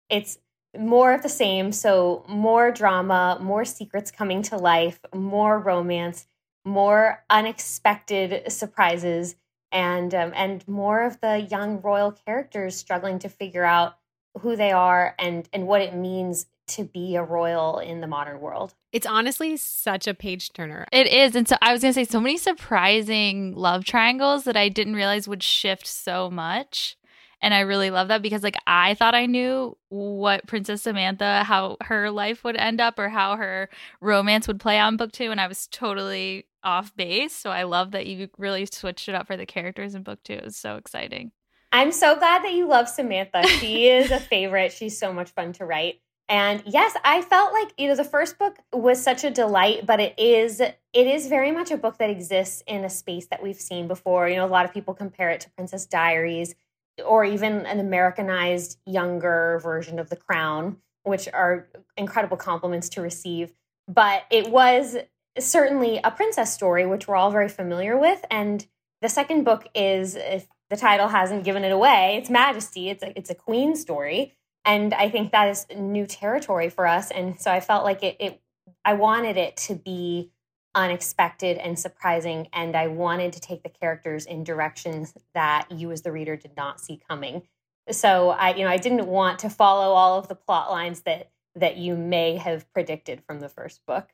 it's 0.10 0.40
more 0.80 1.14
of 1.14 1.24
the 1.24 1.30
same. 1.30 1.72
So, 1.72 2.26
more 2.28 2.72
drama, 2.72 3.38
more 3.42 3.66
secrets 3.66 4.12
coming 4.12 4.42
to 4.44 4.58
life, 4.58 5.00
more 5.14 5.60
romance, 5.60 6.28
more 6.66 7.24
unexpected 7.30 8.52
surprises, 8.52 9.36
and 9.72 10.14
um, 10.14 10.32
and 10.36 10.68
more 10.68 11.04
of 11.04 11.20
the 11.22 11.48
young 11.50 11.82
royal 11.82 12.12
characters 12.12 12.76
struggling 12.76 13.20
to 13.20 13.30
figure 13.30 13.66
out 13.66 13.98
who 14.40 14.56
they 14.56 14.72
are 14.72 15.16
and 15.20 15.48
and 15.54 15.68
what 15.68 15.82
it 15.82 15.96
means 15.96 16.48
to 16.68 16.84
be 16.84 17.16
a 17.16 17.24
royal 17.24 17.80
in 17.80 18.02
the 18.02 18.08
modern 18.08 18.40
world. 18.40 18.74
It's 18.92 19.06
honestly 19.06 19.56
such 19.58 20.08
a 20.08 20.14
page 20.14 20.52
turner. 20.54 20.88
It 20.92 21.08
is. 21.08 21.36
And 21.36 21.48
so 21.48 21.58
I 21.62 21.72
was 21.72 21.82
going 21.82 21.94
to 21.94 22.00
say 22.00 22.10
so 22.10 22.20
many 22.20 22.38
surprising 22.38 23.54
love 23.54 23.86
triangles 23.86 24.46
that 24.46 24.58
I 24.58 24.70
didn't 24.70 24.96
realize 24.96 25.28
would 25.28 25.44
shift 25.44 25.86
so 25.86 26.32
much 26.32 26.98
And 27.46 27.54
I 27.54 27.60
really 27.60 27.92
love 27.92 28.08
that 28.08 28.24
because 28.24 28.42
like 28.42 28.56
I 28.66 28.96
thought 28.96 29.14
I 29.14 29.28
knew 29.28 29.78
what 29.90 30.48
Princess 30.48 30.82
Samantha, 30.82 31.44
how 31.44 31.78
her 31.82 32.10
life 32.10 32.44
would 32.44 32.56
end 32.56 32.82
up 32.82 32.98
or 32.98 33.08
how 33.08 33.36
her 33.36 33.70
romance 34.02 34.48
would 34.48 34.60
play 34.60 34.80
out 34.80 34.92
in 34.92 34.98
book 34.98 35.12
two. 35.12 35.30
And 35.30 35.40
I 35.40 35.46
was 35.46 35.68
totally 35.68 36.48
off 36.64 36.96
base. 36.96 37.36
So 37.36 37.52
I 37.52 37.62
love 37.62 37.92
that 37.92 38.08
you 38.08 38.30
really 38.40 38.66
switched 38.66 39.08
it 39.10 39.14
up 39.14 39.28
for 39.28 39.38
the 39.38 39.46
characters 39.46 39.94
in 39.94 40.02
book 40.02 40.24
two. 40.24 40.34
It 40.34 40.44
was 40.44 40.58
so 40.58 40.78
exciting. 40.78 41.34
I'm 41.72 41.92
so 41.92 42.18
glad 42.18 42.44
that 42.44 42.54
you 42.54 42.68
love 42.68 42.90
Samantha. 42.90 43.44
She 43.60 43.90
is 43.90 44.10
a 44.10 44.20
favorite. 44.20 44.72
She's 44.72 44.98
so 44.98 45.14
much 45.14 45.30
fun 45.30 45.54
to 45.54 45.66
write. 45.66 46.02
And 46.28 46.64
yes, 46.66 46.96
I 47.04 47.22
felt 47.22 47.54
like 47.54 47.74
you 47.78 47.88
know 47.88 47.96
the 47.96 48.04
first 48.04 48.40
book 48.40 48.56
was 48.74 49.00
such 49.00 49.24
a 49.24 49.30
delight, 49.30 49.86
but 49.86 50.00
it 50.00 50.16
is 50.18 50.60
it 50.62 50.74
is 50.94 51.28
very 51.28 51.52
much 51.52 51.70
a 51.70 51.78
book 51.78 52.00
that 52.00 52.10
exists 52.10 52.64
in 52.66 52.84
a 52.84 52.90
space 52.90 53.28
that 53.28 53.44
we've 53.44 53.56
seen 53.62 53.88
before. 53.88 54.28
You 54.28 54.38
know, 54.38 54.46
a 54.46 54.48
lot 54.48 54.66
of 54.66 54.74
people 54.74 54.96
compare 54.96 55.30
it 55.30 55.42
to 55.42 55.52
Princess 55.52 55.86
Diaries 55.86 56.56
or 57.04 57.26
even 57.26 57.66
an 57.66 57.80
Americanized 57.80 58.80
younger 58.86 59.60
version 59.64 60.00
of 60.00 60.10
The 60.10 60.16
Crown, 60.16 60.78
which 61.04 61.28
are 61.34 61.68
incredible 61.98 62.38
compliments 62.38 62.90
to 62.90 63.02
receive. 63.02 63.54
But 63.88 64.24
it 64.32 64.50
was 64.50 64.98
certainly 65.38 66.00
a 66.04 66.12
princess 66.12 66.54
story, 66.54 66.86
which 66.86 67.08
we're 67.08 67.16
all 67.16 67.32
very 67.32 67.50
familiar 67.50 67.98
with. 67.98 68.24
And 68.32 68.66
the 69.02 69.10
second 69.10 69.44
book 69.44 69.68
is, 69.76 70.16
if 70.16 70.48
the 70.70 70.78
title 70.78 71.10
hasn't 71.10 71.44
given 71.44 71.64
it 71.64 71.72
away, 71.72 72.18
it's 72.18 72.30
Majesty. 72.30 72.90
It's 72.90 73.04
a, 73.04 73.18
it's 73.18 73.30
a 73.30 73.36
queen 73.36 73.76
story 73.76 74.36
and 74.66 74.94
I 74.94 75.10
think 75.10 75.32
that 75.32 75.50
is 75.50 75.68
new 75.76 76.08
territory 76.08 76.70
for 76.70 76.88
us. 76.88 77.12
And 77.12 77.40
so 77.40 77.52
I 77.52 77.60
felt 77.60 77.84
like 77.84 78.04
it, 78.04 78.18
it 78.20 78.42
I 78.84 78.94
wanted 78.94 79.38
it 79.38 79.56
to 79.58 79.76
be 79.76 80.32
unexpected 80.76 81.58
and 81.58 81.80
surprising, 81.80 82.48
and 82.54 82.76
I 82.76 82.88
wanted 82.88 83.34
to 83.34 83.40
take 83.40 83.64
the 83.64 83.70
characters 83.70 84.26
in 84.26 84.44
directions 84.44 85.14
that 85.34 85.72
you 85.72 85.92
as 85.92 86.02
the 86.02 86.12
reader 86.12 86.36
did 86.36 86.56
not 86.56 86.80
see 86.80 87.00
coming. 87.10 87.44
So 87.90 88.30
I, 88.30 88.56
you 88.56 88.64
know, 88.64 88.70
I 88.70 88.78
didn't 88.78 89.08
want 89.08 89.40
to 89.40 89.50
follow 89.50 89.94
all 89.94 90.20
of 90.20 90.28
the 90.28 90.36
plot 90.36 90.70
lines 90.72 91.02
that 91.02 91.32
that 91.56 91.78
you 91.78 91.96
may 91.96 92.36
have 92.36 92.72
predicted 92.74 93.24
from 93.26 93.40
the 93.40 93.48
first 93.48 93.86
book. 93.86 94.10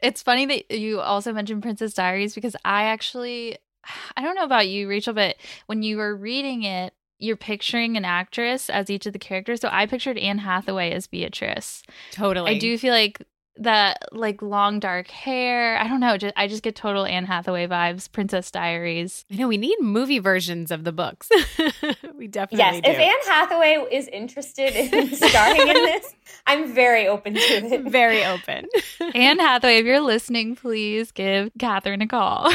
It's 0.00 0.22
funny 0.22 0.44
that 0.46 0.78
you 0.78 1.00
also 1.00 1.32
mentioned 1.32 1.62
Princess 1.62 1.94
Diaries 1.94 2.34
because 2.34 2.54
I 2.64 2.84
actually 2.84 3.56
I 4.16 4.22
don't 4.22 4.34
know 4.34 4.44
about 4.44 4.68
you, 4.68 4.88
Rachel, 4.88 5.14
but 5.14 5.36
when 5.66 5.82
you 5.82 5.96
were 5.96 6.14
reading 6.14 6.64
it, 6.64 6.92
you're 7.18 7.36
picturing 7.36 7.96
an 7.96 8.04
actress 8.04 8.68
as 8.68 8.90
each 8.90 9.06
of 9.06 9.12
the 9.12 9.18
characters. 9.18 9.60
So 9.60 9.68
I 9.70 9.86
pictured 9.86 10.18
Anne 10.18 10.38
Hathaway 10.38 10.90
as 10.90 11.06
Beatrice. 11.06 11.84
Totally. 12.10 12.50
I 12.50 12.58
do 12.58 12.76
feel 12.76 12.92
like 12.92 13.22
that 13.56 13.98
like 14.12 14.40
long 14.42 14.80
dark 14.80 15.08
hair. 15.08 15.78
I 15.78 15.86
don't 15.86 16.00
know. 16.00 16.16
Just, 16.16 16.34
I 16.36 16.48
just 16.48 16.62
get 16.62 16.74
total 16.74 17.04
Anne 17.04 17.26
Hathaway 17.26 17.66
vibes. 17.66 18.10
Princess 18.10 18.50
Diaries. 18.50 19.24
I 19.30 19.36
know 19.36 19.48
we 19.48 19.56
need 19.56 19.76
movie 19.80 20.18
versions 20.18 20.70
of 20.70 20.84
the 20.84 20.92
books. 20.92 21.28
we 22.16 22.28
definitely 22.28 22.58
yes. 22.58 22.80
do. 22.80 22.90
If 22.90 22.98
Anne 22.98 23.32
Hathaway 23.32 23.84
is 23.90 24.08
interested 24.08 24.74
in 24.74 25.14
starring 25.14 25.68
in 25.68 25.74
this, 25.74 26.14
I'm 26.46 26.72
very 26.72 27.06
open 27.06 27.34
to 27.34 27.40
it. 27.40 27.82
Very 27.92 28.24
open. 28.24 28.66
Anne 29.14 29.38
Hathaway, 29.38 29.78
if 29.78 29.84
you're 29.86 30.00
listening, 30.00 30.56
please 30.56 31.12
give 31.12 31.50
Katharine 31.58 32.00
a 32.00 32.06
call. 32.06 32.50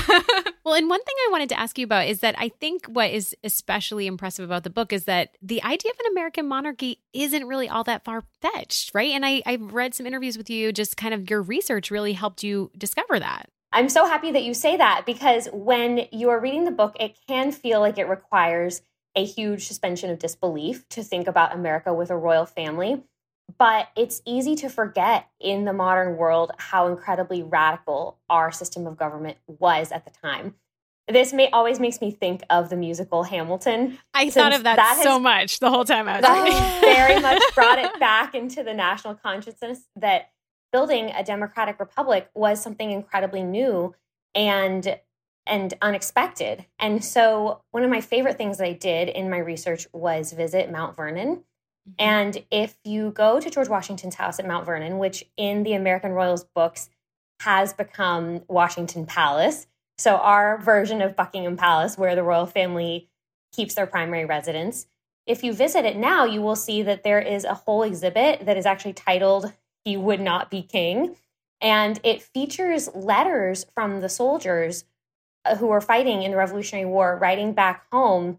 well, 0.66 0.74
and 0.74 0.90
one 0.90 1.04
thing 1.04 1.16
I 1.28 1.30
wanted 1.32 1.50
to 1.50 1.60
ask 1.60 1.78
you 1.78 1.86
about 1.86 2.08
is 2.08 2.22
that 2.22 2.36
I 2.38 2.50
think 2.50 2.88
what 2.88 3.12
is 3.12 3.36
especially 3.44 4.08
impressive 4.08 4.44
about 4.46 4.64
the 4.64 4.70
book 4.70 4.92
is 4.92 5.06
that 5.06 5.36
the 5.42 5.62
idea 5.64 5.92
of 5.92 6.00
an 6.00 6.12
American 6.12 6.48
monarchy 6.48 7.02
isn't 7.14 7.46
really 7.46 7.70
all 7.70 7.84
that 7.84 8.04
far 8.04 8.24
fetched, 8.41 8.91
right? 8.93 9.12
And 9.12 9.26
I 9.26 9.41
I 9.45 9.56
read 9.56 9.93
some 9.93 10.06
interviews 10.06 10.38
with 10.38 10.50
you 10.50 10.71
just 10.71 10.97
kind 10.97 11.13
of 11.13 11.30
your 11.30 11.41
research 11.41 11.91
really 11.91 12.13
helped 12.13 12.43
you 12.43 12.71
discover 12.78 13.19
that. 13.19 13.50
I'm 13.71 13.89
so 13.89 14.06
happy 14.06 14.32
that 14.32 14.43
you 14.43 14.54
say 14.54 14.78
that 14.78 15.04
because 15.06 15.50
when 15.52 16.08
you're 16.12 16.39
reading 16.39 16.63
the 16.63 16.71
book, 16.71 16.95
it 17.00 17.17
can 17.28 17.52
feel 17.52 17.80
like 17.80 17.97
it 17.97 18.08
requires 18.08 18.82
a 19.15 19.26
huge 19.26 19.67
suspension 19.67 20.10
of 20.10 20.19
disbelief 20.19 20.88
to 20.89 21.04
think 21.04 21.28
about 21.28 21.54
America 21.54 21.93
with 21.93 22.10
a 22.10 22.17
royal 22.17 22.45
family. 22.45 23.04
But 23.58 23.89
it's 23.95 24.21
easy 24.26 24.56
to 24.58 24.69
forget 24.69 25.28
in 25.39 25.65
the 25.65 25.73
modern 25.73 26.17
world 26.17 26.52
how 26.58 26.88
incredibly 26.88 27.43
radical 27.43 28.19
our 28.30 28.52
system 28.52 28.86
of 28.86 28.97
government 28.97 29.38
was 29.47 29.91
at 29.91 30.06
the 30.06 30.12
time. 30.12 30.56
This 31.08 31.32
may 31.32 31.50
always 31.52 31.80
makes 31.80 32.02
me 32.02 32.12
think 32.12 32.43
of 32.50 32.70
the 32.70 32.76
musical 32.76 33.24
Hamilton. 33.24 33.98
I 34.13 34.30
thought 34.30 34.54
of 34.54 34.63
that, 34.63 34.76
that 34.76 35.00
so 35.02 35.13
has, 35.13 35.22
much 35.22 35.60
the 35.60 35.70
whole 35.70 35.86
time 35.86 36.08
I 36.08 36.17
was 36.17 36.22
that 36.22 36.80
very 36.82 37.22
much 37.22 37.41
brought 37.56 37.80
it 37.80 37.98
back 38.00 38.36
into 38.36 38.62
the 38.62 38.74
national 38.74 39.15
consciousness 39.15 39.86
that 39.96 40.32
building 40.74 41.12
a 41.15 41.24
democratic 41.24 41.80
republic 41.80 42.30
was 42.36 42.62
something 42.62 42.91
incredibly 42.91 43.41
new 43.43 43.96
and 44.36 45.00
and 45.46 45.74
unexpected. 45.82 46.65
And 46.78 47.04
so 47.04 47.62
one 47.72 47.84
of 47.84 47.89
my 47.89 48.02
favorite 48.02 48.38
things 48.38 48.58
that 48.58 48.67
I 48.67 48.74
did 48.74 49.08
in 49.08 49.30
my 49.30 49.38
research 49.38 49.88
was 49.93 50.34
visit 50.34 50.70
Mount 50.70 50.98
Vernon. 50.98 51.38
Mm-hmm. 51.38 51.91
And 52.00 52.43
if 52.52 52.78
you 52.84 53.12
go 53.12 53.39
to 53.39 53.50
George 53.50 53.70
Washington's 53.70 54.15
house 54.15 54.39
at 54.39 54.48
Mount 54.48 54.65
Vernon, 54.65 54.98
which 54.98 55.24
in 55.38 55.63
the 55.63 55.74
American 55.74 56.12
Royals 56.12 56.43
books 56.54 56.89
has 57.41 57.72
become 57.72 58.41
Washington 58.50 59.06
Palace, 59.06 59.67
so 59.98 60.18
our 60.18 60.58
version 60.60 61.02
of 61.02 61.16
Buckingham 61.16 61.58
Palace 61.58 61.98
where 61.98 62.16
the 62.16 62.24
royal 62.24 62.46
family 62.46 63.10
keeps 63.52 63.74
their 63.74 63.88
primary 63.88 64.26
residence, 64.26 64.88
if 65.26 65.44
you 65.44 65.54
visit 65.54 65.86
it 65.86 65.98
now, 65.98 66.24
you 66.24 66.42
will 66.42 66.56
see 66.56 66.82
that 66.84 67.04
there 67.04 67.20
is 67.20 67.44
a 67.44 67.54
whole 67.54 67.84
exhibit 67.84 68.46
that 68.46 68.58
is 68.58 68.66
actually 68.66 68.94
titled 68.94 69.54
he 69.84 69.98
would 69.98 70.22
not 70.22 70.50
be 70.50 70.62
king. 70.62 71.16
And 71.60 72.00
it 72.04 72.22
features 72.22 72.90
letters 72.94 73.66
from 73.74 74.02
the 74.02 74.10
soldiers 74.10 74.86
uh, 75.46 75.56
who 75.56 75.68
were 75.68 75.82
fighting 75.82 76.24
in 76.24 76.32
the 76.32 76.38
Revolutionary 76.38 76.86
War, 76.86 77.18
writing 77.18 77.54
back 77.54 77.86
home, 77.92 78.38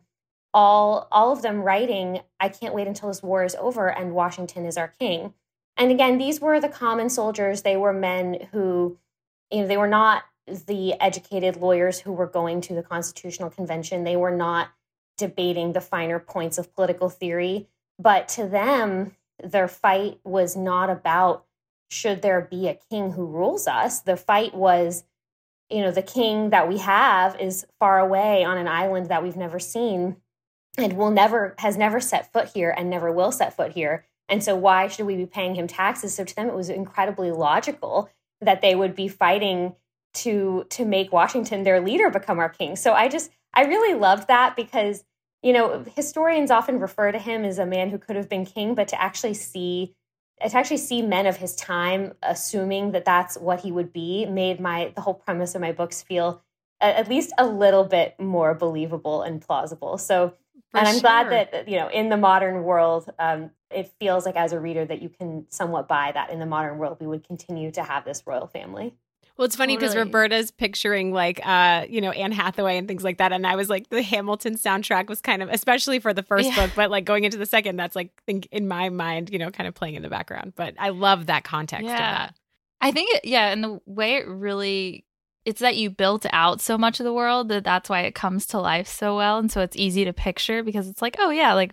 all, 0.55 1.09
all 1.11 1.33
of 1.33 1.43
them 1.43 1.63
writing, 1.63 2.21
I 2.41 2.49
can't 2.49 2.75
wait 2.75 2.87
until 2.87 3.09
this 3.09 3.23
war 3.23 3.45
is 3.45 3.57
over 3.57 3.89
and 3.89 4.15
Washington 4.15 4.65
is 4.65 4.79
our 4.79 4.89
king. 4.99 5.35
And 5.77 5.91
again, 5.91 6.19
these 6.19 6.41
were 6.41 6.59
the 6.59 6.69
common 6.69 7.11
soldiers. 7.11 7.63
They 7.63 7.77
were 7.77 7.93
men 7.93 8.49
who, 8.53 8.99
you 9.51 9.63
know, 9.63 9.67
they 9.67 9.77
were 9.77 9.89
not 9.89 10.25
the 10.67 10.95
educated 11.01 11.57
lawyers 11.57 12.01
who 12.01 12.13
were 12.13 12.27
going 12.27 12.61
to 12.63 12.75
the 12.75 12.83
Constitutional 12.83 13.51
Convention. 13.51 14.05
They 14.05 14.17
were 14.17 14.35
not 14.35 14.69
debating 15.17 15.73
the 15.73 15.81
finer 15.81 16.19
points 16.19 16.59
of 16.59 16.75
political 16.75 17.09
theory. 17.09 17.69
But 17.99 18.29
to 18.31 18.47
them, 18.47 19.17
their 19.43 19.69
fight 19.69 20.21
was 20.25 20.57
not 20.57 20.91
about 20.91 21.45
should 21.91 22.23
there 22.23 22.41
be 22.41 22.69
a 22.69 22.79
king 22.91 23.13
who 23.13 23.27
rules 23.27 23.67
us. 23.67 24.01
The 24.01 24.17
fight 24.17 24.55
was, 24.55 25.05
you 25.71 25.83
know, 25.83 25.91
the 25.91 26.03
king 26.03 26.51
that 26.51 26.69
we 26.69 26.79
have 26.79 27.39
is 27.41 27.67
far 27.79 27.99
away 27.99 28.45
on 28.45 28.59
an 28.59 28.69
island 28.69 29.07
that 29.07 29.23
we've 29.23 29.37
never 29.37 29.59
seen 29.59 30.17
and 30.77 30.93
will 30.95 31.11
never 31.11 31.55
has 31.59 31.77
never 31.77 31.99
set 31.99 32.33
foot 32.33 32.51
here 32.55 32.73
and 32.77 32.89
never 32.89 33.11
will 33.11 33.33
set 33.33 33.57
foot 33.57 33.73
here. 33.73 34.05
And 34.29 34.45
so 34.45 34.55
why 34.55 34.89
should 34.89 35.07
we 35.07 35.17
be 35.17 35.27
paying 35.27 35.55
him 35.55 35.67
taxes? 35.67 36.15
So 36.15 36.25
to 36.25 36.37
them 36.37 36.49
it 36.49 36.55
was 36.55 36.69
incredibly 36.69 37.31
logical 37.31 38.11
that 38.41 38.61
they 38.61 38.75
would 38.75 38.95
be 38.95 39.09
fighting 39.09 39.75
to 40.23 40.67
to 40.71 40.85
make 40.85 41.13
Washington 41.13 41.63
their 41.65 41.81
leader 41.81 42.11
become 42.11 42.39
our 42.39 42.49
king. 42.49 42.77
So 42.77 42.93
I 42.93 43.09
just 43.09 43.31
I 43.55 43.63
really 43.65 43.99
loved 43.99 44.29
that 44.29 44.57
because 44.57 45.05
you 45.43 45.53
know, 45.53 45.85
historians 45.95 46.51
often 46.51 46.81
refer 46.81 47.13
to 47.13 47.19
him 47.19 47.45
as 47.45 47.59
a 47.59 47.67
man 47.67 47.91
who 47.91 47.99
could 47.99 48.17
have 48.17 48.29
been 48.29 48.45
king, 48.45 48.75
but 48.75 48.89
to 48.89 49.01
actually 49.01 49.35
see 49.35 49.95
to 50.41 50.57
actually 50.57 50.77
see 50.77 51.03
men 51.03 51.27
of 51.27 51.37
his 51.37 51.57
time 51.57 52.13
assuming 52.23 52.93
that 52.93 53.05
that's 53.05 53.37
what 53.37 53.61
he 53.61 53.73
would 53.73 53.93
be 53.93 54.25
made 54.27 54.61
my 54.61 54.93
the 54.95 55.01
whole 55.01 55.15
premise 55.15 55.55
of 55.55 55.61
my 55.61 55.73
books 55.73 56.03
feel 56.03 56.43
at 56.81 57.09
least 57.09 57.33
a 57.39 57.47
little 57.47 57.83
bit 57.83 58.15
more 58.21 58.55
believable 58.55 59.23
and 59.23 59.43
plausible. 59.43 59.99
So, 59.99 60.35
For 60.71 60.79
and 60.79 60.87
I'm 60.87 60.95
sure. 60.95 61.01
glad 61.01 61.31
that 61.31 61.69
you 61.69 61.77
know 61.77 61.89
in 61.89 62.09
the 62.09 62.17
modern 62.17 62.63
world, 62.63 63.11
um, 63.19 63.51
it 63.71 63.93
feels 63.99 64.25
like 64.25 64.37
as 64.37 64.53
a 64.53 64.61
reader 64.61 64.85
that 64.85 65.03
you 65.03 65.09
can 65.09 65.47
somewhat 65.49 65.89
buy 65.89 66.13
that 66.13 66.31
in 66.31 66.39
the 66.39 66.47
modern 66.47 66.79
world 66.79 66.99
we 67.01 67.07
would 67.07 67.27
continue 67.27 67.71
to 67.73 67.83
have 67.83 68.05
this 68.05 68.23
royal 68.27 68.47
family. 68.47 68.95
Well, 69.39 69.45
it's 69.45 69.55
funny 69.55 69.77
because 69.77 69.95
totally. 69.95 70.07
Roberta's 70.07 70.51
picturing 70.51 71.13
like, 71.13 71.41
uh, 71.47 71.87
you 71.89 72.01
know, 72.01 72.11
Anne 72.11 72.33
Hathaway 72.33 72.77
and 72.77 72.89
things 72.89 73.05
like 73.05 73.19
that, 73.19 73.33
and 73.33 73.47
I 73.47 73.55
was 73.55 73.71
like, 73.71 73.89
the 73.89 74.03
Hamilton 74.03 74.57
soundtrack 74.57 75.09
was 75.09 75.21
kind 75.21 75.45
of, 75.45 75.49
especially 75.49 76.01
for 76.01 76.13
the 76.13 76.25
first 76.25 76.49
yeah. 76.49 76.57
book, 76.57 76.73
but 76.75 76.91
like 76.91 77.05
going 77.05 77.23
into 77.23 77.39
the 77.39 77.47
second, 77.47 77.77
that's 77.77 77.95
like 77.95 78.11
think 78.27 78.49
in 78.51 78.67
my 78.67 78.89
mind, 78.89 79.31
you 79.31 79.39
know, 79.39 79.51
kind 79.51 79.69
of 79.69 79.75
playing 79.75 79.95
in 79.95 80.03
the 80.03 80.09
background. 80.09 80.55
But 80.57 80.75
I 80.77 80.89
love 80.89 81.27
that 81.27 81.45
context 81.45 81.87
yeah. 81.87 81.95
of 81.95 81.99
that. 81.99 82.35
I 82.81 82.91
think, 82.91 83.15
it, 83.15 83.25
yeah, 83.25 83.51
and 83.51 83.63
the 83.63 83.81
way 83.87 84.17
it 84.17 84.27
really 84.27 85.05
it's 85.45 85.61
that 85.61 85.77
you 85.77 85.89
built 85.89 86.27
out 86.31 86.61
so 86.61 86.77
much 86.77 87.01
of 87.01 87.05
the 87.05 87.13
world 87.13 87.49
that 87.49 87.65
that's 87.65 87.89
why 87.89 88.01
it 88.03 88.15
comes 88.15 88.45
to 88.45 88.59
life 88.59 88.87
so 88.87 89.17
well 89.17 89.39
and 89.39 89.51
so 89.51 89.63
it's 89.63 89.77
easy 89.77 90.05
to 90.05 90.13
picture 90.13 90.63
because 90.63 90.89
it's 90.89 91.01
like 91.01 91.17
oh 91.19 91.31
yeah 91.31 91.55
like 91.55 91.73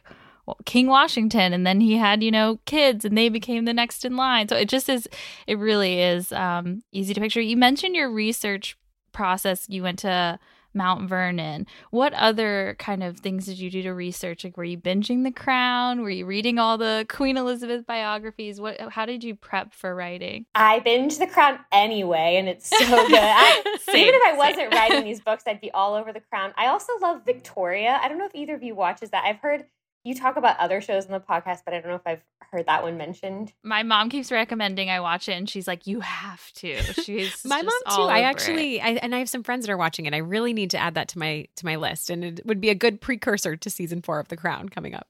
King 0.65 0.87
Washington, 0.87 1.53
and 1.53 1.65
then 1.65 1.81
he 1.81 1.97
had 1.97 2.23
you 2.23 2.31
know 2.31 2.59
kids, 2.65 3.05
and 3.05 3.17
they 3.17 3.29
became 3.29 3.65
the 3.65 3.73
next 3.73 4.05
in 4.05 4.15
line. 4.15 4.47
So 4.47 4.55
it 4.55 4.69
just 4.69 4.89
is, 4.89 5.07
it 5.47 5.57
really 5.57 6.01
is 6.01 6.31
um, 6.31 6.83
easy 6.91 7.13
to 7.13 7.21
picture. 7.21 7.41
You 7.41 7.57
mentioned 7.57 7.95
your 7.95 8.09
research 8.09 8.77
process. 9.11 9.65
You 9.69 9.83
went 9.83 9.99
to 9.99 10.39
Mount 10.75 11.09
Vernon. 11.09 11.65
What 11.89 12.13
other 12.13 12.75
kind 12.77 13.01
of 13.01 13.19
things 13.19 13.45
did 13.45 13.57
you 13.59 13.71
do 13.71 13.81
to 13.83 13.93
research? 13.93 14.43
Like, 14.43 14.57
were 14.57 14.63
you 14.63 14.77
binging 14.77 15.23
The 15.23 15.31
Crown? 15.31 16.01
Were 16.01 16.09
you 16.09 16.25
reading 16.25 16.59
all 16.59 16.77
the 16.77 17.05
Queen 17.09 17.37
Elizabeth 17.37 17.87
biographies? 17.87 18.59
What? 18.59 18.79
How 18.91 19.05
did 19.05 19.23
you 19.23 19.35
prep 19.35 19.73
for 19.73 19.95
writing? 19.95 20.45
I 20.53 20.79
binge 20.79 21.17
The 21.17 21.27
Crown 21.27 21.59
anyway, 21.71 22.35
and 22.37 22.47
it's 22.47 22.69
so 22.69 22.77
good. 23.07 23.17
I, 23.17 23.77
same, 23.81 23.95
even 23.97 24.15
if 24.15 24.21
I 24.25 24.37
wasn't 24.37 24.57
same. 24.57 24.69
writing 24.71 25.03
these 25.05 25.21
books, 25.21 25.43
I'd 25.47 25.61
be 25.61 25.71
all 25.71 25.93
over 25.95 26.11
The 26.11 26.21
Crown. 26.21 26.53
I 26.57 26.67
also 26.67 26.91
love 27.01 27.25
Victoria. 27.25 27.99
I 28.01 28.07
don't 28.07 28.19
know 28.19 28.25
if 28.25 28.35
either 28.35 28.53
of 28.55 28.61
you 28.61 28.75
watches 28.75 29.09
that. 29.11 29.23
I've 29.25 29.39
heard 29.39 29.65
you 30.05 30.13
talk 30.13 30.37
about 30.37 30.57
other 30.59 30.81
shows 30.81 31.05
in 31.05 31.11
the 31.11 31.19
podcast, 31.19 31.63
but 31.65 31.73
I 31.73 31.81
don't 31.81 31.89
know 31.89 31.95
if 31.95 32.05
I've 32.05 32.23
heard 32.51 32.67
that 32.67 32.83
one 32.83 32.95
mentioned. 32.95 33.51
My 33.63 33.81
mom 33.81 34.09
keeps 34.09 34.31
recommending 34.31 34.89
I 34.89 34.99
watch 34.99 35.27
it, 35.27 35.33
and 35.33 35.49
she's 35.49 35.67
like, 35.67 35.87
"You 35.87 35.99
have 35.99 36.51
to." 36.53 36.77
She's 36.93 37.41
my 37.45 37.61
mom 37.61 37.95
too. 37.95 38.03
I 38.03 38.21
actually. 38.21 38.79
I, 38.79 38.91
and 38.91 39.15
I 39.15 39.19
have 39.19 39.29
some 39.29 39.43
friends 39.43 39.65
that 39.65 39.71
are 39.71 39.77
watching 39.77 40.05
it. 40.05 40.13
I 40.13 40.17
really 40.17 40.53
need 40.53 40.69
to 40.71 40.77
add 40.77 40.93
that 40.93 41.07
to 41.09 41.19
my 41.19 41.47
to 41.55 41.65
my 41.65 41.75
list, 41.75 42.11
and 42.11 42.23
it 42.23 42.45
would 42.45 42.61
be 42.61 42.69
a 42.69 42.75
good 42.75 43.01
precursor 43.01 43.55
to 43.55 43.69
season 43.69 44.03
four 44.03 44.19
of 44.19 44.27
The 44.27 44.37
Crown 44.37 44.69
coming 44.69 44.93
up. 44.93 45.07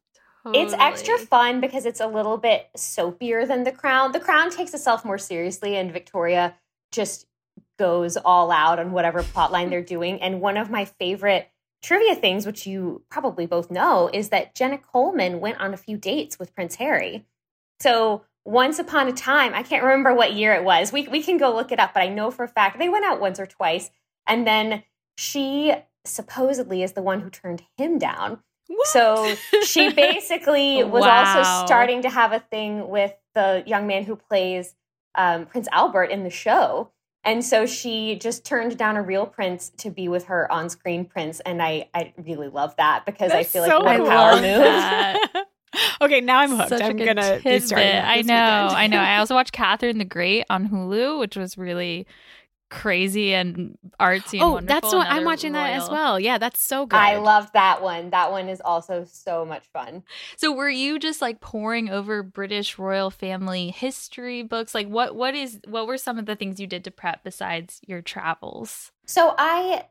It's 0.53 0.73
extra 0.73 1.17
fun 1.17 1.59
because 1.59 1.85
it's 1.85 1.99
a 1.99 2.07
little 2.07 2.37
bit 2.37 2.69
soapier 2.77 3.47
than 3.47 3.63
The 3.63 3.71
Crown. 3.71 4.11
The 4.11 4.19
Crown 4.19 4.49
takes 4.49 4.73
itself 4.73 5.03
more 5.03 5.17
seriously, 5.17 5.75
and 5.75 5.91
Victoria 5.91 6.55
just 6.91 7.25
goes 7.77 8.15
all 8.15 8.51
out 8.51 8.79
on 8.79 8.91
whatever 8.91 9.23
plotline 9.23 9.69
they're 9.69 9.83
doing. 9.83 10.21
And 10.21 10.41
one 10.41 10.57
of 10.57 10.69
my 10.69 10.85
favorite 10.85 11.49
trivia 11.85 12.15
things, 12.15 12.45
which 12.45 12.65
you 12.65 13.03
probably 13.09 13.45
both 13.45 13.69
know, 13.69 14.09
is 14.11 14.29
that 14.29 14.55
Jenna 14.55 14.77
Coleman 14.77 15.39
went 15.39 15.59
on 15.59 15.73
a 15.73 15.77
few 15.77 15.97
dates 15.97 16.39
with 16.39 16.53
Prince 16.55 16.75
Harry. 16.75 17.25
So 17.79 18.23
once 18.43 18.79
upon 18.79 19.07
a 19.07 19.13
time, 19.13 19.53
I 19.53 19.63
can't 19.63 19.83
remember 19.83 20.13
what 20.13 20.33
year 20.33 20.53
it 20.53 20.63
was. 20.63 20.91
We 20.91 21.07
we 21.07 21.21
can 21.21 21.37
go 21.37 21.53
look 21.55 21.71
it 21.71 21.79
up, 21.79 21.93
but 21.93 22.03
I 22.03 22.07
know 22.09 22.31
for 22.31 22.43
a 22.43 22.47
fact 22.47 22.79
they 22.79 22.89
went 22.89 23.05
out 23.05 23.19
once 23.21 23.39
or 23.39 23.45
twice, 23.45 23.91
and 24.27 24.45
then 24.47 24.83
she 25.17 25.73
supposedly 26.05 26.83
is 26.83 26.93
the 26.93 27.01
one 27.01 27.21
who 27.21 27.29
turned 27.29 27.63
him 27.77 27.97
down. 27.97 28.39
So 28.85 29.35
she 29.63 29.91
basically 30.07 30.83
was 30.83 31.01
Wow. 31.01 31.25
also 31.25 31.65
starting 31.65 32.01
to 32.03 32.09
have 32.09 32.31
a 32.33 32.39
thing 32.39 32.87
with 32.89 33.13
the 33.33 33.63
young 33.65 33.87
man 33.87 34.03
who 34.05 34.15
plays 34.15 34.75
um, 35.15 35.45
Prince 35.45 35.67
Albert 35.71 36.05
in 36.05 36.23
the 36.23 36.29
show. 36.29 36.91
And 37.25 37.43
so 37.43 37.65
she 37.65 38.15
just 38.15 38.45
turned 38.45 38.77
down 38.77 38.95
a 38.97 39.01
real 39.01 39.25
prince 39.25 39.69
to 39.77 39.89
be 39.89 40.07
with 40.07 40.25
her 40.25 40.49
on 40.51 40.69
screen 40.69 41.05
prince. 41.05 41.39
And 41.39 41.61
I, 41.61 41.89
I 41.93 42.13
really 42.17 42.47
love 42.47 42.75
that 42.77 43.05
because 43.05 43.31
I 43.31 43.37
That's 43.37 43.51
feel 43.51 43.63
like 43.63 43.71
so 43.71 43.79
what 43.83 43.95
a 43.95 43.97
cool. 43.97 44.07
power 44.07 44.31
love 44.33 44.41
move. 44.41 44.59
that. 44.61 45.45
okay, 46.01 46.21
now 46.21 46.39
I'm 46.39 46.51
hooked. 46.51 46.69
Such 46.69 46.81
a 46.81 46.85
I'm 46.85 46.97
gonna 46.97 47.37
be 47.37 47.41
tidbit. 47.43 47.63
starting. 47.63 47.95
I 47.95 48.21
know. 48.21 48.67
I 48.75 48.87
know. 48.87 48.99
I 48.99 49.17
also 49.17 49.33
watched 49.33 49.51
Catherine 49.51 49.97
the 49.97 50.05
Great 50.05 50.45
on 50.49 50.69
Hulu, 50.69 51.19
which 51.19 51.35
was 51.35 51.57
really 51.57 52.05
crazy 52.69 53.33
and 53.33 53.77
artsy. 53.99 54.33
And 54.33 54.41
oh, 54.41 54.51
wonderful. 54.53 54.67
that's 54.67 54.93
what 54.93 55.07
I'm 55.07 55.17
Another 55.17 55.25
watching 55.25 55.51
that 55.53 55.73
as 55.73 55.89
well. 55.89 56.19
Yeah, 56.19 56.37
that's 56.37 56.59
so 56.59 56.85
good. 56.85 56.97
I 56.97 57.17
loved 57.17 57.53
that 57.53 57.81
one. 57.81 58.09
That 58.09 58.31
one 58.31 58.49
is 58.49 58.61
also 58.63 59.05
so 59.05 59.45
much 59.45 59.65
fun. 59.71 60.03
So 60.37 60.51
were 60.51 60.69
you 60.69 60.99
just 60.99 61.21
like 61.21 61.41
pouring 61.41 61.89
over 61.89 62.23
British 62.23 62.77
royal 62.77 63.11
family 63.11 63.71
history 63.71 64.43
books? 64.43 64.73
Like 64.73 64.87
what 64.87 65.15
what 65.15 65.35
is 65.35 65.59
what 65.67 65.87
were 65.87 65.97
some 65.97 66.17
of 66.17 66.25
the 66.25 66.35
things 66.35 66.59
you 66.59 66.67
did 66.67 66.83
to 66.85 66.91
prep 66.91 67.23
besides 67.23 67.79
your 67.87 68.01
travels? 68.01 68.91
So 69.05 69.35
I 69.37 69.85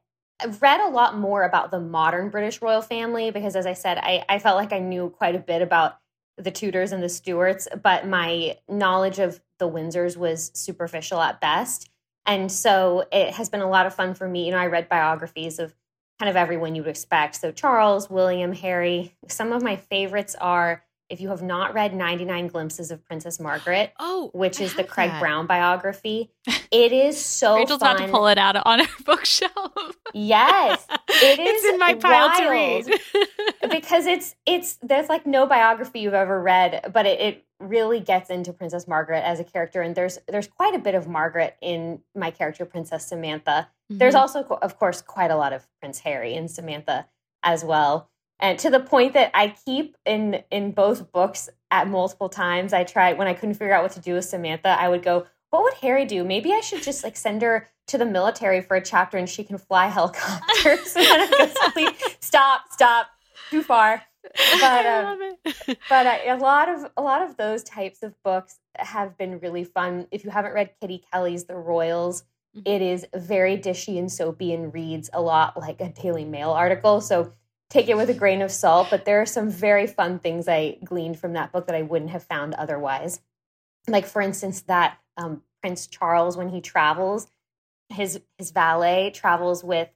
read 0.61 0.81
a 0.81 0.89
lot 0.89 1.17
more 1.17 1.45
about 1.45 1.71
the 1.71 1.81
modern 1.81 2.31
British 2.31 2.61
royal 2.61 2.83
family 2.83 3.31
because, 3.31 3.57
as 3.57 3.67
I 3.67 3.73
said, 3.73 3.99
I, 3.99 4.25
I 4.29 4.39
felt 4.39 4.57
like 4.57 4.73
I 4.73 4.79
knew 4.79 5.11
quite 5.11 5.35
a 5.35 5.41
bit 5.41 5.63
about 5.63 5.99
the 6.37 6.51
Tudors 6.51 6.93
and 6.93 7.03
the 7.03 7.09
Stuarts, 7.09 7.69
but 7.83 8.09
my 8.09 8.57
knowledge 8.69 9.21
of 9.21 9.41
the 9.59 9.71
Windsors 9.71 10.17
was 10.17 10.51
superficial 10.55 11.21
at 11.21 11.41
best. 11.41 11.89
And 12.27 12.51
so 12.51 13.05
it 13.13 13.35
has 13.35 13.49
been 13.49 13.61
a 13.61 13.69
lot 13.69 13.87
of 13.87 13.95
fun 13.95 14.15
for 14.15 14.29
me. 14.29 14.47
You 14.47 14.53
know, 14.53 14.59
I 14.59 14.67
read 14.67 14.89
biographies 14.89 15.59
of 15.59 15.75
kind 16.19 16.31
of 16.31 16.37
everyone 16.37 16.75
you 16.75 16.83
would 16.83 16.91
expect. 16.91 17.37
So 17.37 17.51
Charles, 17.53 18.09
William, 18.09 18.53
Harry. 18.53 19.15
Some 19.29 19.53
of 19.53 19.63
my 19.63 19.77
favorites 19.77 20.37
are 20.41 20.84
if 21.11 21.21
you 21.21 21.29
have 21.29 21.43
not 21.43 21.75
read 21.75 21.95
99 21.95 22.49
Glimpses 22.49 22.91
of 22.91 23.05
Princess 23.05 23.39
Margaret, 23.39 23.93
Oh, 23.99 24.31
which 24.33 24.61
I 24.61 24.65
is 24.65 24.75
the 24.75 24.85
Craig 24.85 25.11
that. 25.11 25.21
Brown 25.21 25.47
biography. 25.47 26.31
It 26.71 26.91
is 26.91 27.25
so 27.25 27.55
Rachel's 27.55 27.79
fun. 27.79 27.95
about 27.97 28.07
to 28.07 28.11
pull 28.11 28.27
it 28.27 28.37
out 28.37 28.57
on 28.67 28.81
her 28.81 28.87
bookshelf. 29.05 29.97
Yes, 30.13 30.85
it 31.09 31.39
is. 31.39 31.63
it's 31.63 31.65
in 31.73 31.79
my 31.79 31.95
pile 31.95 32.37
to 32.41 32.49
read. 32.51 33.71
because 33.71 34.07
it's 34.07 34.35
it's 34.45 34.77
there's 34.83 35.09
like 35.09 35.25
no 35.25 35.47
biography 35.47 36.01
you've 36.01 36.15
ever 36.15 36.41
read, 36.43 36.91
but 36.93 37.07
it, 37.07 37.21
it 37.21 37.45
really 37.61 38.01
gets 38.01 38.29
into 38.29 38.53
Princess 38.53 38.89
Margaret 38.89 39.21
as 39.25 39.39
a 39.39 39.45
character, 39.45 39.83
and 39.83 39.95
there's 39.95 40.19
there's 40.29 40.49
quite 40.49 40.75
a 40.75 40.79
bit 40.81 40.97
of 40.97 41.07
Margaret 41.07 41.57
in 41.61 42.01
my 42.17 42.33
character 42.33 42.65
Princess 42.65 43.07
Samantha. 43.07 43.69
There's 43.89 44.15
Mhm. 44.15 44.19
also, 44.21 44.43
of 44.61 44.77
course, 44.79 45.01
quite 45.01 45.31
a 45.31 45.37
lot 45.37 45.53
of 45.53 45.65
Prince 45.81 46.01
Harry 46.01 46.35
and 46.35 46.51
Samantha 46.51 47.07
as 47.45 47.65
well, 47.65 48.11
and 48.41 48.59
to 48.59 48.71
the 48.71 48.81
point 48.81 49.13
that 49.15 49.31
I 49.35 49.55
keep 49.65 49.97
in 50.05 50.43
in 50.51 50.73
both 50.73 51.13
books 51.13 51.49
at 51.71 51.89
multiple 51.89 52.29
times. 52.29 52.73
I 52.73 52.85
tried 52.85 53.19
when 53.19 53.27
I 53.27 53.35
couldn't 53.35 53.55
figure 53.55 53.75
out 53.75 53.83
what 53.83 53.93
to 53.93 54.01
do 54.01 54.15
with 54.15 54.25
Samantha. 54.25 54.69
I 54.69 54.89
would 54.89 55.03
go, 55.03 55.27
"What 55.51 55.63
would 55.65 55.75
Harry 55.75 56.05
do? 56.05 56.25
Maybe 56.25 56.53
I 56.53 56.61
should 56.61 56.83
just 56.83 57.05
like 57.05 57.17
send 57.17 57.43
her 57.43 57.69
to 57.89 57.99
the 57.99 58.07
military 58.07 58.61
for 58.61 58.77
a 58.77 58.81
chapter, 58.83 59.19
and 59.19 59.29
she 59.29 59.45
can 59.45 59.59
fly 59.59 59.87
helicopters." 59.99 60.95
and 60.97 61.07
I 61.09 61.27
go, 61.31 61.71
"Please 61.73 62.17
stop, 62.21 62.63
stop, 62.71 63.07
too 63.51 63.63
far." 63.63 64.03
But 64.61 64.87
um, 64.87 65.19
it. 65.45 65.79
but 65.89 66.07
uh, 66.07 66.19
a 66.29 66.37
lot 66.37 66.69
of 66.69 66.91
a 66.97 67.03
lot 67.03 67.23
of 67.23 67.37
those 67.37 67.63
types 67.63 68.03
of 68.03 68.15
books 68.23 68.59
have 68.77 69.17
been 69.19 69.39
really 69.41 69.65
fun. 69.65 70.07
If 70.11 70.25
you 70.25 70.31
haven't 70.31 70.55
read 70.55 70.71
Kitty 70.81 71.05
Kelley's 71.13 71.45
The 71.45 71.57
Royals, 71.57 72.25
Mhm. 72.57 72.63
it 72.67 72.83
is 72.83 73.05
very 73.15 73.59
dishy 73.59 73.99
and 73.99 74.11
soapy 74.11 74.53
and 74.55 74.73
reads 74.73 75.11
a 75.13 75.21
lot 75.21 75.57
like 75.59 75.81
a 75.81 75.89
Daily 75.89 76.25
Mail 76.25 76.51
article. 76.51 77.01
So 77.01 77.33
take 77.71 77.89
it 77.89 77.97
with 77.97 78.11
a 78.11 78.15
grain 78.15 78.43
of 78.43 78.51
salt. 78.51 78.89
But 78.91 79.05
there 79.05 79.21
are 79.21 79.27
some 79.27 79.51
very 79.51 79.87
fun 79.87 80.19
things 80.19 80.49
I 80.49 80.79
gleaned 80.85 81.19
from 81.19 81.33
that 81.35 81.53
book 81.53 81.67
that 81.67 81.77
I 81.77 81.83
wouldn't 81.83 82.11
have 82.11 82.23
found 82.23 82.55
otherwise. 82.55 83.21
Like 83.89 84.07
for 84.07 84.23
instance, 84.23 84.63
that 84.63 84.99
um, 85.17 85.43
Prince 85.61 85.87
Charles 85.87 86.37
when 86.37 86.49
he 86.49 86.61
travels, 86.61 87.27
his 87.89 88.21
his 88.39 88.51
valet 88.51 89.11
travels 89.11 89.63
with 89.63 89.89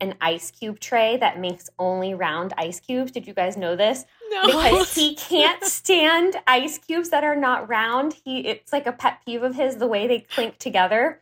an 0.00 0.14
ice 0.20 0.50
cube 0.50 0.80
tray 0.80 1.16
that 1.16 1.38
makes 1.38 1.70
only 1.78 2.14
round 2.14 2.52
ice 2.58 2.80
cubes. 2.80 3.12
Did 3.12 3.26
you 3.26 3.34
guys 3.34 3.56
know 3.56 3.76
this? 3.76 4.04
no. 4.30 4.46
because 4.46 4.94
he 4.94 5.14
can't 5.16 5.62
stand 5.64 6.36
ice 6.46 6.78
cubes 6.78 7.10
that 7.10 7.24
are 7.24 7.36
not 7.36 7.68
round. 7.68 8.14
He 8.24 8.40
it's 8.40 8.72
like 8.72 8.86
a 8.86 8.92
pet 8.92 9.20
peeve 9.24 9.42
of 9.42 9.54
his 9.54 9.76
the 9.76 9.86
way 9.86 10.06
they 10.06 10.20
clink 10.20 10.58
together. 10.58 11.20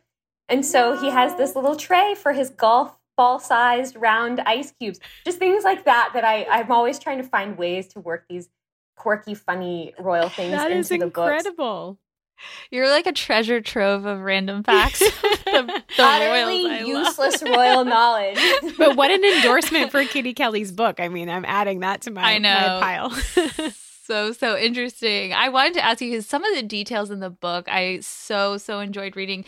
And 0.49 0.65
so 0.65 0.99
he 0.99 1.09
has 1.09 1.35
this 1.35 1.55
little 1.55 1.75
tray 1.75 2.15
for 2.15 2.33
his 2.33 2.49
golf 2.49 2.95
ball 3.17 3.39
sized 3.39 3.95
round 3.95 4.39
ice 4.41 4.73
cubes. 4.79 4.99
Just 5.25 5.39
things 5.39 5.63
like 5.63 5.85
that 5.85 6.11
that 6.13 6.23
I 6.23 6.45
I'm 6.45 6.71
always 6.71 6.99
trying 6.99 7.17
to 7.17 7.23
find 7.23 7.57
ways 7.57 7.87
to 7.89 7.99
work 7.99 8.25
these 8.29 8.49
quirky 8.95 9.33
funny 9.33 9.93
royal 9.99 10.29
things 10.37 10.51
that 10.53 10.71
into 10.71 10.79
is 10.79 10.89
the 10.89 10.97
books. 10.99 11.17
incredible. 11.17 11.99
You're 12.71 12.89
like 12.89 13.05
a 13.05 13.11
treasure 13.13 13.61
trove 13.61 14.05
of 14.05 14.19
random 14.19 14.63
facts. 14.63 14.99
the, 15.45 15.83
the 15.97 16.03
Utterly 16.03 16.67
royals 16.67 16.87
useless 16.87 17.43
royal 17.45 17.85
knowledge. 17.85 18.37
But 18.77 18.97
what 18.97 19.11
an 19.11 19.23
endorsement 19.23 19.91
for 19.91 20.03
Kitty 20.03 20.33
Kelley's 20.33 20.71
book. 20.71 20.99
I 20.99 21.07
mean, 21.07 21.29
I'm 21.29 21.45
adding 21.45 21.81
that 21.81 22.01
to 22.01 22.11
my, 22.11 22.21
I 22.23 22.37
know. 22.39 22.49
my 22.49 22.81
pile. 22.81 23.71
so 24.05 24.31
so 24.33 24.57
interesting. 24.57 25.31
I 25.31 25.49
wanted 25.49 25.75
to 25.75 25.85
ask 25.85 26.01
you 26.01 26.09
because 26.09 26.25
some 26.25 26.43
of 26.43 26.55
the 26.55 26.63
details 26.63 27.11
in 27.11 27.19
the 27.19 27.29
book 27.29 27.69
I 27.69 27.99
so 28.01 28.57
so 28.57 28.79
enjoyed 28.79 29.15
reading, 29.15 29.45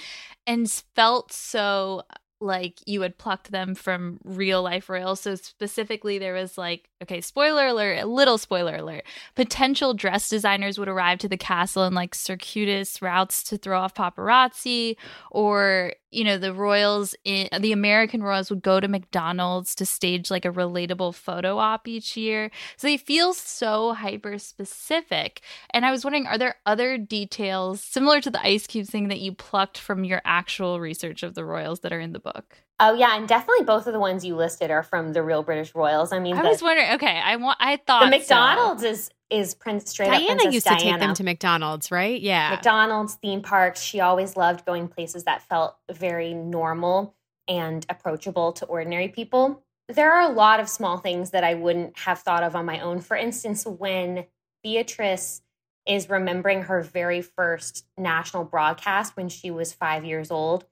and 0.47 0.69
felt 0.95 1.33
so 1.33 2.03
like 2.45 2.79
you 2.85 3.01
had 3.01 3.17
plucked 3.17 3.51
them 3.51 3.75
from 3.75 4.19
real 4.23 4.61
life 4.61 4.89
royals. 4.89 5.21
So 5.21 5.35
specifically, 5.35 6.17
there 6.19 6.33
was 6.33 6.57
like 6.57 6.89
okay, 7.01 7.21
spoiler 7.21 7.67
alert, 7.67 7.99
a 7.99 8.05
little 8.05 8.37
spoiler 8.37 8.77
alert. 8.77 9.03
Potential 9.35 9.93
dress 9.93 10.29
designers 10.29 10.79
would 10.79 10.87
arrive 10.87 11.19
to 11.19 11.27
the 11.27 11.37
castle 11.37 11.83
in 11.85 11.93
like 11.93 12.15
circuitous 12.15 13.01
routes 13.01 13.43
to 13.43 13.57
throw 13.57 13.79
off 13.79 13.93
paparazzi, 13.93 14.95
or 15.31 15.93
you 16.15 16.23
know 16.23 16.37
the 16.37 16.53
royals 16.53 17.15
in 17.23 17.49
the 17.59 17.71
American 17.71 18.23
royals 18.23 18.49
would 18.49 18.61
go 18.61 18.79
to 18.79 18.87
McDonald's 18.87 19.75
to 19.75 19.85
stage 19.85 20.31
like 20.31 20.45
a 20.45 20.51
relatable 20.51 21.13
photo 21.13 21.57
op 21.57 21.87
each 21.87 22.15
year. 22.15 22.51
So 22.77 22.87
they 22.87 22.97
feel 22.97 23.33
so 23.33 23.93
hyper 23.93 24.39
specific. 24.39 25.41
And 25.71 25.85
I 25.85 25.91
was 25.91 26.03
wondering, 26.03 26.27
are 26.27 26.37
there 26.37 26.55
other 26.65 26.97
details 26.97 27.81
similar 27.81 28.21
to 28.21 28.31
the 28.31 28.43
ice 28.45 28.67
cubes 28.67 28.89
thing 28.89 29.09
that 29.09 29.19
you 29.19 29.33
plucked 29.33 29.77
from 29.77 30.03
your 30.03 30.21
actual 30.23 30.79
research 30.79 31.23
of 31.23 31.35
the 31.35 31.45
royals 31.45 31.81
that 31.81 31.93
are 31.93 31.99
in 31.99 32.13
the 32.13 32.19
book? 32.19 32.57
oh 32.79 32.93
yeah, 32.93 33.17
and 33.17 33.27
definitely 33.27 33.65
both 33.65 33.87
of 33.87 33.93
the 33.93 33.99
ones 33.99 34.25
you 34.25 34.35
listed 34.35 34.71
are 34.71 34.83
from 34.83 35.13
the 35.13 35.23
real 35.23 35.43
British 35.43 35.73
royals. 35.75 36.11
I 36.11 36.19
mean, 36.19 36.37
I 36.37 36.43
the, 36.43 36.49
was 36.49 36.61
wondering. 36.61 36.91
Okay, 36.93 37.21
I 37.23 37.35
want. 37.37 37.57
I 37.59 37.77
thought 37.77 38.11
the 38.11 38.11
so. 38.11 38.35
McDonald's 38.35 38.83
is 38.83 39.09
is 39.29 39.55
Prince 39.55 39.89
straight 39.89 40.09
up 40.09 40.13
Diana 40.13 40.27
Princess 40.27 40.53
used 40.53 40.67
to 40.67 40.75
take 40.75 40.99
them 40.99 41.13
to 41.15 41.23
McDonald's, 41.23 41.91
right? 41.91 42.19
Yeah. 42.19 42.51
McDonald's, 42.51 43.15
theme 43.15 43.41
parks. 43.41 43.81
She 43.81 43.99
always 43.99 44.37
loved 44.37 44.65
going 44.65 44.87
places 44.87 45.23
that 45.23 45.41
felt 45.41 45.75
very 45.91 46.33
normal 46.33 47.15
and 47.47 47.85
approachable 47.89 48.53
to 48.53 48.65
ordinary 48.65 49.07
people. 49.07 49.63
There 49.87 50.13
are 50.13 50.21
a 50.21 50.33
lot 50.33 50.59
of 50.59 50.69
small 50.69 50.97
things 50.97 51.31
that 51.31 51.43
I 51.43 51.55
wouldn't 51.55 51.97
have 51.99 52.19
thought 52.19 52.43
of 52.43 52.55
on 52.55 52.65
my 52.65 52.79
own. 52.79 53.01
For 53.01 53.15
instance, 53.17 53.65
when 53.65 54.25
Beatrice 54.63 55.41
is 55.87 56.09
remembering 56.09 56.63
her 56.63 56.81
very 56.81 57.21
first 57.21 57.85
national 57.97 58.45
broadcast 58.45 59.15
when 59.15 59.29
she 59.29 59.51
was 59.51 59.73
five 59.73 60.03
years 60.03 60.31
old, 60.31 60.65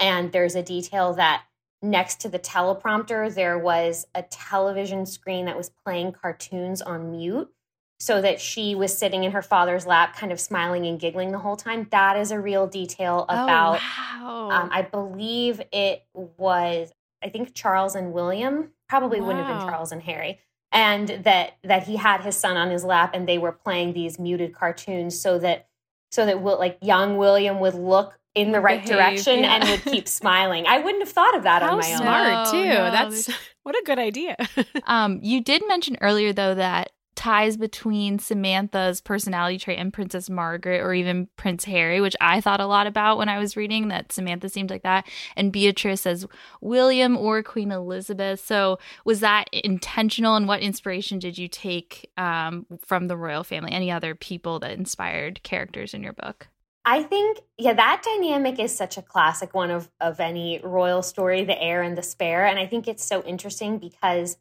and 0.00 0.32
there's 0.32 0.56
a 0.56 0.62
detail 0.62 1.14
that 1.14 1.44
next 1.82 2.20
to 2.22 2.28
the 2.28 2.38
teleprompter, 2.38 3.32
there 3.32 3.58
was 3.58 4.06
a 4.14 4.22
television 4.22 5.06
screen 5.06 5.44
that 5.44 5.56
was 5.56 5.70
playing 5.84 6.12
cartoons 6.12 6.82
on 6.82 7.12
mute 7.12 7.52
so 8.00 8.20
that 8.22 8.40
she 8.40 8.74
was 8.74 8.96
sitting 8.96 9.24
in 9.24 9.32
her 9.32 9.42
father's 9.42 9.86
lap, 9.86 10.16
kind 10.16 10.30
of 10.32 10.38
smiling 10.40 10.86
and 10.86 11.00
giggling 11.00 11.32
the 11.32 11.38
whole 11.38 11.56
time. 11.56 11.88
That 11.90 12.16
is 12.16 12.30
a 12.30 12.38
real 12.40 12.66
detail 12.66 13.24
about, 13.28 13.80
Oh, 14.20 14.48
wow. 14.48 14.50
um, 14.50 14.68
I 14.72 14.82
believe 14.82 15.60
it 15.72 16.04
was, 16.14 16.92
I 17.22 17.28
think 17.28 17.54
Charles 17.54 17.94
and 17.96 18.12
William, 18.12 18.70
probably 18.88 19.20
wouldn't 19.20 19.44
have 19.44 19.58
been 19.58 19.68
Charles 19.68 19.90
and 19.92 20.00
Harry, 20.02 20.38
and 20.72 21.08
that 21.24 21.56
that 21.64 21.84
he 21.84 21.96
had 21.96 22.20
his 22.22 22.36
son 22.36 22.56
on 22.56 22.70
his 22.70 22.84
lap 22.84 23.10
and 23.14 23.28
they 23.28 23.38
were 23.38 23.52
playing 23.52 23.92
these 23.94 24.18
muted 24.18 24.54
cartoons 24.54 25.18
so 25.18 25.38
that 25.38 25.66
so 26.10 26.24
that 26.26 26.40
will 26.42 26.58
like 26.58 26.78
young 26.82 27.16
William 27.16 27.58
would 27.60 27.74
look 27.74 28.18
in 28.34 28.52
the 28.52 28.60
right 28.60 28.82
Behave, 28.82 28.96
direction 28.96 29.40
yeah. 29.40 29.56
and 29.56 29.68
would 29.68 29.82
keep 29.92 30.06
smiling. 30.20 30.66
I 30.66 30.78
wouldn't 30.78 31.02
have 31.02 31.12
thought 31.12 31.36
of 31.36 31.42
that 31.42 31.62
How 31.62 31.72
on 31.72 31.78
my 31.78 31.90
own. 31.92 31.98
smart 31.98 32.48
too. 32.50 32.64
no, 32.64 32.90
That's 32.90 33.28
what 33.64 33.74
a 33.74 33.82
good 33.84 33.98
idea. 33.98 34.36
Um, 34.86 35.20
you 35.22 35.42
did 35.42 35.62
mention 35.68 35.96
earlier 36.00 36.32
though 36.32 36.54
that 36.54 36.92
ties 37.18 37.56
between 37.56 38.20
Samantha's 38.20 39.00
personality 39.00 39.58
trait 39.58 39.80
and 39.80 39.92
Princess 39.92 40.30
Margaret 40.30 40.80
or 40.80 40.94
even 40.94 41.28
Prince 41.36 41.64
Harry, 41.64 42.00
which 42.00 42.14
I 42.20 42.40
thought 42.40 42.60
a 42.60 42.66
lot 42.66 42.86
about 42.86 43.18
when 43.18 43.28
I 43.28 43.40
was 43.40 43.56
reading 43.56 43.88
that 43.88 44.12
Samantha 44.12 44.48
seemed 44.48 44.70
like 44.70 44.84
that, 44.84 45.04
and 45.36 45.50
Beatrice 45.50 46.06
as 46.06 46.26
William 46.60 47.16
or 47.16 47.42
Queen 47.42 47.72
Elizabeth. 47.72 48.46
So 48.46 48.78
was 49.04 49.18
that 49.18 49.48
intentional 49.52 50.36
and 50.36 50.46
what 50.46 50.60
inspiration 50.60 51.18
did 51.18 51.36
you 51.36 51.48
take 51.48 52.08
um, 52.16 52.66
from 52.86 53.08
the 53.08 53.16
royal 53.16 53.42
family? 53.42 53.72
Any 53.72 53.90
other 53.90 54.14
people 54.14 54.60
that 54.60 54.78
inspired 54.78 55.42
characters 55.42 55.94
in 55.94 56.04
your 56.04 56.12
book? 56.12 56.46
I 56.84 57.02
think, 57.02 57.40
yeah, 57.58 57.72
that 57.72 58.04
dynamic 58.04 58.60
is 58.60 58.74
such 58.74 58.96
a 58.96 59.02
classic 59.02 59.54
one 59.54 59.72
of 59.72 59.90
of 60.00 60.20
any 60.20 60.60
royal 60.62 61.02
story, 61.02 61.44
the 61.44 61.60
heir 61.60 61.82
and 61.82 61.98
the 61.98 62.02
spare. 62.04 62.46
And 62.46 62.60
I 62.60 62.66
think 62.66 62.86
it's 62.86 63.04
so 63.04 63.24
interesting 63.24 63.78
because 63.78 64.36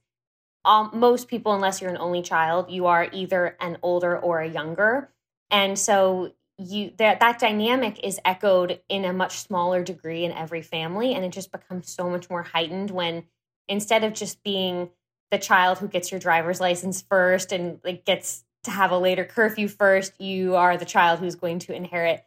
most 0.93 1.27
people, 1.27 1.53
unless 1.53 1.81
you're 1.81 1.89
an 1.91 1.97
only 1.97 2.21
child, 2.21 2.69
you 2.69 2.87
are 2.87 3.07
either 3.11 3.55
an 3.59 3.77
older 3.81 4.17
or 4.17 4.39
a 4.41 4.49
younger, 4.49 5.09
and 5.49 5.77
so 5.79 6.33
you 6.57 6.91
that 6.97 7.19
that 7.19 7.39
dynamic 7.39 7.99
is 8.03 8.19
echoed 8.25 8.81
in 8.89 9.05
a 9.05 9.13
much 9.13 9.37
smaller 9.39 9.83
degree 9.83 10.25
in 10.25 10.31
every 10.31 10.61
family, 10.61 11.13
and 11.13 11.23
it 11.23 11.31
just 11.31 11.51
becomes 11.51 11.89
so 11.89 12.09
much 12.09 12.29
more 12.29 12.43
heightened 12.43 12.91
when 12.91 13.23
instead 13.67 14.03
of 14.03 14.13
just 14.13 14.43
being 14.43 14.89
the 15.31 15.37
child 15.37 15.77
who 15.77 15.87
gets 15.87 16.11
your 16.11 16.19
driver's 16.19 16.59
license 16.61 17.01
first 17.01 17.51
and 17.51 17.79
like 17.83 18.05
gets 18.05 18.43
to 18.63 18.71
have 18.71 18.91
a 18.91 18.97
later 18.97 19.23
curfew 19.23 19.67
first, 19.67 20.19
you 20.19 20.55
are 20.55 20.77
the 20.77 20.85
child 20.85 21.19
who's 21.19 21.35
going 21.35 21.59
to 21.59 21.75
inherit 21.75 22.25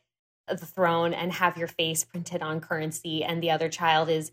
the 0.48 0.66
throne 0.66 1.12
and 1.14 1.32
have 1.32 1.56
your 1.56 1.68
face 1.68 2.04
printed 2.04 2.42
on 2.42 2.60
currency, 2.60 3.22
and 3.24 3.42
the 3.42 3.50
other 3.50 3.68
child 3.68 4.08
is 4.08 4.32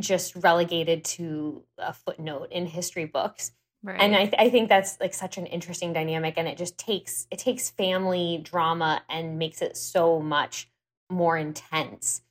just 0.00 0.36
relegated 0.36 1.04
to 1.04 1.62
a 1.78 1.92
footnote 1.92 2.48
in 2.50 2.66
history 2.66 3.04
books. 3.04 3.52
Right. 3.82 4.00
And 4.00 4.16
I, 4.16 4.24
th- 4.24 4.34
I 4.38 4.50
think 4.50 4.68
that's 4.68 4.98
like 5.00 5.14
such 5.14 5.38
an 5.38 5.46
interesting 5.46 5.92
dynamic, 5.92 6.34
and 6.36 6.48
it 6.48 6.58
just 6.58 6.76
takes 6.76 7.26
it 7.30 7.38
takes 7.38 7.70
family 7.70 8.40
drama 8.42 9.02
and 9.08 9.38
makes 9.38 9.62
it 9.62 9.76
so 9.76 10.20
much 10.20 10.68
more 11.08 11.36
intense. 11.36 12.22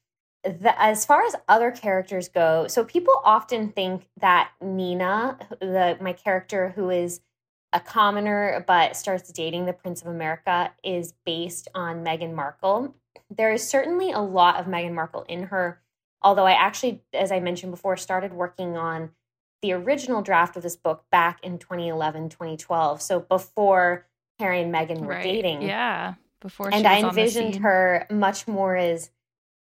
The, 0.43 0.79
as 0.79 1.05
far 1.05 1.23
as 1.23 1.35
other 1.47 1.71
characters 1.71 2.27
go, 2.27 2.67
so 2.67 2.83
people 2.83 3.13
often 3.23 3.69
think 3.69 4.07
that 4.19 4.51
Nina, 4.61 5.37
the 5.61 5.97
my 6.01 6.13
character 6.13 6.73
who 6.75 6.89
is 6.89 7.21
a 7.71 7.79
commoner 7.79 8.63
but 8.67 8.95
starts 8.95 9.31
dating 9.31 9.65
the 9.65 9.73
Prince 9.73 10.01
of 10.01 10.07
America, 10.07 10.71
is 10.83 11.13
based 11.25 11.67
on 11.73 12.03
Meghan 12.03 12.33
Markle. 12.33 12.95
There 13.29 13.51
is 13.51 13.67
certainly 13.67 14.11
a 14.11 14.19
lot 14.19 14.57
of 14.57 14.65
Meghan 14.65 14.93
Markle 14.93 15.25
in 15.29 15.43
her, 15.43 15.81
although 16.25 16.45
I 16.45 16.51
actually, 16.51 17.01
as 17.13 17.31
I 17.31 17.39
mentioned 17.39 17.71
before, 17.71 17.95
started 17.95 18.33
working 18.33 18.75
on 18.75 19.11
the 19.61 19.71
original 19.71 20.21
draft 20.21 20.57
of 20.57 20.63
this 20.63 20.75
book 20.75 21.05
back 21.09 21.39
in 21.41 21.57
2011, 21.57 22.29
2012. 22.29 23.01
So 23.01 23.21
before 23.21 24.05
Harry 24.39 24.61
and 24.61 24.73
Meghan 24.73 24.99
were 24.99 25.13
right. 25.13 25.23
dating. 25.23 25.61
Yeah. 25.61 26.15
Before 26.41 26.67
And 26.67 26.81
she 26.81 26.85
I 26.85 26.95
was 26.95 27.03
on 27.03 27.15
the 27.15 27.21
envisioned 27.21 27.55
her 27.63 28.07
much 28.11 28.47
more 28.47 28.75
as 28.75 29.09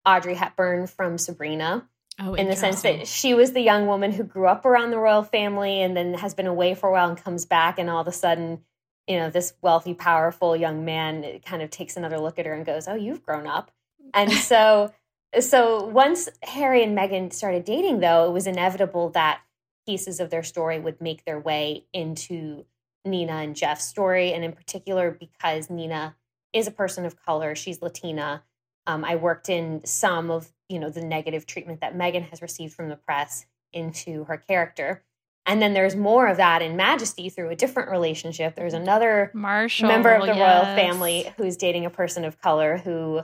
Audrey 0.05 0.35
Hepburn 0.35 0.89
from 0.89 1.19
Sabrina 1.19 1.89
Oh, 2.21 2.35
in 2.35 2.47
the 2.47 2.55
sense 2.55 2.83
that 2.83 3.09
she 3.09 3.35
was 3.35 3.53
the 3.53 3.61
young 3.61 3.89
woman 3.89 4.13
who 4.13 4.23
grew 4.23 4.47
up 4.47 4.65
around 4.65 4.93
the 4.93 4.99
royal 4.99 5.25
family 5.25 5.83
and 5.83 5.97
then 5.97 6.15
has 6.15 6.33
been 6.33 6.47
away 6.47 6.75
for 6.75 6.89
a 6.89 6.93
while 6.93 7.09
and 7.09 7.19
comes 7.19 7.45
back 7.45 7.77
and 7.77 7.91
all 7.91 8.01
of 8.01 8.07
a 8.07 8.13
sudden 8.13 8.61
you 9.09 9.17
know 9.17 9.31
this 9.31 9.53
wealthy 9.63 9.95
powerful 9.95 10.55
young 10.55 10.85
man 10.85 11.41
kind 11.45 11.61
of 11.61 11.71
takes 11.71 11.97
another 11.97 12.19
look 12.19 12.39
at 12.39 12.47
her 12.47 12.55
and 12.55 12.65
goes 12.65 12.87
oh 12.87 12.95
you've 12.95 13.25
grown 13.25 13.49
up 13.49 13.73
and 14.15 14.31
so 14.33 14.93
so 15.41 15.85
once 15.85 16.29
harry 16.43 16.83
and 16.83 16.97
meghan 16.97 17.33
started 17.33 17.65
dating 17.65 18.01
though 18.01 18.29
it 18.29 18.33
was 18.33 18.47
inevitable 18.47 19.11
that 19.11 19.41
pieces 19.87 20.21
of 20.21 20.31
their 20.31 20.43
story 20.43 20.79
would 20.79 21.01
make 21.01 21.25
their 21.25 21.39
way 21.39 21.85
into 21.93 22.65
nina 23.05 23.35
and 23.35 23.57
jeff's 23.57 23.85
story. 23.85 24.33
And 24.33 24.45
in 24.45 24.53
particular 24.53 25.11
because 25.11 25.71
nina 25.71 26.17
is 26.53 26.67
a 26.67 26.73
person 26.73 27.05
of 27.05 27.23
color 27.23 27.55
she's 27.55 27.83
latina. 27.83 28.43
Um, 28.87 29.05
I 29.05 29.17
worked 29.17 29.49
in 29.49 29.83
some 29.85 30.31
of 30.31 30.53
you 30.69 30.79
know 30.79 30.91
the 30.91 31.05
negative 31.05 31.47
treatment 31.47 31.81
that 31.81 31.97
Meghan 31.97 32.29
has 32.31 32.43
received 32.43 32.75
from 32.75 32.89
the 32.89 32.97
press 32.97 33.47
into 33.73 34.25
her 34.25 34.37
character, 34.37 35.03
and 35.47 35.61
then 35.61 35.73
there's 35.73 35.97
more 35.97 36.27
of 36.27 36.37
that 36.37 36.61
in 36.63 36.77
Majesty 36.77 37.29
through 37.31 37.51
a 37.51 37.57
different 37.57 37.91
relationship. 37.91 38.57
There's 38.57 38.75
another 38.75 39.31
Marshall 39.35 39.89
member 39.89 40.13
of 40.13 40.27
the 40.27 40.33
royal 40.33 40.65
family 40.65 41.33
who's 41.39 41.57
dating 41.57 41.87
a 41.87 41.91
person 41.91 42.25
of 42.25 42.41
color 42.41 42.77
who 42.77 43.23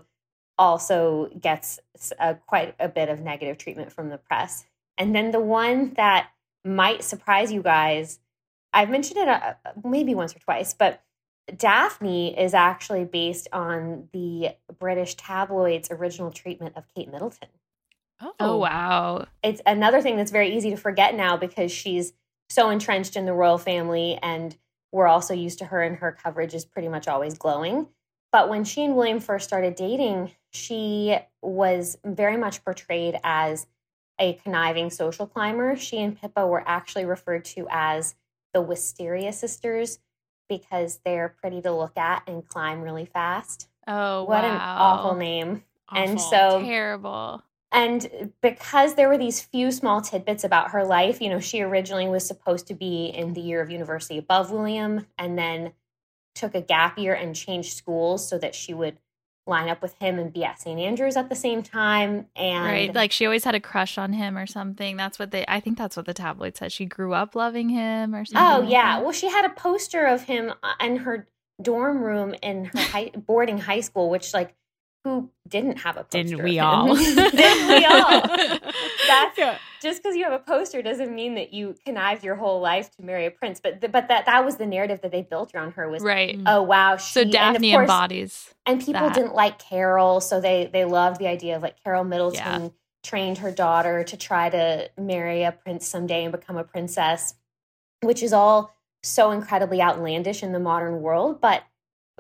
also 0.59 1.31
gets 1.41 1.81
a, 2.19 2.35
quite 2.35 2.75
a 2.79 2.89
bit 2.89 3.09
of 3.09 3.21
negative 3.21 3.59
treatment 3.59 3.93
from 3.93 4.09
the 4.09 4.19
press. 4.19 4.65
And 4.99 5.15
then 5.15 5.31
the 5.31 5.41
one 5.41 5.95
that 5.95 6.31
might 6.65 7.03
surprise 7.03 7.53
you 7.53 7.63
guys, 7.63 8.19
I've 8.73 8.91
mentioned 8.91 9.19
it 9.19 9.29
uh, 9.29 9.55
maybe 9.83 10.15
once 10.15 10.37
or 10.37 10.39
twice, 10.41 10.75
but 10.75 11.03
Daphne 11.57 12.39
is 12.39 12.55
actually 12.55 13.05
based 13.05 13.49
on 13.53 14.09
the 14.13 14.51
British 14.79 15.15
tabloids' 15.15 15.91
original 15.91 16.31
treatment 16.31 16.77
of 16.77 16.85
Kate 16.95 17.11
Middleton. 17.11 17.49
Oh 18.39 18.59
wow. 18.59 19.27
It's 19.43 19.63
another 19.65 20.03
thing 20.03 20.17
that's 20.17 20.31
very 20.31 20.55
easy 20.55 20.71
to 20.71 20.77
forget 20.77 21.15
now 21.15 21.37
because 21.37 21.73
she's 21.73 22.13
so 22.51 22.69
entrenched 22.69 23.17
in 23.17 23.25
the 23.25 23.33
royal 23.33 23.59
family 23.59 24.19
and 24.23 24.57
we're 24.93 25.07
also 25.07 25.33
used 25.33 25.59
to 25.61 25.67
her 25.67 25.83
and 25.83 25.97
her 25.97 26.13
coverage 26.13 26.53
is 26.53 26.65
pretty 26.65 26.89
much 26.89 27.09
always 27.09 27.39
glowing. 27.39 27.87
But 28.33 28.49
when 28.49 28.65
she 28.65 28.85
and 28.85 28.97
William 28.97 29.21
first 29.21 29.47
started 29.47 29.75
dating, 29.75 30.33
she 30.51 31.19
was 31.43 31.99
very 32.05 32.37
much 32.37 32.65
portrayed 32.65 33.19
as 33.25 33.67
a 34.21 34.35
conniving 34.35 34.91
social 34.91 35.27
climber. 35.27 35.77
She 35.77 35.99
and 35.99 36.21
Pippa 36.21 36.47
were 36.47 36.63
actually 36.67 37.07
referred 37.07 37.45
to 37.47 37.67
as 37.71 38.15
the 38.53 38.61
Wisteria 38.61 39.33
sisters 39.33 39.99
because 40.49 41.01
they're 41.05 41.35
pretty 41.41 41.63
to 41.63 41.73
look 41.73 41.97
at 41.97 42.23
and 42.27 42.47
climb 42.47 42.83
really 42.83 43.07
fast. 43.07 43.69
Oh 43.87 44.25
what 44.25 44.43
wow. 44.43 44.51
an 44.51 44.61
awful 44.61 45.15
name. 45.15 45.65
And 45.93 46.21
so 46.21 46.61
terrible. 46.63 47.43
and 47.73 48.33
because 48.43 48.95
there 48.95 49.09
were 49.09 49.19
these 49.19 49.41
few 49.41 49.73
small 49.73 50.01
tidbits 50.01 50.45
about 50.45 50.71
her 50.71 50.85
life, 50.85 51.21
you 51.21 51.29
know, 51.29 51.41
she 51.41 51.63
originally 51.63 52.09
was 52.09 52.27
supposed 52.27 52.69
to 52.69 52.75
be 52.75 53.07
in 53.07 53.33
the 53.33 53.41
year 53.41 53.61
of 53.61 53.71
university 53.71 54.19
above 54.19 54.53
William 54.53 55.07
and 55.19 55.37
then 55.37 55.73
took 56.35 56.55
a 56.55 56.61
gap 56.61 56.99
year 56.99 57.15
and 57.15 57.35
changed 57.35 57.73
schools 57.73 58.27
so 58.29 58.39
that 58.39 58.55
she 58.55 58.75
would 58.75 58.99
line 59.47 59.69
up 59.69 59.83
with 59.83 59.95
him 60.01 60.19
and 60.19 60.33
be 60.33 60.45
at 60.45 60.61
St. 60.61 60.79
Andrews 60.79 61.17
at 61.17 61.29
the 61.29 61.35
same 61.35 61.63
time. 61.63 62.27
And 62.37 62.65
right. 62.65 62.95
Like 62.95 63.11
she 63.11 63.27
always 63.27 63.45
had 63.45 63.55
a 63.55 63.61
crush 63.61 63.99
on 63.99 64.13
him 64.13 64.37
or 64.39 64.47
something. 64.47 64.97
That's 64.97 65.19
what 65.19 65.31
they 65.31 65.45
I 65.49 65.61
think 65.61 65.77
that's 65.77 65.97
what 65.97 66.07
the 66.07 66.15
tabloid 66.15 66.57
said. 66.57 66.73
She 66.73 66.85
grew 66.85 67.15
up 67.15 67.35
loving 67.35 67.69
him 67.69 68.15
or 68.15 68.25
something. 68.25 68.47
oh, 68.47 68.61
like 68.61 68.71
yeah. 68.71 68.97
that. 68.97 69.03
Well, 69.03 69.13
she 69.13 69.29
had 69.29 69.45
a 69.45 69.51
poster 69.51 70.07
of 70.07 70.23
him 70.23 70.53
uh, 70.63 70.75
in 70.81 70.99
her 70.99 71.27
dorm 71.63 72.03
room 72.03 72.35
in 72.43 72.67
her 72.67 72.79
high, 72.81 73.11
boarding 73.15 73.59
high 73.59 73.81
school, 73.81 74.11
which, 74.11 74.33
like, 74.35 74.55
who 75.05 75.31
didn't 75.49 75.79
have 75.79 75.97
a 75.97 76.05
poster? 76.05 76.23
Didn't 76.23 76.43
we 76.45 76.59
all? 76.59 76.95
Didn't 76.95 77.69
we 77.69 77.85
all? 77.87 78.11
That's 79.07 79.39
Yeah. 79.39 79.57
just 79.83 80.03
because 80.03 80.15
you 80.17 80.25
have 80.25 80.33
a 80.35 80.39
poster 80.39 80.83
doesn't 80.83 81.15
mean 81.15 81.35
that 81.37 81.55
you 81.55 81.75
connived 81.87 82.23
your 82.23 82.37
whole 82.37 82.61
life 82.61 82.91
to 82.97 83.03
marry 83.03 83.25
a 83.27 83.31
prince. 83.31 83.61
But 83.61 83.81
th- 83.81 83.91
but 83.93 84.09
that 84.09 84.27
that 84.27 84.45
was 84.45 84.57
the 84.57 84.67
narrative 84.67 85.01
that 85.03 85.11
they 85.11 85.23
built 85.23 85.55
around 85.55 85.73
her 85.73 85.89
was 85.89 86.03
Right. 86.03 86.39
Mm. 86.39 86.43
oh 86.47 86.63
wow 86.63 86.97
she 86.97 87.13
So 87.13 87.21
and 87.23 87.29
of 87.31 87.33
Daphne 87.33 87.73
course- 87.73 87.83
embodies. 87.83 88.55
and 88.67 88.79
people 88.81 89.01
that. 89.09 89.15
didn't 89.15 89.35
like 89.35 89.59
Carol, 89.59 90.21
so 90.21 90.41
they 90.41 90.69
they 90.73 90.85
loved 90.85 91.19
the 91.19 91.29
idea 91.29 91.57
of 91.57 91.63
like 91.63 91.83
Carol 91.83 92.05
Middleton 92.05 92.73
trained 93.03 93.39
her 93.39 93.51
daughter 93.51 94.05
to 94.05 94.17
try 94.19 94.51
to 94.51 94.91
marry 94.99 95.43
a 95.45 95.53
prince 95.53 95.89
someday 95.89 96.25
and 96.25 96.33
become 96.33 96.59
a 96.59 96.65
princess, 96.65 97.35
which 98.03 98.23
is 98.23 98.35
all 98.35 98.77
so 99.03 99.31
incredibly 99.31 99.81
outlandish 99.81 100.43
in 100.43 100.53
the 100.53 100.61
modern 100.61 101.01
world, 101.01 101.41
but 101.41 101.63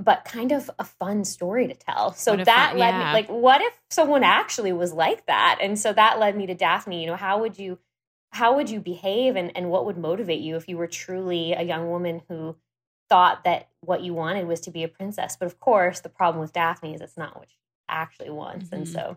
but 0.02 0.24
kind 0.24 0.50
of 0.52 0.70
a 0.78 0.84
fun 0.84 1.24
story 1.24 1.66
to 1.68 1.74
tell. 1.74 2.12
So 2.14 2.36
that 2.36 2.70
fun- 2.70 2.78
led 2.78 2.94
yeah. 2.94 3.06
me 3.08 3.12
like 3.12 3.28
what 3.28 3.60
if 3.60 3.78
someone 3.90 4.24
actually 4.24 4.72
was 4.72 4.92
like 4.92 5.26
that? 5.26 5.58
And 5.60 5.78
so 5.78 5.92
that 5.92 6.18
led 6.18 6.36
me 6.36 6.46
to 6.46 6.54
Daphne, 6.54 7.00
you 7.00 7.06
know, 7.06 7.16
how 7.16 7.40
would 7.40 7.58
you 7.58 7.78
how 8.32 8.54
would 8.54 8.70
you 8.70 8.80
behave 8.80 9.34
and, 9.36 9.50
and 9.56 9.70
what 9.70 9.84
would 9.86 9.98
motivate 9.98 10.40
you 10.40 10.56
if 10.56 10.68
you 10.68 10.76
were 10.76 10.86
truly 10.86 11.52
a 11.52 11.62
young 11.62 11.90
woman 11.90 12.22
who 12.28 12.56
thought 13.08 13.42
that 13.44 13.68
what 13.80 14.02
you 14.02 14.14
wanted 14.14 14.46
was 14.46 14.60
to 14.60 14.70
be 14.70 14.84
a 14.84 14.88
princess. 14.88 15.36
But 15.36 15.46
of 15.46 15.58
course, 15.58 15.98
the 16.00 16.08
problem 16.08 16.40
with 16.40 16.52
Daphne 16.52 16.94
is 16.94 17.00
it's 17.00 17.16
not 17.16 17.36
what 17.36 17.48
she 17.50 17.56
actually 17.88 18.30
wants, 18.30 18.70
and 18.70 18.86
Mhm. 18.86 18.92
so 18.92 19.16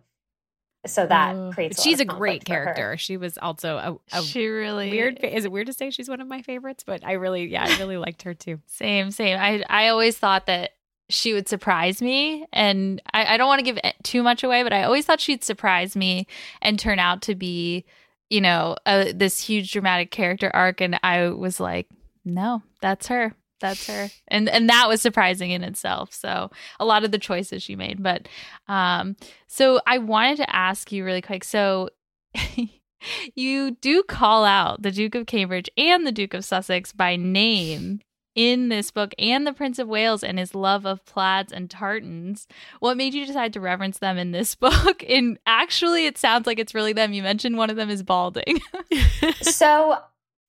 so 0.86 1.06
that 1.08 1.36
Oh, 1.36 1.52
creates. 1.54 1.78
but 1.78 1.78
a 1.78 1.82
lot 1.82 1.84
she's 1.92 2.00
a 2.00 2.06
great 2.06 2.46
conflict 2.46 2.48
for 2.48 2.54
her. 2.54 2.64
character. 2.76 2.98
She 2.98 3.18
was 3.18 3.38
also 3.38 4.00
a, 4.12 4.18
a 4.18 4.22
she 4.22 4.48
really 4.48 4.90
weird. 4.90 5.20
Is 5.24 5.46
it 5.46 5.52
weird 5.52 5.68
to 5.68 5.74
say 5.74 5.90
she's 5.90 6.10
one 6.10 6.20
of 6.22 6.28
my 6.28 6.42
favorites? 6.42 6.84
But 6.86 7.06
I 7.06 7.14
really, 7.14 7.46
yeah, 7.48 7.66
I 7.68 7.78
really 7.80 7.98
liked 7.98 8.24
her 8.24 8.34
too. 8.34 8.60
Same, 8.68 9.12
same. 9.12 9.38
I 9.40 9.64
I 9.70 9.88
always 9.90 10.18
thought 10.18 10.46
that 10.48 10.72
she 11.10 11.34
would 11.34 11.48
surprise 11.48 12.02
me, 12.02 12.46
and 12.54 13.02
I, 13.14 13.34
I 13.34 13.38
don't 13.38 13.48
want 13.48 13.60
to 13.60 13.66
give 13.72 13.80
too 14.04 14.24
much 14.24 14.44
away, 14.44 14.64
but 14.64 14.74
I 14.74 14.84
always 14.84 15.06
thought 15.06 15.20
she'd 15.20 15.44
surprise 15.44 15.96
me 15.96 16.28
and 16.62 16.80
turn 16.80 16.98
out 16.98 17.22
to 17.24 17.36
be, 17.36 17.86
you 18.30 18.42
know, 18.42 18.78
a, 18.86 19.12
this 19.12 19.40
huge 19.40 19.72
dramatic 19.74 20.12
character 20.12 20.50
arc. 20.54 20.82
And 20.82 20.98
I 21.04 21.30
was 21.30 21.60
like, 21.60 21.88
No, 22.26 22.64
that's 22.82 23.08
her. 23.08 23.36
That's 23.64 23.88
her. 23.88 24.10
And 24.28 24.50
and 24.50 24.70
that 24.70 24.90
was 24.90 25.02
surprising 25.02 25.52
in 25.52 25.64
itself. 25.64 26.14
So 26.14 26.52
a 26.82 26.86
lot 26.86 27.06
of 27.06 27.12
the 27.12 27.18
choices 27.18 27.64
she 27.64 27.78
made. 27.78 28.04
But 28.04 28.28
um 28.68 29.16
so 29.48 29.80
I 29.88 30.00
wanted 30.00 30.36
to 30.38 30.54
ask 30.54 30.92
you 30.92 31.06
really 31.06 31.22
quick. 31.22 31.46
So 31.46 31.90
you 33.36 33.72
do 33.72 34.04
call 34.04 34.44
out 34.44 34.82
the 34.82 34.92
Duke 34.92 35.16
of 35.16 35.28
Cambridge 35.28 35.70
and 35.78 36.06
the 36.06 36.12
Duke 36.12 36.34
of 36.34 36.44
Sussex 36.44 36.92
by 36.92 37.16
name 37.16 38.02
in 38.36 38.68
this 38.68 38.92
book 38.92 39.14
and 39.18 39.48
the 39.48 39.54
Prince 39.54 39.80
of 39.80 39.88
Wales 39.88 40.26
and 40.26 40.38
his 40.38 40.54
love 40.54 40.86
of 40.86 41.06
plaids 41.06 41.54
and 41.54 41.70
tartans. 41.70 42.48
What 42.82 42.98
made 42.98 43.14
you 43.14 43.26
decide 43.26 43.54
to 43.54 43.62
reverence 43.62 44.00
them 44.00 44.18
in 44.18 44.32
this 44.32 44.56
book? 44.56 45.06
And 45.08 45.40
actually, 45.46 46.06
it 46.06 46.18
sounds 46.18 46.48
like 46.48 46.60
it's 46.60 46.76
really 46.76 46.92
them. 46.92 47.14
You 47.14 47.24
mentioned 47.24 47.56
one 47.56 47.70
of 47.70 47.78
them 47.78 47.90
is 47.90 48.04
balding. 48.04 48.60
so 49.42 50.00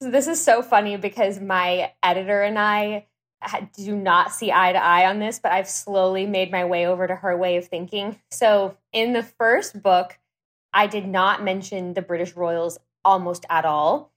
this 0.01 0.26
is 0.26 0.42
so 0.42 0.62
funny 0.62 0.97
because 0.97 1.40
my 1.40 1.92
editor 2.03 2.42
and 2.42 2.59
I 2.59 3.07
do 3.76 3.95
not 3.95 4.32
see 4.32 4.51
eye 4.51 4.72
to 4.72 4.82
eye 4.82 5.07
on 5.07 5.18
this, 5.18 5.38
but 5.38 5.53
I've 5.53 5.68
slowly 5.68 6.26
made 6.26 6.51
my 6.51 6.64
way 6.64 6.86
over 6.86 7.07
to 7.07 7.14
her 7.14 7.36
way 7.36 7.57
of 7.57 7.66
thinking. 7.66 8.18
So 8.30 8.76
in 8.92 9.12
the 9.12 9.22
first 9.22 9.82
book, 9.82 10.18
I 10.72 10.86
did 10.86 11.07
not 11.07 11.45
mention 11.45 11.95
the 11.95 12.03
British 12.03 12.34
royals 12.34 12.78
almost 13.05 13.45
at 13.49 13.64
all 13.64 14.12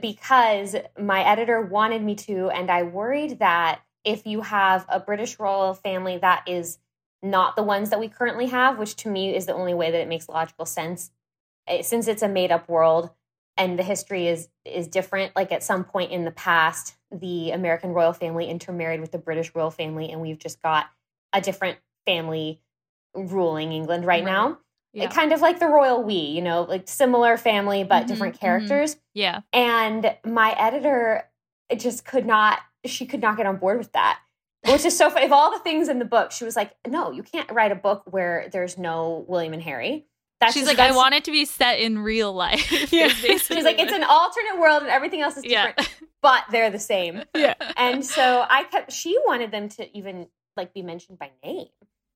because 0.00 0.74
my 0.98 1.22
editor 1.22 1.60
wanted 1.60 2.02
me 2.02 2.14
to, 2.14 2.48
and 2.50 2.70
I 2.70 2.82
worried 2.82 3.38
that 3.40 3.82
if 4.04 4.26
you 4.26 4.40
have 4.40 4.84
a 4.88 4.98
British 4.98 5.38
royal 5.38 5.74
family 5.74 6.18
that 6.18 6.44
is 6.46 6.78
not 7.22 7.54
the 7.54 7.62
ones 7.62 7.90
that 7.90 8.00
we 8.00 8.08
currently 8.08 8.46
have, 8.46 8.78
which 8.78 8.96
to 8.96 9.08
me 9.08 9.34
is 9.34 9.46
the 9.46 9.54
only 9.54 9.74
way 9.74 9.90
that 9.90 10.00
it 10.00 10.08
makes 10.08 10.28
logical 10.28 10.66
sense, 10.66 11.12
eh, 11.68 11.82
since 11.82 12.08
it's 12.08 12.22
a 12.22 12.28
made 12.28 12.50
up 12.50 12.68
world 12.68 13.10
and 13.56 13.78
the 13.78 13.82
history 13.82 14.26
is 14.28 14.48
is 14.64 14.88
different. 14.88 15.34
Like 15.36 15.52
at 15.52 15.62
some 15.62 15.84
point 15.84 16.12
in 16.12 16.24
the 16.24 16.30
past, 16.30 16.96
the 17.10 17.50
American 17.50 17.90
royal 17.90 18.12
family 18.12 18.48
intermarried 18.48 19.00
with 19.00 19.12
the 19.12 19.18
British 19.18 19.54
royal 19.54 19.70
family, 19.70 20.10
and 20.10 20.20
we've 20.20 20.38
just 20.38 20.62
got 20.62 20.86
a 21.32 21.40
different 21.40 21.78
family 22.06 22.60
ruling 23.14 23.72
England 23.72 24.04
right, 24.04 24.24
right. 24.24 24.32
now 24.32 24.58
yeah. 24.92 25.08
kind 25.08 25.32
of 25.32 25.40
like 25.40 25.58
the 25.58 25.66
royal 25.66 26.02
we, 26.02 26.14
you 26.14 26.42
know, 26.42 26.62
like 26.62 26.88
similar 26.88 27.36
family 27.36 27.84
but 27.84 28.00
mm-hmm, 28.00 28.06
different 28.06 28.34
mm-hmm. 28.34 28.44
characters. 28.44 28.94
Mm-hmm. 28.94 29.00
Yeah. 29.14 29.40
And 29.52 30.16
my 30.24 30.54
editor 30.58 31.28
just 31.76 32.04
could 32.04 32.26
not 32.26 32.60
she 32.84 33.06
could 33.06 33.20
not 33.20 33.36
get 33.36 33.46
on 33.46 33.56
board 33.56 33.78
with 33.78 33.92
that. 33.92 34.18
Which 34.66 34.84
is 34.84 34.96
so 34.96 35.10
funny. 35.10 35.26
Of 35.26 35.32
all 35.32 35.50
the 35.50 35.58
things 35.58 35.88
in 35.88 35.98
the 35.98 36.04
book, 36.04 36.30
she 36.30 36.44
was 36.44 36.54
like, 36.54 36.72
"No, 36.86 37.10
you 37.10 37.24
can't 37.24 37.50
write 37.50 37.72
a 37.72 37.76
book 37.76 38.04
where 38.06 38.48
there's 38.52 38.78
no 38.78 39.24
William 39.26 39.52
and 39.54 39.62
Harry." 39.62 40.06
That's 40.42 40.54
She's 40.54 40.64
just, 40.64 40.76
like, 40.76 40.90
"I 40.90 40.92
want 40.92 41.14
it 41.14 41.22
to 41.24 41.30
be 41.30 41.44
set 41.44 41.78
in 41.78 42.00
real 42.00 42.32
life." 42.32 42.70
Yeah. 42.92 43.08
She's 43.08 43.48
like, 43.48 43.78
"It's 43.78 43.92
an 43.92 44.02
alternate 44.02 44.58
world 44.58 44.82
and 44.82 44.90
everything 44.90 45.20
else 45.20 45.36
is 45.36 45.44
different, 45.44 45.76
yeah. 45.78 45.86
but 46.20 46.42
they're 46.50 46.70
the 46.70 46.80
same." 46.80 47.22
Yeah. 47.36 47.54
And 47.76 48.04
so 48.04 48.44
I 48.48 48.64
kept. 48.64 48.90
She 48.90 49.16
wanted 49.24 49.52
them 49.52 49.68
to 49.70 49.96
even 49.96 50.26
like 50.56 50.74
be 50.74 50.82
mentioned 50.82 51.20
by 51.20 51.30
name. 51.44 51.68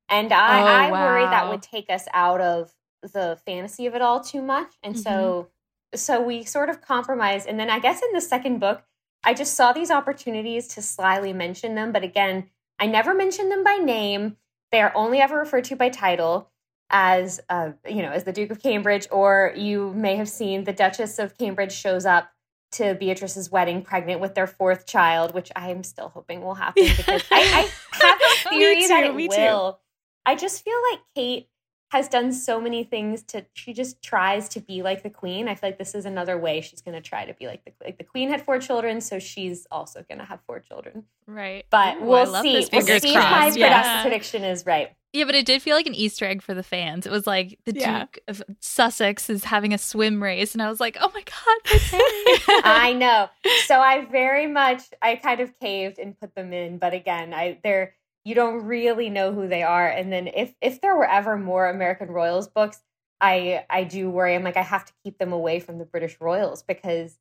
And 0.08 0.32
I, 0.32 0.60
oh, 0.60 0.64
I 0.64 0.90
wow. 0.90 1.06
worry 1.06 1.24
that 1.24 1.48
would 1.50 1.62
take 1.62 1.88
us 1.88 2.04
out 2.12 2.40
of 2.40 2.74
the 3.02 3.38
fantasy 3.46 3.86
of 3.86 3.94
it 3.94 4.02
all 4.02 4.20
too 4.20 4.42
much. 4.42 4.72
And 4.82 4.94
mm-hmm. 4.94 5.02
so 5.02 5.50
so 5.94 6.20
we 6.20 6.42
sort 6.42 6.68
of 6.68 6.82
compromised. 6.82 7.46
And 7.46 7.60
then 7.60 7.70
I 7.70 7.78
guess 7.78 8.02
in 8.02 8.12
the 8.12 8.20
second 8.20 8.58
book, 8.58 8.82
I 9.22 9.34
just 9.34 9.54
saw 9.54 9.72
these 9.72 9.90
opportunities 9.92 10.66
to 10.68 10.82
slyly 10.82 11.32
mention 11.32 11.76
them. 11.76 11.92
But 11.92 12.02
again, 12.02 12.50
I 12.78 12.86
never 12.86 13.14
mentioned 13.14 13.52
them 13.52 13.62
by 13.62 13.76
name. 13.76 14.36
They 14.72 14.80
are 14.80 14.92
only 14.96 15.20
ever 15.20 15.38
referred 15.38 15.64
to 15.64 15.76
by 15.76 15.90
title 15.90 16.50
as 16.90 17.40
uh, 17.48 17.72
you 17.88 18.02
know, 18.02 18.10
as 18.10 18.24
the 18.24 18.32
Duke 18.32 18.50
of 18.50 18.60
Cambridge, 18.62 19.06
or 19.10 19.52
you 19.56 19.92
may 19.94 20.16
have 20.16 20.28
seen 20.28 20.64
the 20.64 20.72
Duchess 20.72 21.18
of 21.18 21.36
Cambridge 21.36 21.72
shows 21.72 22.06
up 22.06 22.30
to 22.72 22.94
Beatrice's 22.94 23.50
wedding 23.50 23.82
pregnant 23.82 24.20
with 24.20 24.34
their 24.34 24.46
fourth 24.46 24.86
child, 24.86 25.34
which 25.34 25.50
I 25.56 25.70
am 25.70 25.82
still 25.82 26.08
hoping 26.08 26.42
will 26.42 26.54
happen 26.54 26.84
because 26.96 27.22
I, 27.30 27.68
I 27.92 28.04
have 28.04 28.20
a 28.20 28.48
theory 28.50 28.82
too, 28.82 28.88
that 28.88 29.04
it 29.04 29.14
will. 29.14 29.72
Too. 29.72 29.78
I 30.24 30.34
just 30.34 30.64
feel 30.64 30.78
like 30.92 31.00
Kate 31.14 31.48
has 31.90 32.08
done 32.08 32.32
so 32.32 32.60
many 32.60 32.82
things 32.82 33.22
to 33.22 33.44
she 33.54 33.72
just 33.72 34.02
tries 34.02 34.48
to 34.50 34.60
be 34.60 34.82
like 34.82 35.02
the 35.02 35.10
queen. 35.10 35.48
I 35.48 35.54
feel 35.54 35.70
like 35.70 35.78
this 35.78 35.94
is 35.94 36.04
another 36.04 36.36
way 36.36 36.60
she's 36.60 36.80
going 36.80 36.94
to 36.94 37.00
try 37.00 37.24
to 37.24 37.34
be 37.34 37.46
like 37.46 37.64
the 37.64 37.72
like 37.84 37.98
the 37.98 38.04
queen 38.04 38.28
had 38.28 38.42
four 38.42 38.58
children, 38.58 39.00
so 39.00 39.18
she's 39.18 39.66
also 39.70 40.04
going 40.08 40.18
to 40.18 40.24
have 40.24 40.40
four 40.46 40.60
children. 40.60 41.04
Right. 41.26 41.64
But 41.70 41.98
Ooh, 41.98 42.06
we'll 42.06 42.42
see. 42.42 42.66
We'll 42.72 42.82
see 42.82 43.14
if 43.14 43.14
my 43.14 43.52
yeah. 43.54 44.02
prediction 44.02 44.42
is 44.42 44.66
right. 44.66 44.90
Yeah, 45.12 45.24
but 45.24 45.34
it 45.34 45.46
did 45.46 45.62
feel 45.62 45.76
like 45.76 45.86
an 45.86 45.94
Easter 45.94 46.26
egg 46.26 46.42
for 46.42 46.52
the 46.52 46.62
fans. 46.62 47.06
It 47.06 47.12
was 47.12 47.26
like 47.26 47.58
the 47.64 47.72
yeah. 47.72 48.00
Duke 48.00 48.18
of 48.28 48.42
Sussex 48.60 49.30
is 49.30 49.44
having 49.44 49.72
a 49.72 49.78
swim 49.78 50.22
race, 50.22 50.52
and 50.52 50.60
I 50.60 50.68
was 50.68 50.80
like, 50.80 50.98
"Oh 51.00 51.10
my 51.14 51.22
god, 51.22 52.62
I 52.64 52.92
know. 52.92 53.28
So 53.66 53.80
I 53.80 54.04
very 54.04 54.46
much, 54.46 54.82
I 55.00 55.16
kind 55.16 55.40
of 55.40 55.58
caved 55.58 55.98
and 55.98 56.18
put 56.18 56.34
them 56.34 56.52
in, 56.52 56.78
but 56.78 56.92
again, 56.92 57.32
I 57.32 57.58
they're 57.62 57.94
you 58.26 58.34
don't 58.34 58.64
really 58.64 59.08
know 59.08 59.32
who 59.32 59.46
they 59.46 59.62
are. 59.62 59.86
And 59.86 60.12
then 60.12 60.26
if 60.26 60.52
if 60.60 60.80
there 60.80 60.96
were 60.96 61.08
ever 61.08 61.38
more 61.38 61.68
American 61.68 62.08
Royals 62.08 62.48
books, 62.48 62.82
I 63.20 63.64
I 63.70 63.84
do 63.84 64.10
worry. 64.10 64.34
I'm 64.34 64.42
like 64.42 64.56
I 64.56 64.62
have 64.62 64.84
to 64.84 64.92
keep 65.04 65.18
them 65.18 65.32
away 65.32 65.60
from 65.60 65.78
the 65.78 65.84
British 65.84 66.16
Royals 66.20 66.64
because 66.64 67.20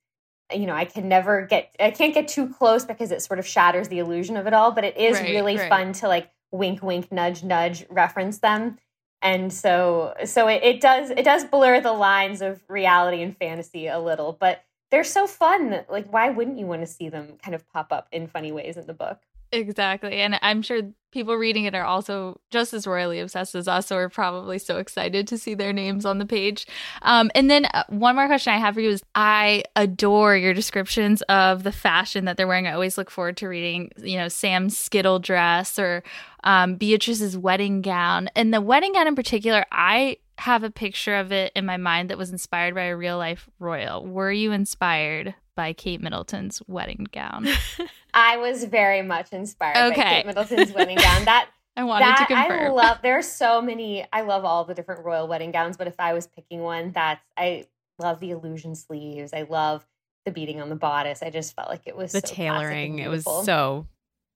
you 0.52 0.66
know 0.66 0.74
I 0.74 0.86
can 0.86 1.08
never 1.08 1.46
get 1.46 1.76
I 1.80 1.92
can't 1.92 2.12
get 2.12 2.28
too 2.28 2.50
close 2.50 2.86
because 2.86 3.12
it 3.12 3.22
sort 3.22 3.38
of 3.38 3.46
shatters 3.46 3.88
the 3.88 4.00
illusion 4.00 4.36
of 4.36 4.48
it 4.48 4.56
all. 4.56 4.72
But 4.72 4.84
it 4.84 4.98
is 4.98 5.20
right, 5.20 5.30
really 5.30 5.58
right. 5.58 5.70
fun 5.70 5.94
to 5.94 6.08
like 6.08 6.32
wink 6.52 6.82
wink 6.82 7.12
nudge 7.12 7.44
nudge 7.44 7.86
reference 7.92 8.40
them. 8.40 8.80
And 9.22 9.54
so 9.54 10.16
so 10.26 10.48
it, 10.48 10.64
it 10.64 10.82
does 10.82 11.12
it 11.12 11.24
does 11.24 11.46
blur 11.46 11.82
the 11.82 11.94
lines 11.94 12.42
of 12.42 12.64
reality 12.68 13.22
and 13.22 13.38
fantasy 13.38 13.86
a 13.86 14.00
little, 14.00 14.34
but 14.34 14.64
they're 14.90 15.04
so 15.04 15.28
fun. 15.28 15.86
Like 15.88 16.12
why 16.12 16.30
wouldn't 16.30 16.58
you 16.58 16.66
want 16.66 16.82
to 16.82 16.88
see 16.88 17.10
them 17.10 17.38
kind 17.44 17.54
of 17.54 17.68
pop 17.70 17.92
up 17.92 18.08
in 18.12 18.26
funny 18.26 18.52
ways 18.52 18.76
in 18.76 18.88
the 18.88 18.94
book? 18.96 19.20
Exactly. 19.52 20.14
And 20.18 20.38
I'm 20.42 20.62
sure 20.62 20.82
people 21.12 21.36
reading 21.36 21.64
it 21.64 21.74
are 21.74 21.86
also 21.86 22.42
just 22.52 22.74
as 22.74 22.86
royally 22.86 23.22
obsessed 23.22 23.56
as 23.56 23.70
us, 23.70 23.88
so 23.88 23.96
we're 23.96 24.10
probably 24.10 24.60
so 24.60 24.80
excited 24.80 25.26
to 25.28 25.38
see 25.38 25.54
their 25.54 25.72
names 25.72 26.06
on 26.06 26.18
the 26.20 26.26
page. 26.26 26.68
Um, 27.04 27.32
and 27.34 27.50
then 27.50 27.66
uh, 27.74 27.86
one 27.88 28.16
more 28.16 28.28
question 28.28 28.52
I 28.52 28.58
have 28.58 28.74
for 28.74 28.82
you 28.82 28.90
is 28.90 29.02
I 29.16 29.64
adore 29.78 30.36
your 30.36 30.54
descriptions 30.54 31.22
of 31.24 31.64
the 31.64 31.72
fashion 31.72 32.26
that 32.26 32.36
they're 32.36 32.48
wearing. 32.48 32.68
I 32.68 32.74
always 32.74 32.98
look 32.98 33.10
forward 33.10 33.38
to 33.38 33.48
reading, 33.48 33.92
you 33.98 34.18
know, 34.18 34.28
Sam's 34.28 34.78
Skittle 34.78 35.20
dress 35.20 35.80
or 35.80 36.04
um, 36.44 36.76
Beatrice's 36.76 37.38
wedding 37.38 37.82
gown. 37.82 38.30
And 38.36 38.54
the 38.54 38.60
wedding 38.60 38.92
gown 38.92 39.08
in 39.08 39.16
particular, 39.16 39.66
I 39.72 40.18
have 40.38 40.64
a 40.64 40.70
picture 40.70 41.16
of 41.16 41.32
it 41.32 41.54
in 41.56 41.66
my 41.66 41.78
mind 41.78 42.10
that 42.10 42.18
was 42.18 42.30
inspired 42.30 42.76
by 42.76 42.84
a 42.84 42.98
real 42.98 43.18
life 43.18 43.48
royal. 43.60 44.06
Were 44.06 44.34
you 44.34 44.52
inspired 44.52 45.34
by 45.56 45.74
Kate 45.74 46.02
Middleton's 46.02 46.62
wedding 46.68 47.08
gown? 47.12 47.48
I 48.14 48.38
was 48.38 48.64
very 48.66 49.02
much 49.02 49.32
inspired 49.32 49.92
okay. 49.92 50.02
by 50.02 50.10
Kate 50.10 50.26
Middleton's 50.26 50.74
wedding 50.74 50.98
gown. 50.98 51.16
That 51.26 51.50
I 51.78 51.84
wanted 51.84 52.06
that, 52.06 52.28
to 52.30 52.36
confirm. 52.36 52.66
I 52.66 52.70
love. 52.70 53.00
There 53.02 53.18
are 53.18 53.24
so 53.24 53.62
many. 53.62 54.06
I 54.14 54.22
love 54.22 54.46
all 54.46 54.64
the 54.64 54.74
different 54.74 55.04
royal 55.04 55.28
wedding 55.28 55.52
gowns, 55.52 55.76
but 55.76 55.88
if 55.88 55.96
I 56.00 56.14
was 56.14 56.28
picking 56.28 56.62
one, 56.62 56.92
that's 56.92 57.22
I 57.36 57.66
love 58.00 58.20
the 58.20 58.32
illusion 58.32 58.76
sleeves. 58.76 59.34
I 59.34 59.44
love 59.44 59.86
the 60.26 60.32
beading 60.32 60.62
on 60.62 60.70
the 60.70 60.76
bodice. 60.76 61.22
I 61.22 61.30
just 61.30 61.56
felt 61.56 61.70
like 61.70 61.82
it 61.86 61.96
was 61.96 62.12
the 62.12 62.22
so 62.22 62.34
tailoring. 62.34 63.00
It 63.00 63.10
was 63.10 63.24
so. 63.24 63.88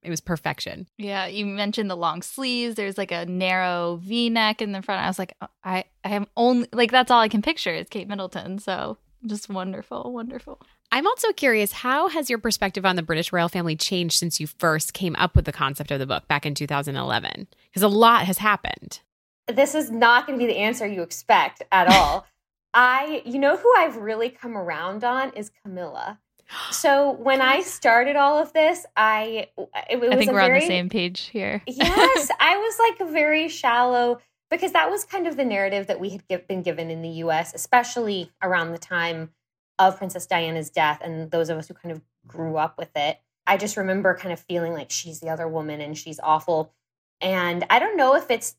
It 0.02 0.10
was 0.10 0.22
perfection. 0.22 0.88
Yeah, 0.98 1.28
you 1.28 1.46
mentioned 1.46 1.90
the 1.90 1.98
long 1.98 2.22
sleeves. 2.22 2.76
There's 2.76 2.98
like 2.98 3.12
a 3.12 3.26
narrow 3.26 4.00
V 4.02 4.30
neck 4.30 4.62
in 4.62 4.72
the 4.72 4.82
front. 4.82 5.04
I 5.04 5.08
was 5.08 5.20
like, 5.20 5.36
oh, 5.42 5.48
I, 5.62 5.84
I 6.06 6.12
am 6.12 6.26
only 6.38 6.70
like 6.72 6.92
that's 6.92 7.12
all 7.12 7.20
I 7.20 7.28
can 7.28 7.42
picture 7.42 7.74
is 7.74 7.90
Kate 7.90 8.08
Middleton. 8.08 8.60
So 8.60 8.98
just 9.26 9.50
wonderful, 9.50 10.14
wonderful. 10.14 10.62
I'm 10.92 11.06
also 11.06 11.32
curious 11.34 11.72
how 11.72 12.10
has 12.10 12.30
your 12.30 12.40
perspective 12.40 12.86
on 12.86 12.96
the 12.96 13.04
British 13.04 13.32
royal 13.32 13.50
family 13.50 13.76
changed 13.76 14.18
since 14.18 14.40
you 14.40 14.48
first 14.48 14.94
came 14.94 15.16
up 15.18 15.36
with 15.36 15.46
the 15.46 15.52
concept 15.52 15.92
of 15.92 16.00
the 16.00 16.08
book 16.08 16.28
back 16.28 16.46
in 16.46 16.56
2011? 16.56 17.48
Because 17.70 17.84
a 17.84 17.88
lot 17.88 18.26
has 18.26 18.40
happened. 18.40 19.02
This 19.48 19.76
is 19.76 19.92
not 19.92 20.26
going 20.26 20.40
to 20.40 20.46
be 20.46 20.52
the 20.52 20.58
answer 20.58 20.88
you 20.88 21.02
expect 21.04 21.62
at 21.72 21.88
all. 21.92 22.26
I, 22.74 23.22
you 23.26 23.40
know, 23.40 23.58
who 23.58 23.72
I've 23.78 23.98
really 23.98 24.30
come 24.30 24.58
around 24.58 25.04
on 25.04 25.32
is 25.32 25.52
Camilla. 25.64 26.20
So 26.72 27.12
when 27.12 27.42
I 27.42 27.62
started 27.62 28.16
all 28.16 28.40
of 28.40 28.54
this, 28.54 28.86
I 28.98 29.48
it, 29.56 29.70
it 29.90 30.14
I 30.14 30.16
think 30.16 30.32
we're 30.32 30.40
very, 30.40 30.54
on 30.56 30.60
the 30.62 30.68
same 30.68 30.90
page 30.90 31.26
here. 31.26 31.62
yes, 31.68 32.32
I 32.40 32.58
was 32.58 32.80
like 32.80 33.12
very 33.12 33.48
shallow 33.50 34.20
because 34.50 34.72
that 34.72 34.90
was 34.90 35.04
kind 35.04 35.28
of 35.28 35.38
the 35.38 35.46
narrative 35.46 35.86
that 35.88 36.00
we 36.00 36.10
had 36.10 36.28
give, 36.28 36.48
been 36.48 36.64
given 36.64 36.90
in 36.90 37.04
the 37.04 37.10
U.S., 37.10 37.54
especially 37.54 38.32
around 38.42 38.72
the 38.72 38.80
time 38.80 39.30
of 39.80 39.98
Princess 39.98 40.28
Diana's 40.28 40.70
death 40.70 41.00
and 41.02 41.32
those 41.32 41.50
of 41.50 41.58
us 41.58 41.68
who 41.68 41.74
kind 41.74 41.94
of 41.94 42.02
grew 42.28 42.58
up 42.58 42.78
with 42.78 42.92
it. 42.96 43.20
I 43.48 43.58
just 43.58 43.78
remember 43.78 44.14
kind 44.14 44.34
of 44.34 44.40
feeling 44.40 44.74
like 44.74 44.92
she's 44.92 45.22
the 45.22 45.30
other 45.30 45.48
woman 45.48 45.82
and 45.82 45.98
she's 45.98 46.20
awful. 46.22 46.74
And 47.22 47.66
I 47.70 47.80
don't 47.80 47.98
know 47.98 48.16
if 48.16 48.30
it's 48.30 48.56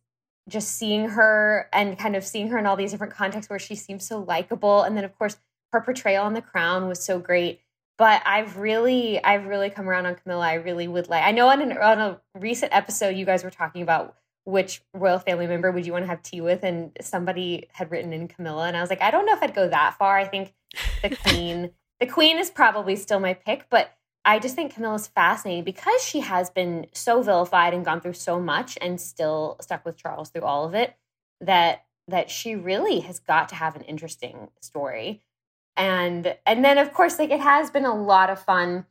just 0.48 0.72
seeing 0.72 1.10
her 1.10 1.68
and 1.72 1.96
kind 1.98 2.16
of 2.16 2.24
seeing 2.24 2.48
her 2.48 2.58
in 2.58 2.66
all 2.66 2.74
these 2.74 2.90
different 2.90 3.12
contexts 3.12 3.48
where 3.48 3.58
she 3.58 3.76
seems 3.76 4.06
so 4.06 4.18
likable. 4.18 4.82
And 4.82 4.96
then, 4.96 5.04
of 5.04 5.16
course, 5.16 5.36
her 5.72 5.80
portrayal 5.80 6.24
on 6.24 6.34
The 6.34 6.42
Crown 6.42 6.88
was 6.88 7.04
so 7.04 7.18
great. 7.20 7.60
But 7.98 8.22
I've 8.24 8.56
really, 8.56 9.22
I've 9.22 9.46
really 9.46 9.68
come 9.68 9.88
around 9.88 10.06
on 10.06 10.14
Camilla. 10.14 10.44
I 10.44 10.54
really 10.54 10.88
would 10.88 11.08
like. 11.08 11.22
I 11.22 11.32
know 11.32 11.48
on, 11.48 11.60
an, 11.60 11.76
on 11.76 12.00
a 12.00 12.20
recent 12.34 12.74
episode, 12.74 13.10
you 13.10 13.26
guys 13.26 13.44
were 13.44 13.50
talking 13.50 13.82
about 13.82 14.16
which 14.44 14.82
royal 14.94 15.18
family 15.18 15.46
member 15.46 15.70
would 15.70 15.86
you 15.86 15.92
want 15.92 16.04
to 16.04 16.08
have 16.08 16.22
tea 16.22 16.40
with, 16.40 16.62
and 16.62 16.96
somebody 17.00 17.68
had 17.72 17.90
written 17.90 18.12
in 18.12 18.28
Camilla, 18.28 18.66
and 18.66 18.76
I 18.76 18.80
was 18.80 18.90
like, 18.90 19.02
I 19.02 19.10
don't 19.10 19.26
know 19.26 19.34
if 19.34 19.42
I'd 19.42 19.54
go 19.54 19.68
that 19.68 19.96
far. 19.98 20.18
I 20.18 20.24
think 20.24 20.54
the 21.02 21.16
queen. 21.24 21.70
the 22.00 22.06
queen 22.06 22.38
is 22.38 22.50
probably 22.50 22.96
still 22.96 23.20
my 23.20 23.34
pick, 23.34 23.66
but 23.70 23.96
I 24.24 24.38
just 24.38 24.54
think 24.54 24.74
Camilla's 24.74 25.08
fascinating 25.08 25.64
because 25.64 26.02
she 26.02 26.20
has 26.20 26.50
been 26.50 26.86
so 26.92 27.22
vilified 27.22 27.72
and 27.72 27.84
gone 27.84 28.00
through 28.00 28.14
so 28.14 28.38
much 28.38 28.76
and 28.80 29.00
still 29.00 29.56
stuck 29.60 29.84
with 29.84 29.96
Charles 29.96 30.28
through 30.28 30.42
all 30.42 30.66
of 30.66 30.74
it 30.74 30.94
that 31.40 31.84
that 32.08 32.28
she 32.28 32.56
really 32.56 33.00
has 33.00 33.20
got 33.20 33.48
to 33.48 33.54
have 33.54 33.76
an 33.76 33.82
interesting 33.82 34.48
story. 34.60 35.22
And 35.76 36.36
and 36.44 36.64
then 36.64 36.76
of 36.76 36.92
course 36.92 37.18
like 37.18 37.30
it 37.30 37.40
has 37.40 37.70
been 37.70 37.86
a 37.86 37.94
lot 37.94 38.28
of 38.28 38.42
fun 38.42 38.84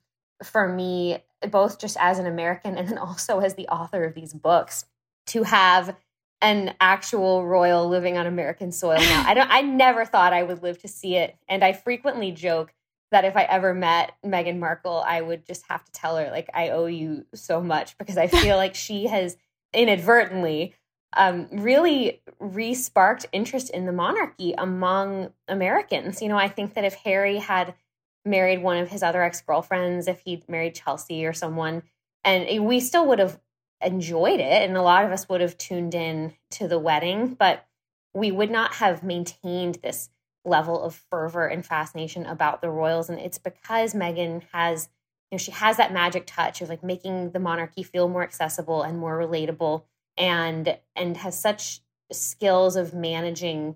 for 0.43 0.67
me 0.67 1.19
both 1.51 1.79
just 1.79 1.97
as 1.99 2.17
an 2.17 2.25
American 2.25 2.75
and 2.77 2.87
then 2.87 2.97
also 2.97 3.39
as 3.39 3.53
the 3.53 3.67
author 3.67 4.03
of 4.03 4.15
these 4.15 4.33
books 4.33 4.85
to 5.27 5.43
have 5.43 5.95
an 6.41 6.73
actual 6.79 7.45
royal 7.45 7.87
living 7.89 8.17
on 8.17 8.25
American 8.25 8.71
soil 8.71 8.97
now. 8.97 9.23
I 9.27 9.33
don't 9.33 9.49
I 9.51 9.61
never 9.61 10.05
thought 10.05 10.31
I 10.31 10.43
would 10.43 10.63
live 10.63 10.81
to 10.81 10.87
see 10.87 11.15
it 11.15 11.35
and 11.47 11.63
I 11.63 11.73
frequently 11.73 12.31
joke 12.31 12.73
that 13.11 13.25
if 13.25 13.35
I 13.35 13.43
ever 13.43 13.73
met 13.73 14.13
Meghan 14.25 14.59
Markle, 14.59 15.03
I 15.05 15.21
would 15.21 15.45
just 15.45 15.65
have 15.67 15.83
to 15.83 15.91
tell 15.91 16.17
her, 16.17 16.29
like, 16.29 16.49
I 16.53 16.69
owe 16.69 16.85
you 16.85 17.25
so 17.33 17.61
much 17.61 17.97
because 17.97 18.17
I 18.17 18.27
feel 18.27 18.55
like 18.55 18.75
she 18.75 19.07
has 19.07 19.37
inadvertently 19.73 20.75
um, 21.17 21.47
really 21.51 22.21
re 22.39 22.75
sparked 22.75 23.25
interest 23.31 23.71
in 23.71 23.85
the 23.85 23.91
monarchy 23.91 24.53
among 24.57 25.31
Americans. 25.47 26.21
You 26.21 26.29
know, 26.29 26.37
I 26.37 26.49
think 26.49 26.75
that 26.75 26.85
if 26.85 26.93
Harry 26.95 27.37
had 27.37 27.73
married 28.25 28.61
one 28.61 28.77
of 28.77 28.89
his 28.89 29.01
other 29.01 29.23
ex 29.23 29.41
girlfriends, 29.41 30.07
if 30.07 30.21
he'd 30.21 30.47
married 30.47 30.75
Chelsea 30.75 31.25
or 31.25 31.33
someone, 31.33 31.81
and 32.23 32.65
we 32.65 32.79
still 32.79 33.07
would 33.07 33.17
have 33.17 33.39
enjoyed 33.81 34.39
it, 34.39 34.67
and 34.67 34.75
a 34.75 34.81
lot 34.81 35.05
of 35.05 35.11
us 35.11 35.27
would 35.29 35.41
have 35.41 35.57
tuned 35.57 35.95
in 35.95 36.33
to 36.51 36.67
the 36.67 36.79
wedding, 36.79 37.33
but 37.33 37.65
we 38.13 38.31
would 38.31 38.51
not 38.51 38.75
have 38.75 39.03
maintained 39.03 39.79
this 39.83 40.09
level 40.45 40.81
of 40.81 40.95
fervor 41.09 41.47
and 41.47 41.65
fascination 41.65 42.25
about 42.25 42.61
the 42.61 42.69
royals 42.69 43.09
and 43.09 43.19
it's 43.19 43.37
because 43.37 43.93
Meghan 43.93 44.41
has 44.53 44.89
you 45.29 45.35
know 45.35 45.37
she 45.37 45.51
has 45.51 45.77
that 45.77 45.93
magic 45.93 46.25
touch 46.25 46.61
of 46.61 46.69
like 46.69 46.83
making 46.83 47.31
the 47.31 47.39
monarchy 47.39 47.83
feel 47.83 48.07
more 48.07 48.23
accessible 48.23 48.81
and 48.81 48.97
more 48.97 49.17
relatable 49.17 49.83
and 50.17 50.77
and 50.95 51.17
has 51.17 51.39
such 51.39 51.81
skills 52.11 52.75
of 52.75 52.93
managing 52.93 53.75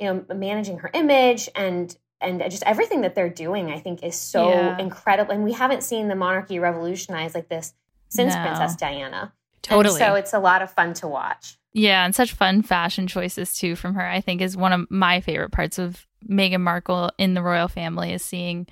you 0.00 0.06
know 0.06 0.24
managing 0.34 0.78
her 0.78 0.90
image 0.94 1.48
and 1.54 1.96
and 2.20 2.40
just 2.50 2.62
everything 2.62 3.02
that 3.02 3.14
they're 3.14 3.28
doing 3.28 3.70
i 3.70 3.78
think 3.78 4.02
is 4.02 4.16
so 4.16 4.48
yeah. 4.48 4.78
incredible 4.78 5.32
and 5.32 5.44
we 5.44 5.52
haven't 5.52 5.82
seen 5.82 6.08
the 6.08 6.14
monarchy 6.14 6.58
revolutionize 6.58 7.34
like 7.34 7.48
this 7.48 7.74
since 8.08 8.34
no. 8.34 8.42
princess 8.42 8.76
diana 8.76 9.32
totally 9.66 10.00
and 10.00 10.10
so 10.10 10.14
it's 10.14 10.32
a 10.32 10.38
lot 10.38 10.62
of 10.62 10.70
fun 10.70 10.94
to 10.94 11.08
watch 11.08 11.56
yeah, 11.78 12.06
and 12.06 12.14
such 12.14 12.32
fun 12.32 12.62
fashion 12.62 13.06
choices 13.06 13.54
too 13.54 13.76
from 13.76 13.96
her. 13.96 14.06
I 14.06 14.22
think 14.22 14.40
is 14.40 14.56
one 14.56 14.72
of 14.72 14.90
my 14.90 15.20
favorite 15.20 15.52
parts 15.52 15.78
of 15.78 16.06
Meghan 16.26 16.62
Markle 16.62 17.10
in 17.18 17.34
the 17.34 17.42
royal 17.42 17.68
family 17.68 18.14
is 18.14 18.24
seeing 18.24 18.66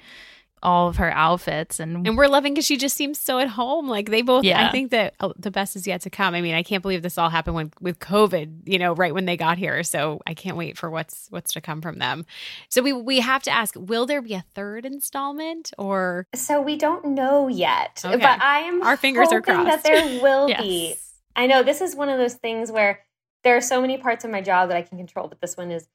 all 0.64 0.88
of 0.88 0.96
her 0.96 1.10
outfits 1.12 1.78
and 1.78 2.06
and 2.06 2.16
we're 2.16 2.26
loving 2.26 2.54
because 2.54 2.66
she 2.66 2.76
just 2.76 2.96
seems 2.96 3.18
so 3.20 3.38
at 3.38 3.48
home 3.48 3.88
like 3.88 4.10
they 4.10 4.22
both 4.22 4.44
yeah. 4.44 4.66
i 4.66 4.72
think 4.72 4.90
that 4.90 5.14
oh, 5.20 5.32
the 5.38 5.50
best 5.50 5.76
is 5.76 5.86
yet 5.86 6.00
to 6.00 6.10
come 6.10 6.34
i 6.34 6.40
mean 6.40 6.54
i 6.54 6.62
can't 6.62 6.82
believe 6.82 7.02
this 7.02 7.18
all 7.18 7.28
happened 7.28 7.54
when, 7.54 7.72
with 7.80 7.98
covid 7.98 8.60
you 8.64 8.78
know 8.78 8.94
right 8.94 9.14
when 9.14 9.26
they 9.26 9.36
got 9.36 9.58
here 9.58 9.82
so 9.82 10.20
i 10.26 10.34
can't 10.34 10.56
wait 10.56 10.76
for 10.76 10.90
what's 10.90 11.26
what's 11.30 11.52
to 11.52 11.60
come 11.60 11.80
from 11.80 11.98
them 11.98 12.24
so 12.68 12.82
we 12.82 12.92
we 12.92 13.20
have 13.20 13.42
to 13.42 13.50
ask 13.50 13.74
will 13.78 14.06
there 14.06 14.22
be 14.22 14.34
a 14.34 14.44
third 14.54 14.84
installment 14.84 15.72
or 15.78 16.26
so 16.34 16.60
we 16.60 16.76
don't 16.76 17.04
know 17.04 17.46
yet 17.48 18.00
okay. 18.04 18.16
but 18.16 18.42
i 18.42 18.60
am 18.60 18.82
our 18.82 18.96
fingers 18.96 19.30
are 19.30 19.42
crossed 19.42 19.66
that 19.66 19.84
there 19.84 20.22
will 20.22 20.48
yes. 20.48 20.60
be 20.60 20.96
I 21.36 21.46
know 21.46 21.62
this 21.62 21.80
is 21.80 21.96
one 21.96 22.08
of 22.08 22.18
those 22.18 22.34
things 22.34 22.70
where 22.70 23.00
there 23.42 23.56
are 23.56 23.60
so 23.60 23.80
many 23.80 23.98
parts 23.98 24.24
of 24.24 24.30
my 24.30 24.40
job 24.40 24.68
that 24.68 24.76
I 24.76 24.82
can 24.82 24.98
control, 24.98 25.28
but 25.28 25.40
this 25.40 25.56
one 25.56 25.70
is 25.70 25.88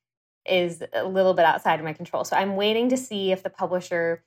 is 0.45 0.81
a 0.93 1.05
little 1.05 1.33
bit 1.33 1.45
outside 1.45 1.79
of 1.79 1.85
my 1.85 1.93
control. 1.93 2.23
So 2.23 2.35
I'm 2.35 2.55
waiting 2.55 2.89
to 2.89 2.97
see 2.97 3.31
if 3.31 3.43
the 3.43 3.49
publisher 3.49 4.23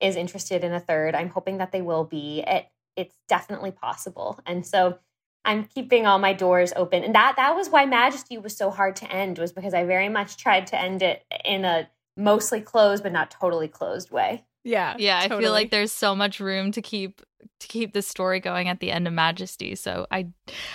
is 0.00 0.16
interested 0.16 0.64
in 0.64 0.72
a 0.72 0.80
third. 0.80 1.14
I'm 1.14 1.28
hoping 1.28 1.58
that 1.58 1.72
they 1.72 1.82
will 1.82 2.04
be. 2.04 2.42
It 2.46 2.66
it's 2.96 3.16
definitely 3.28 3.70
possible. 3.70 4.40
And 4.46 4.66
so 4.66 4.98
I'm 5.44 5.64
keeping 5.64 6.06
all 6.06 6.18
my 6.18 6.32
doors 6.32 6.72
open. 6.74 7.04
And 7.04 7.14
that 7.14 7.34
that 7.36 7.54
was 7.54 7.68
why 7.68 7.86
Majesty 7.86 8.38
was 8.38 8.56
so 8.56 8.70
hard 8.70 8.96
to 8.96 9.12
end 9.12 9.38
was 9.38 9.52
because 9.52 9.74
I 9.74 9.84
very 9.84 10.08
much 10.08 10.36
tried 10.36 10.66
to 10.68 10.80
end 10.80 11.02
it 11.02 11.24
in 11.44 11.64
a 11.64 11.88
mostly 12.16 12.60
closed 12.60 13.02
but 13.02 13.12
not 13.12 13.30
totally 13.30 13.68
closed 13.68 14.10
way. 14.10 14.44
Yeah. 14.64 14.96
Yeah, 14.98 15.20
totally. 15.20 15.38
I 15.38 15.42
feel 15.42 15.52
like 15.52 15.70
there's 15.70 15.92
so 15.92 16.16
much 16.16 16.40
room 16.40 16.72
to 16.72 16.82
keep 16.82 17.22
to 17.60 17.68
keep 17.68 17.92
the 17.92 18.02
story 18.02 18.40
going 18.40 18.68
at 18.68 18.80
the 18.80 18.90
end 18.90 19.06
of 19.06 19.12
Majesty. 19.14 19.74
So 19.74 20.06
I 20.10 20.28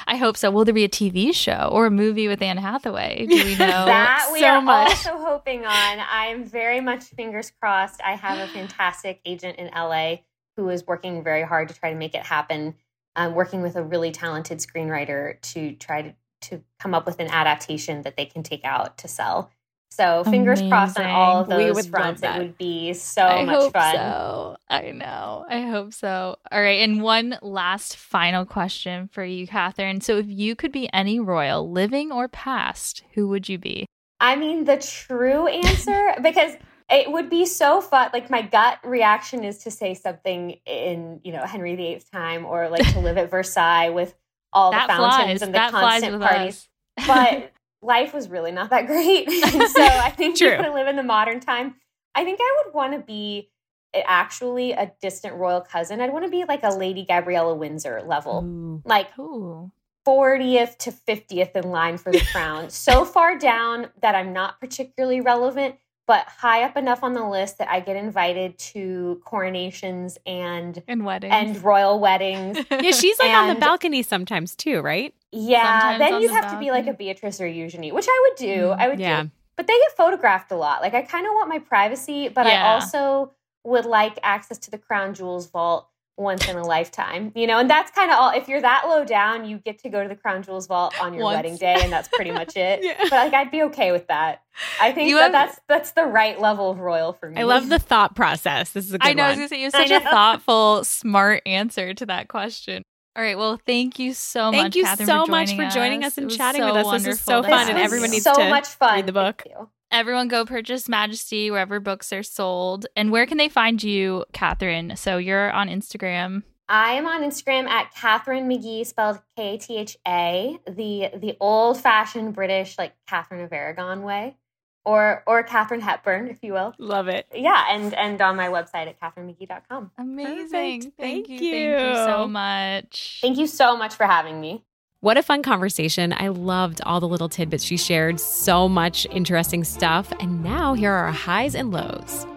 I 0.08 0.18
hope 0.18 0.38
so. 0.38 0.52
Will 0.52 0.66
there 0.66 0.74
be 0.74 0.84
a 0.84 0.90
TV 0.90 1.34
show 1.34 1.70
or 1.72 1.86
a 1.86 1.92
movie 1.92 2.28
with 2.28 2.42
Anne 2.42 2.58
Hathaway? 2.58 3.26
Do 3.28 3.36
we 3.36 3.56
know? 3.58 3.86
that 3.86 4.30
we 4.34 4.40
so 4.40 4.48
are 4.48 4.62
much. 4.62 4.90
also 4.90 5.18
hoping 5.18 5.66
on. 5.66 6.00
I'm 6.10 6.44
very 6.44 6.82
much 6.82 7.04
fingers 7.04 7.52
crossed. 7.62 8.02
I 8.04 8.16
have 8.16 8.40
a 8.40 8.52
fantastic 8.52 9.22
agent 9.26 9.58
in 9.58 9.70
LA 9.76 10.18
who 10.58 10.70
is 10.70 10.86
working 10.86 11.24
very 11.24 11.44
hard 11.44 11.70
to 11.70 11.76
try 11.76 11.92
to 11.92 11.98
make 11.98 12.16
it 12.16 12.24
happen. 12.24 12.76
I'm 13.16 13.36
working 13.36 13.62
with 13.62 13.76
a 13.76 13.84
really 13.84 14.12
talented 14.12 14.60
screenwriter 14.60 15.40
to 15.54 15.74
try 15.74 16.02
to 16.02 16.16
to 16.42 16.64
come 16.80 16.96
up 16.96 17.06
with 17.06 17.20
an 17.20 17.28
adaptation 17.28 18.02
that 18.02 18.18
they 18.18 18.26
can 18.26 18.42
take 18.42 18.66
out 18.66 18.98
to 18.98 19.08
sell. 19.08 19.52
So 19.92 20.24
fingers 20.24 20.60
Amazing. 20.60 20.70
crossed 20.70 21.00
on 21.00 21.10
all 21.10 21.42
of 21.42 21.48
those 21.50 21.88
fronts. 21.88 22.24
It 22.24 22.38
would 22.38 22.58
be 22.58 22.94
so 22.94 23.24
I 23.24 23.44
much 23.44 23.74
fun. 23.74 23.96
So. 23.96 24.56
I 24.70 24.92
know. 24.92 25.46
I 25.50 25.62
hope 25.62 25.94
so. 25.94 26.38
All 26.50 26.62
right. 26.62 26.80
And 26.80 27.02
one 27.02 27.38
last 27.42 27.98
final 27.98 28.46
question 28.46 29.10
for 29.12 29.26
you, 29.26 29.46
Katharine. 29.46 30.00
So 30.00 30.18
if 30.18 30.28
you 30.28 30.56
could 30.56 30.72
be 30.72 30.90
any 30.94 31.20
royal, 31.20 31.70
living 31.70 32.10
or 32.10 32.30
past, 32.30 33.04
who 33.16 33.28
would 33.28 33.50
you 33.50 33.58
be? 33.58 33.86
I 34.22 34.38
mean, 34.38 34.64
the 34.64 34.78
true 34.78 35.48
answer, 35.48 36.16
because 36.24 36.54
it 36.90 37.12
would 37.12 37.30
be 37.30 37.46
so 37.46 37.82
fun. 37.82 38.12
Like 38.14 38.30
my 38.30 38.44
gut 38.44 38.80
reaction 38.86 39.44
is 39.44 39.58
to 39.60 39.72
say 39.72 39.94
something 39.94 40.58
in, 40.66 41.20
you 41.26 41.34
know, 41.34 41.44
Henry 41.44 41.76
VIII's 41.76 42.06
time 42.06 42.46
or 42.46 42.70
like 42.70 42.90
to 42.94 43.00
live 43.00 43.18
at 43.18 43.30
Versailles 43.32 43.90
with 43.90 44.16
all 44.54 44.72
that 44.72 44.88
the 44.88 44.94
fountains 44.94 45.26
flies. 45.26 45.42
and 45.42 45.54
the 45.54 45.58
that 45.58 45.72
constant 45.72 46.22
parties. 46.22 46.70
But 47.08 47.52
life 47.82 48.14
was 48.14 48.30
really 48.30 48.52
not 48.52 48.70
that 48.70 48.88
great. 48.88 49.30
so 49.30 49.84
I 49.84 50.12
think 50.18 50.40
you 50.40 50.56
could 50.58 50.74
live 50.74 50.88
in 50.88 50.96
the 50.96 51.04
modern 51.04 51.40
time. 51.40 51.76
I 52.16 52.24
think 52.24 52.40
I 52.42 52.64
would 52.66 52.74
want 52.74 52.94
to 52.94 53.00
be 53.00 53.50
eh, 53.94 54.02
actually 54.06 54.74
a 54.74 54.92
distant 55.02 55.36
royal 55.36 55.62
cousin. 55.62 56.02
I'd 56.02 56.14
want 56.14 56.26
to 56.26 56.32
be 56.32 56.46
like 56.46 56.64
a 56.64 56.70
Lady 56.70 57.06
Gabriella 57.06 57.56
Windsor 57.56 58.02
level, 58.06 58.44
Ooh. 58.44 58.82
like 58.86 59.18
Ooh. 59.18 59.72
40th 60.06 60.78
to 60.80 60.92
50th 60.92 61.56
in 61.56 61.72
line 61.72 61.98
for 61.98 62.12
the 62.12 62.22
crown. 62.32 62.70
so 62.72 63.06
far 63.06 63.38
down 63.38 63.88
that 64.02 64.16
I'm 64.16 64.34
not 64.34 64.60
particularly 64.60 65.22
relevant, 65.22 65.76
but 66.08 66.26
high 66.28 66.64
up 66.64 66.76
enough 66.76 67.04
on 67.04 67.14
the 67.14 67.24
list 67.26 67.60
that 67.60 67.70
I 67.70 67.80
get 67.80 67.96
invited 67.96 68.58
to 68.58 69.22
coronations 69.24 70.18
and 70.26 70.82
and 70.88 71.06
weddings 71.06 71.34
and 71.34 71.64
royal 71.64 72.00
weddings. 72.00 72.58
yeah, 72.72 72.92
she's 72.92 73.18
like 73.20 73.30
and, 73.30 73.50
on 73.52 73.56
the 73.56 73.60
balcony 73.62 74.02
sometimes 74.02 74.56
too, 74.56 74.82
right? 74.82 75.14
Yeah, 75.32 75.80
sometimes 75.80 76.00
then 76.00 76.22
you'd 76.22 76.32
have 76.32 76.44
balcony. 76.44 76.66
to 76.66 76.66
be 76.66 76.72
like 76.72 76.88
a 76.88 76.94
Beatrice 76.94 77.40
or 77.40 77.48
Eugenie, 77.48 77.92
which 77.92 78.08
I 78.10 78.28
would 78.28 78.38
do. 78.38 78.56
Mm, 78.68 78.80
I 78.80 78.88
would 78.90 79.00
yeah. 79.00 79.24
do. 79.24 79.32
But 79.56 79.68
they 79.68 79.78
get 79.78 79.96
photographed 79.96 80.52
a 80.52 80.56
lot. 80.56 80.82
Like 80.82 80.94
I 80.94 81.02
kind 81.02 81.26
of 81.26 81.34
want 81.34 81.50
my 81.50 81.60
privacy, 81.60 82.30
but 82.30 82.46
yeah. 82.46 82.66
I 82.66 82.74
also 82.74 83.32
would 83.64 83.86
like 83.86 84.18
access 84.24 84.58
to 84.60 84.72
the 84.72 84.78
crown 84.78 85.14
jewels 85.14 85.50
vault 85.50 85.88
once 86.18 86.48
in 86.48 86.56
a 86.56 86.64
lifetime, 86.64 87.32
you 87.36 87.48
know, 87.48 87.58
and 87.58 87.70
that's 87.70 87.92
kind 87.92 88.12
of 88.12 88.18
all. 88.18 88.30
If 88.30 88.48
you're 88.48 88.62
that 88.62 88.84
low 88.88 89.04
down, 89.04 89.46
you 89.46 89.58
get 89.58 89.80
to 89.80 89.90
go 89.90 90.04
to 90.04 90.10
the 90.10 90.16
crown 90.16 90.44
jewels 90.44 90.68
vault 90.68 90.94
on 91.02 91.14
your 91.14 91.24
once. 91.24 91.38
wedding 91.38 91.58
day, 91.58 91.78
and 91.80 91.92
that's 91.92 92.08
pretty 92.10 92.32
much 92.32 92.56
it. 92.56 92.80
yeah. 92.84 92.98
But 93.04 93.12
like, 93.12 93.34
I'd 93.34 93.52
be 93.52 93.64
okay 93.64 93.92
with 93.92 94.08
that. 94.08 94.44
I 94.80 94.92
think 94.92 95.12
that 95.14 95.22
have, 95.22 95.32
that's 95.32 95.60
that's 95.68 95.92
the 95.92 96.06
right 96.06 96.40
level 96.40 96.72
of 96.72 96.80
royal 96.80 97.14
for 97.14 97.30
me. 97.30 97.40
I 97.40 97.44
love 97.44 97.70
the 97.70 97.80
thought 97.80 98.16
process. 98.16 98.72
This 98.72 98.86
is 98.86 98.94
a 98.94 99.00
good 99.00 99.08
I 99.08 99.14
know. 99.14 99.24
One. 99.24 99.28
I 99.28 99.30
was 99.32 99.38
gonna 99.38 99.48
say 99.50 99.58
you 99.58 99.70
have 99.74 99.74
such 99.74 99.92
a 99.92 100.00
thoughtful, 100.10 100.84
smart 100.84 101.42
answer 101.46 101.94
to 101.94 102.06
that 102.06 102.28
question. 102.28 102.84
All 103.16 103.24
right. 103.24 103.38
Well, 103.38 103.60
thank 103.66 104.00
you 104.00 104.14
so 104.14 104.52
thank 104.52 104.56
much. 104.56 104.62
Thank 104.64 104.76
you 104.76 104.84
Katharine, 104.86 105.08
so 105.08 105.26
for 105.26 105.32
much 105.32 105.56
for 105.56 105.68
joining 105.70 106.04
us, 106.04 106.14
us 106.14 106.18
and 106.18 106.32
chatting 106.32 106.62
so 106.62 106.74
with 106.74 106.86
us. 106.86 107.04
This 107.04 107.16
is 107.16 107.22
so 107.22 107.42
this 107.42 107.52
fun, 107.52 107.70
and 107.70 107.78
everyone 107.78 108.12
needs 108.12 108.24
so 108.24 108.34
to 108.34 108.50
much 108.50 108.68
fun. 108.70 108.96
read 108.96 109.06
the 109.06 109.12
book. 109.12 109.44
Everyone 109.92 110.30
go 110.30 110.46
purchase 110.46 110.88
Majesty 110.88 111.52
wherever 111.52 111.82
books 111.82 112.14
are 112.14 112.24
sold. 112.24 112.86
And 112.96 113.12
where 113.12 113.26
can 113.26 113.38
they 113.38 113.50
find 113.50 113.84
you, 113.84 114.24
Katharine? 114.32 114.96
So 114.96 115.18
you're 115.18 115.52
on 115.52 115.68
Instagram. 115.68 116.44
I 116.70 116.94
am 116.94 117.06
on 117.06 117.22
Instagram 117.22 117.68
at 117.68 117.94
Katharine 117.94 118.48
McGee, 118.48 118.86
spelled 118.86 119.20
K 119.36 119.58
T 119.58 119.78
H 119.78 119.98
A, 120.08 120.58
the 120.66 121.10
the 121.18 121.36
old 121.42 121.82
fashioned 121.82 122.34
British 122.34 122.78
like 122.78 122.94
Catherine 123.08 123.42
of 123.42 123.52
Aragon 123.52 124.04
way 124.04 124.38
or 124.86 125.24
or 125.28 125.44
Katharine 125.44 125.82
Hepburn, 125.82 126.28
if 126.28 126.38
you 126.42 126.54
will. 126.54 126.74
Love 126.78 127.08
it. 127.08 127.28
Yeah, 127.34 127.66
and 127.70 127.94
and 127.94 128.22
on 128.22 128.36
my 128.36 128.48
website 128.48 128.88
at 128.88 129.00
katharinemcgee.com. 129.00 129.92
Amazing. 129.98 130.50
Thank, 130.50 130.98
thank 130.98 131.30
you. 131.30 131.36
you. 131.36 131.76
Thank 131.76 131.98
you 131.98 132.04
so 132.06 132.28
much. 132.28 133.20
Thank 133.22 133.38
you 133.38 133.48
so 133.48 133.78
much 133.78 133.96
for 133.96 134.06
having 134.06 134.42
me. 134.42 134.64
What 135.02 135.18
a 135.18 135.24
fun 135.24 135.42
conversation. 135.42 136.14
I 136.14 136.28
loved 136.28 136.80
all 136.86 137.00
the 137.00 137.08
little 137.08 137.28
tidbits 137.28 137.64
she 137.64 137.76
shared. 137.76 138.20
So 138.20 138.70
much 138.70 139.08
interesting 139.10 139.64
stuff. 139.64 140.14
And 140.20 140.44
now 140.44 140.76
here 140.76 140.92
are 140.92 141.06
our 141.06 141.12
highs 141.12 141.56
and 141.56 141.72
lows. 141.72 142.28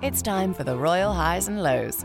It's 0.00 0.22
time 0.22 0.54
for 0.54 0.64
the 0.64 0.78
royal 0.78 1.12
highs 1.12 1.48
and 1.48 1.62
lows. 1.62 2.02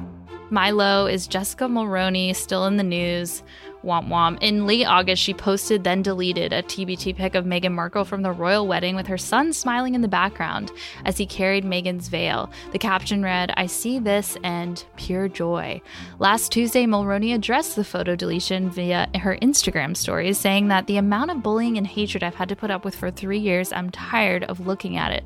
My 0.49 0.71
low 0.71 1.07
is 1.07 1.25
Jessica 1.25 1.63
Mulroney, 1.65 2.35
still 2.35 2.65
in 2.65 2.75
the 2.75 2.83
news 2.83 3.43
Womp 3.85 4.07
womp. 4.07 4.39
In 4.41 4.65
late 4.65 4.85
August, 4.85 5.21
she 5.21 5.33
posted, 5.33 5.83
then 5.83 6.01
deleted, 6.01 6.51
a 6.51 6.63
TBT 6.63 7.15
pic 7.15 7.35
of 7.35 7.45
Meghan 7.45 7.71
Markle 7.71 8.03
from 8.03 8.23
the 8.23 8.31
royal 8.31 8.67
wedding 8.67 8.95
with 8.95 9.07
her 9.07 9.17
son 9.17 9.53
smiling 9.53 9.95
in 9.95 10.01
the 10.01 10.07
background 10.07 10.71
as 11.05 11.17
he 11.17 11.25
carried 11.25 11.63
Meghan's 11.63 12.07
veil. 12.07 12.49
The 12.71 12.79
caption 12.79 13.23
read, 13.23 13.53
I 13.55 13.67
see 13.67 13.99
this 13.99 14.37
and 14.43 14.83
pure 14.95 15.27
joy. 15.27 15.81
Last 16.19 16.51
Tuesday, 16.51 16.85
Mulroney 16.85 17.33
addressed 17.35 17.75
the 17.75 17.83
photo 17.83 18.15
deletion 18.15 18.69
via 18.69 19.07
her 19.15 19.37
Instagram 19.41 19.95
stories, 19.95 20.37
saying 20.37 20.67
that 20.69 20.87
the 20.87 20.97
amount 20.97 21.31
of 21.31 21.43
bullying 21.43 21.77
and 21.77 21.85
hatred 21.85 22.23
I've 22.23 22.35
had 22.35 22.49
to 22.49 22.55
put 22.55 22.71
up 22.71 22.83
with 22.83 22.95
for 22.95 23.11
three 23.11 23.39
years, 23.39 23.71
I'm 23.71 23.91
tired 23.91 24.43
of 24.45 24.65
looking 24.65 24.97
at 24.97 25.11
it. 25.11 25.23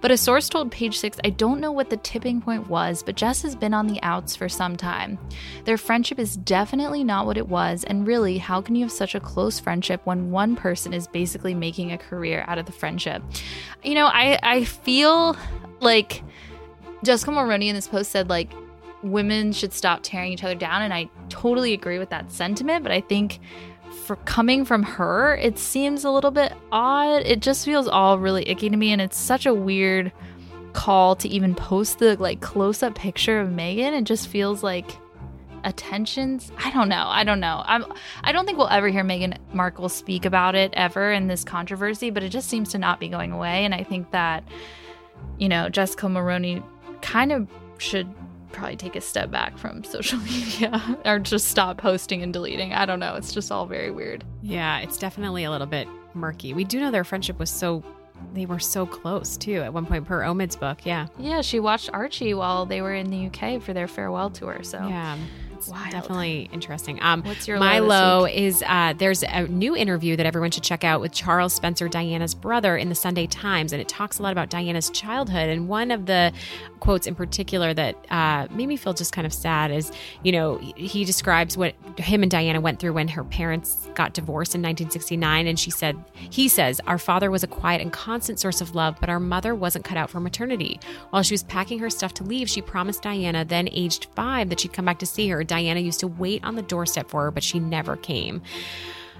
But 0.00 0.12
a 0.12 0.16
source 0.16 0.48
told 0.48 0.70
Page 0.70 0.98
Six, 0.98 1.18
I 1.24 1.30
don't 1.30 1.60
know 1.60 1.72
what 1.72 1.90
the 1.90 1.96
tipping 1.96 2.40
point 2.40 2.68
was, 2.68 3.02
but 3.02 3.16
Jess 3.16 3.42
has 3.42 3.56
been 3.56 3.74
on 3.74 3.86
the 3.86 4.00
outs 4.02 4.36
for 4.36 4.48
some 4.48 4.76
time. 4.76 5.18
Their 5.64 5.78
friendship 5.78 6.18
is 6.18 6.36
definitely 6.36 7.02
not 7.02 7.26
what 7.26 7.36
it 7.36 7.48
was, 7.48 7.82
and 7.84 7.95
and 7.96 8.06
really, 8.06 8.36
how 8.36 8.60
can 8.60 8.74
you 8.74 8.84
have 8.84 8.92
such 8.92 9.14
a 9.14 9.20
close 9.20 9.58
friendship 9.58 10.02
when 10.04 10.30
one 10.30 10.54
person 10.54 10.92
is 10.92 11.06
basically 11.06 11.54
making 11.54 11.92
a 11.92 11.98
career 11.98 12.44
out 12.46 12.58
of 12.58 12.66
the 12.66 12.72
friendship? 12.72 13.22
You 13.82 13.94
know, 13.94 14.06
I, 14.06 14.38
I 14.42 14.64
feel 14.64 15.34
like 15.80 16.22
Jessica 17.02 17.30
Mulroney 17.30 17.68
in 17.68 17.74
this 17.74 17.88
post 17.88 18.10
said, 18.10 18.28
like, 18.28 18.52
women 19.02 19.52
should 19.52 19.72
stop 19.72 20.00
tearing 20.02 20.32
each 20.32 20.44
other 20.44 20.54
down. 20.54 20.82
And 20.82 20.92
I 20.92 21.08
totally 21.30 21.72
agree 21.72 21.98
with 21.98 22.10
that 22.10 22.30
sentiment. 22.30 22.82
But 22.82 22.92
I 22.92 23.00
think 23.00 23.40
for 24.04 24.16
coming 24.16 24.66
from 24.66 24.82
her, 24.82 25.34
it 25.36 25.58
seems 25.58 26.04
a 26.04 26.10
little 26.10 26.30
bit 26.30 26.52
odd. 26.70 27.22
It 27.22 27.40
just 27.40 27.64
feels 27.64 27.88
all 27.88 28.18
really 28.18 28.46
icky 28.46 28.68
to 28.68 28.76
me. 28.76 28.92
And 28.92 29.00
it's 29.00 29.16
such 29.16 29.46
a 29.46 29.54
weird 29.54 30.12
call 30.74 31.16
to 31.16 31.28
even 31.28 31.54
post 31.54 31.98
the 31.98 32.16
like 32.16 32.42
close 32.42 32.82
up 32.82 32.94
picture 32.94 33.40
of 33.40 33.48
Meghan. 33.48 33.98
It 33.98 34.04
just 34.04 34.28
feels 34.28 34.62
like 34.62 34.90
attentions. 35.66 36.50
I 36.64 36.70
don't 36.70 36.88
know. 36.88 37.04
I 37.06 37.24
don't 37.24 37.40
know. 37.40 37.62
I'm 37.66 37.84
I 38.24 38.32
don't 38.32 38.46
think 38.46 38.56
we'll 38.56 38.68
ever 38.68 38.88
hear 38.88 39.04
Meghan 39.04 39.36
Markle 39.52 39.88
speak 39.90 40.24
about 40.24 40.54
it 40.54 40.72
ever 40.74 41.12
in 41.12 41.26
this 41.26 41.44
controversy, 41.44 42.08
but 42.10 42.22
it 42.22 42.30
just 42.30 42.48
seems 42.48 42.70
to 42.70 42.78
not 42.78 43.00
be 43.00 43.08
going 43.08 43.32
away. 43.32 43.64
And 43.64 43.74
I 43.74 43.82
think 43.82 44.12
that, 44.12 44.44
you 45.38 45.48
know, 45.48 45.68
Jessica 45.68 46.06
Mulroney 46.06 46.62
kind 47.02 47.32
of 47.32 47.48
should 47.78 48.08
probably 48.52 48.76
take 48.76 48.96
a 48.96 49.00
step 49.00 49.30
back 49.30 49.58
from 49.58 49.84
social 49.84 50.18
media 50.20 50.98
or 51.04 51.18
just 51.18 51.48
stop 51.48 51.76
posting 51.76 52.22
and 52.22 52.32
deleting. 52.32 52.72
I 52.72 52.86
don't 52.86 53.00
know. 53.00 53.16
It's 53.16 53.34
just 53.34 53.50
all 53.52 53.66
very 53.66 53.90
weird. 53.90 54.24
Yeah, 54.42 54.78
it's 54.78 54.96
definitely 54.96 55.44
a 55.44 55.50
little 55.50 55.66
bit 55.66 55.88
murky. 56.14 56.54
We 56.54 56.64
do 56.64 56.80
know 56.80 56.90
their 56.90 57.04
friendship 57.04 57.38
was 57.38 57.50
so 57.50 57.82
they 58.32 58.46
were 58.46 58.58
so 58.58 58.86
close 58.86 59.36
too 59.36 59.56
at 59.60 59.74
one 59.74 59.84
point 59.84 60.06
per 60.06 60.22
Omid's 60.22 60.56
book. 60.56 60.78
Yeah. 60.86 61.08
Yeah, 61.18 61.42
she 61.42 61.60
watched 61.60 61.90
Archie 61.92 62.32
while 62.32 62.64
they 62.64 62.80
were 62.80 62.94
in 62.94 63.10
the 63.10 63.26
UK 63.26 63.60
for 63.60 63.74
their 63.74 63.86
farewell 63.88 64.30
tour. 64.30 64.62
So 64.62 64.78
Yeah. 64.86 65.18
Wild. 65.68 65.90
definitely 65.90 66.48
interesting. 66.52 66.98
Um, 67.02 67.22
What's 67.22 67.48
your 67.48 67.58
my 67.58 67.78
low, 67.78 68.20
low 68.20 68.26
is 68.26 68.62
uh, 68.66 68.94
there's 68.96 69.22
a 69.22 69.46
new 69.48 69.76
interview 69.76 70.16
that 70.16 70.26
everyone 70.26 70.50
should 70.50 70.62
check 70.62 70.84
out 70.84 71.00
with 71.00 71.12
Charles 71.12 71.52
Spencer, 71.54 71.88
Diana's 71.88 72.34
brother, 72.34 72.76
in 72.76 72.88
the 72.88 72.94
Sunday 72.94 73.26
Times, 73.26 73.72
and 73.72 73.80
it 73.80 73.88
talks 73.88 74.18
a 74.18 74.22
lot 74.22 74.32
about 74.32 74.50
Diana's 74.50 74.90
childhood. 74.90 75.48
And 75.48 75.68
one 75.68 75.90
of 75.90 76.06
the 76.06 76.32
quotes 76.80 77.06
in 77.06 77.14
particular 77.14 77.74
that 77.74 77.96
uh, 78.10 78.46
made 78.50 78.66
me 78.66 78.76
feel 78.76 78.94
just 78.94 79.12
kind 79.12 79.26
of 79.26 79.32
sad 79.32 79.70
is, 79.70 79.90
you 80.22 80.32
know, 80.32 80.56
he 80.76 81.04
describes 81.04 81.56
what 81.56 81.74
him 81.98 82.22
and 82.22 82.30
Diana 82.30 82.60
went 82.60 82.80
through 82.80 82.92
when 82.92 83.08
her 83.08 83.24
parents 83.24 83.88
got 83.94 84.12
divorced 84.12 84.54
in 84.54 84.60
1969, 84.60 85.46
and 85.46 85.58
she 85.58 85.70
said, 85.70 85.96
he 86.14 86.48
says, 86.48 86.80
our 86.86 86.98
father 86.98 87.30
was 87.30 87.42
a 87.42 87.46
quiet 87.46 87.80
and 87.80 87.92
constant 87.92 88.38
source 88.38 88.60
of 88.60 88.74
love, 88.74 88.96
but 89.00 89.08
our 89.08 89.20
mother 89.20 89.54
wasn't 89.54 89.84
cut 89.84 89.96
out 89.96 90.10
for 90.10 90.20
maternity. 90.20 90.78
While 91.10 91.22
she 91.22 91.34
was 91.34 91.42
packing 91.42 91.78
her 91.78 91.90
stuff 91.90 92.14
to 92.14 92.24
leave, 92.24 92.48
she 92.48 92.62
promised 92.62 93.02
Diana, 93.02 93.44
then 93.44 93.68
aged 93.72 94.06
five, 94.14 94.48
that 94.50 94.60
she'd 94.60 94.72
come 94.72 94.84
back 94.84 94.98
to 95.00 95.06
see 95.06 95.28
her. 95.28 95.42
Diana 95.44 95.80
used 95.80 96.00
to 96.00 96.06
wait 96.06 96.44
on 96.44 96.56
the 96.56 96.62
doorstep 96.62 97.08
for 97.08 97.24
her, 97.24 97.30
but 97.30 97.42
she 97.42 97.58
never 97.58 97.96
came. 97.96 98.42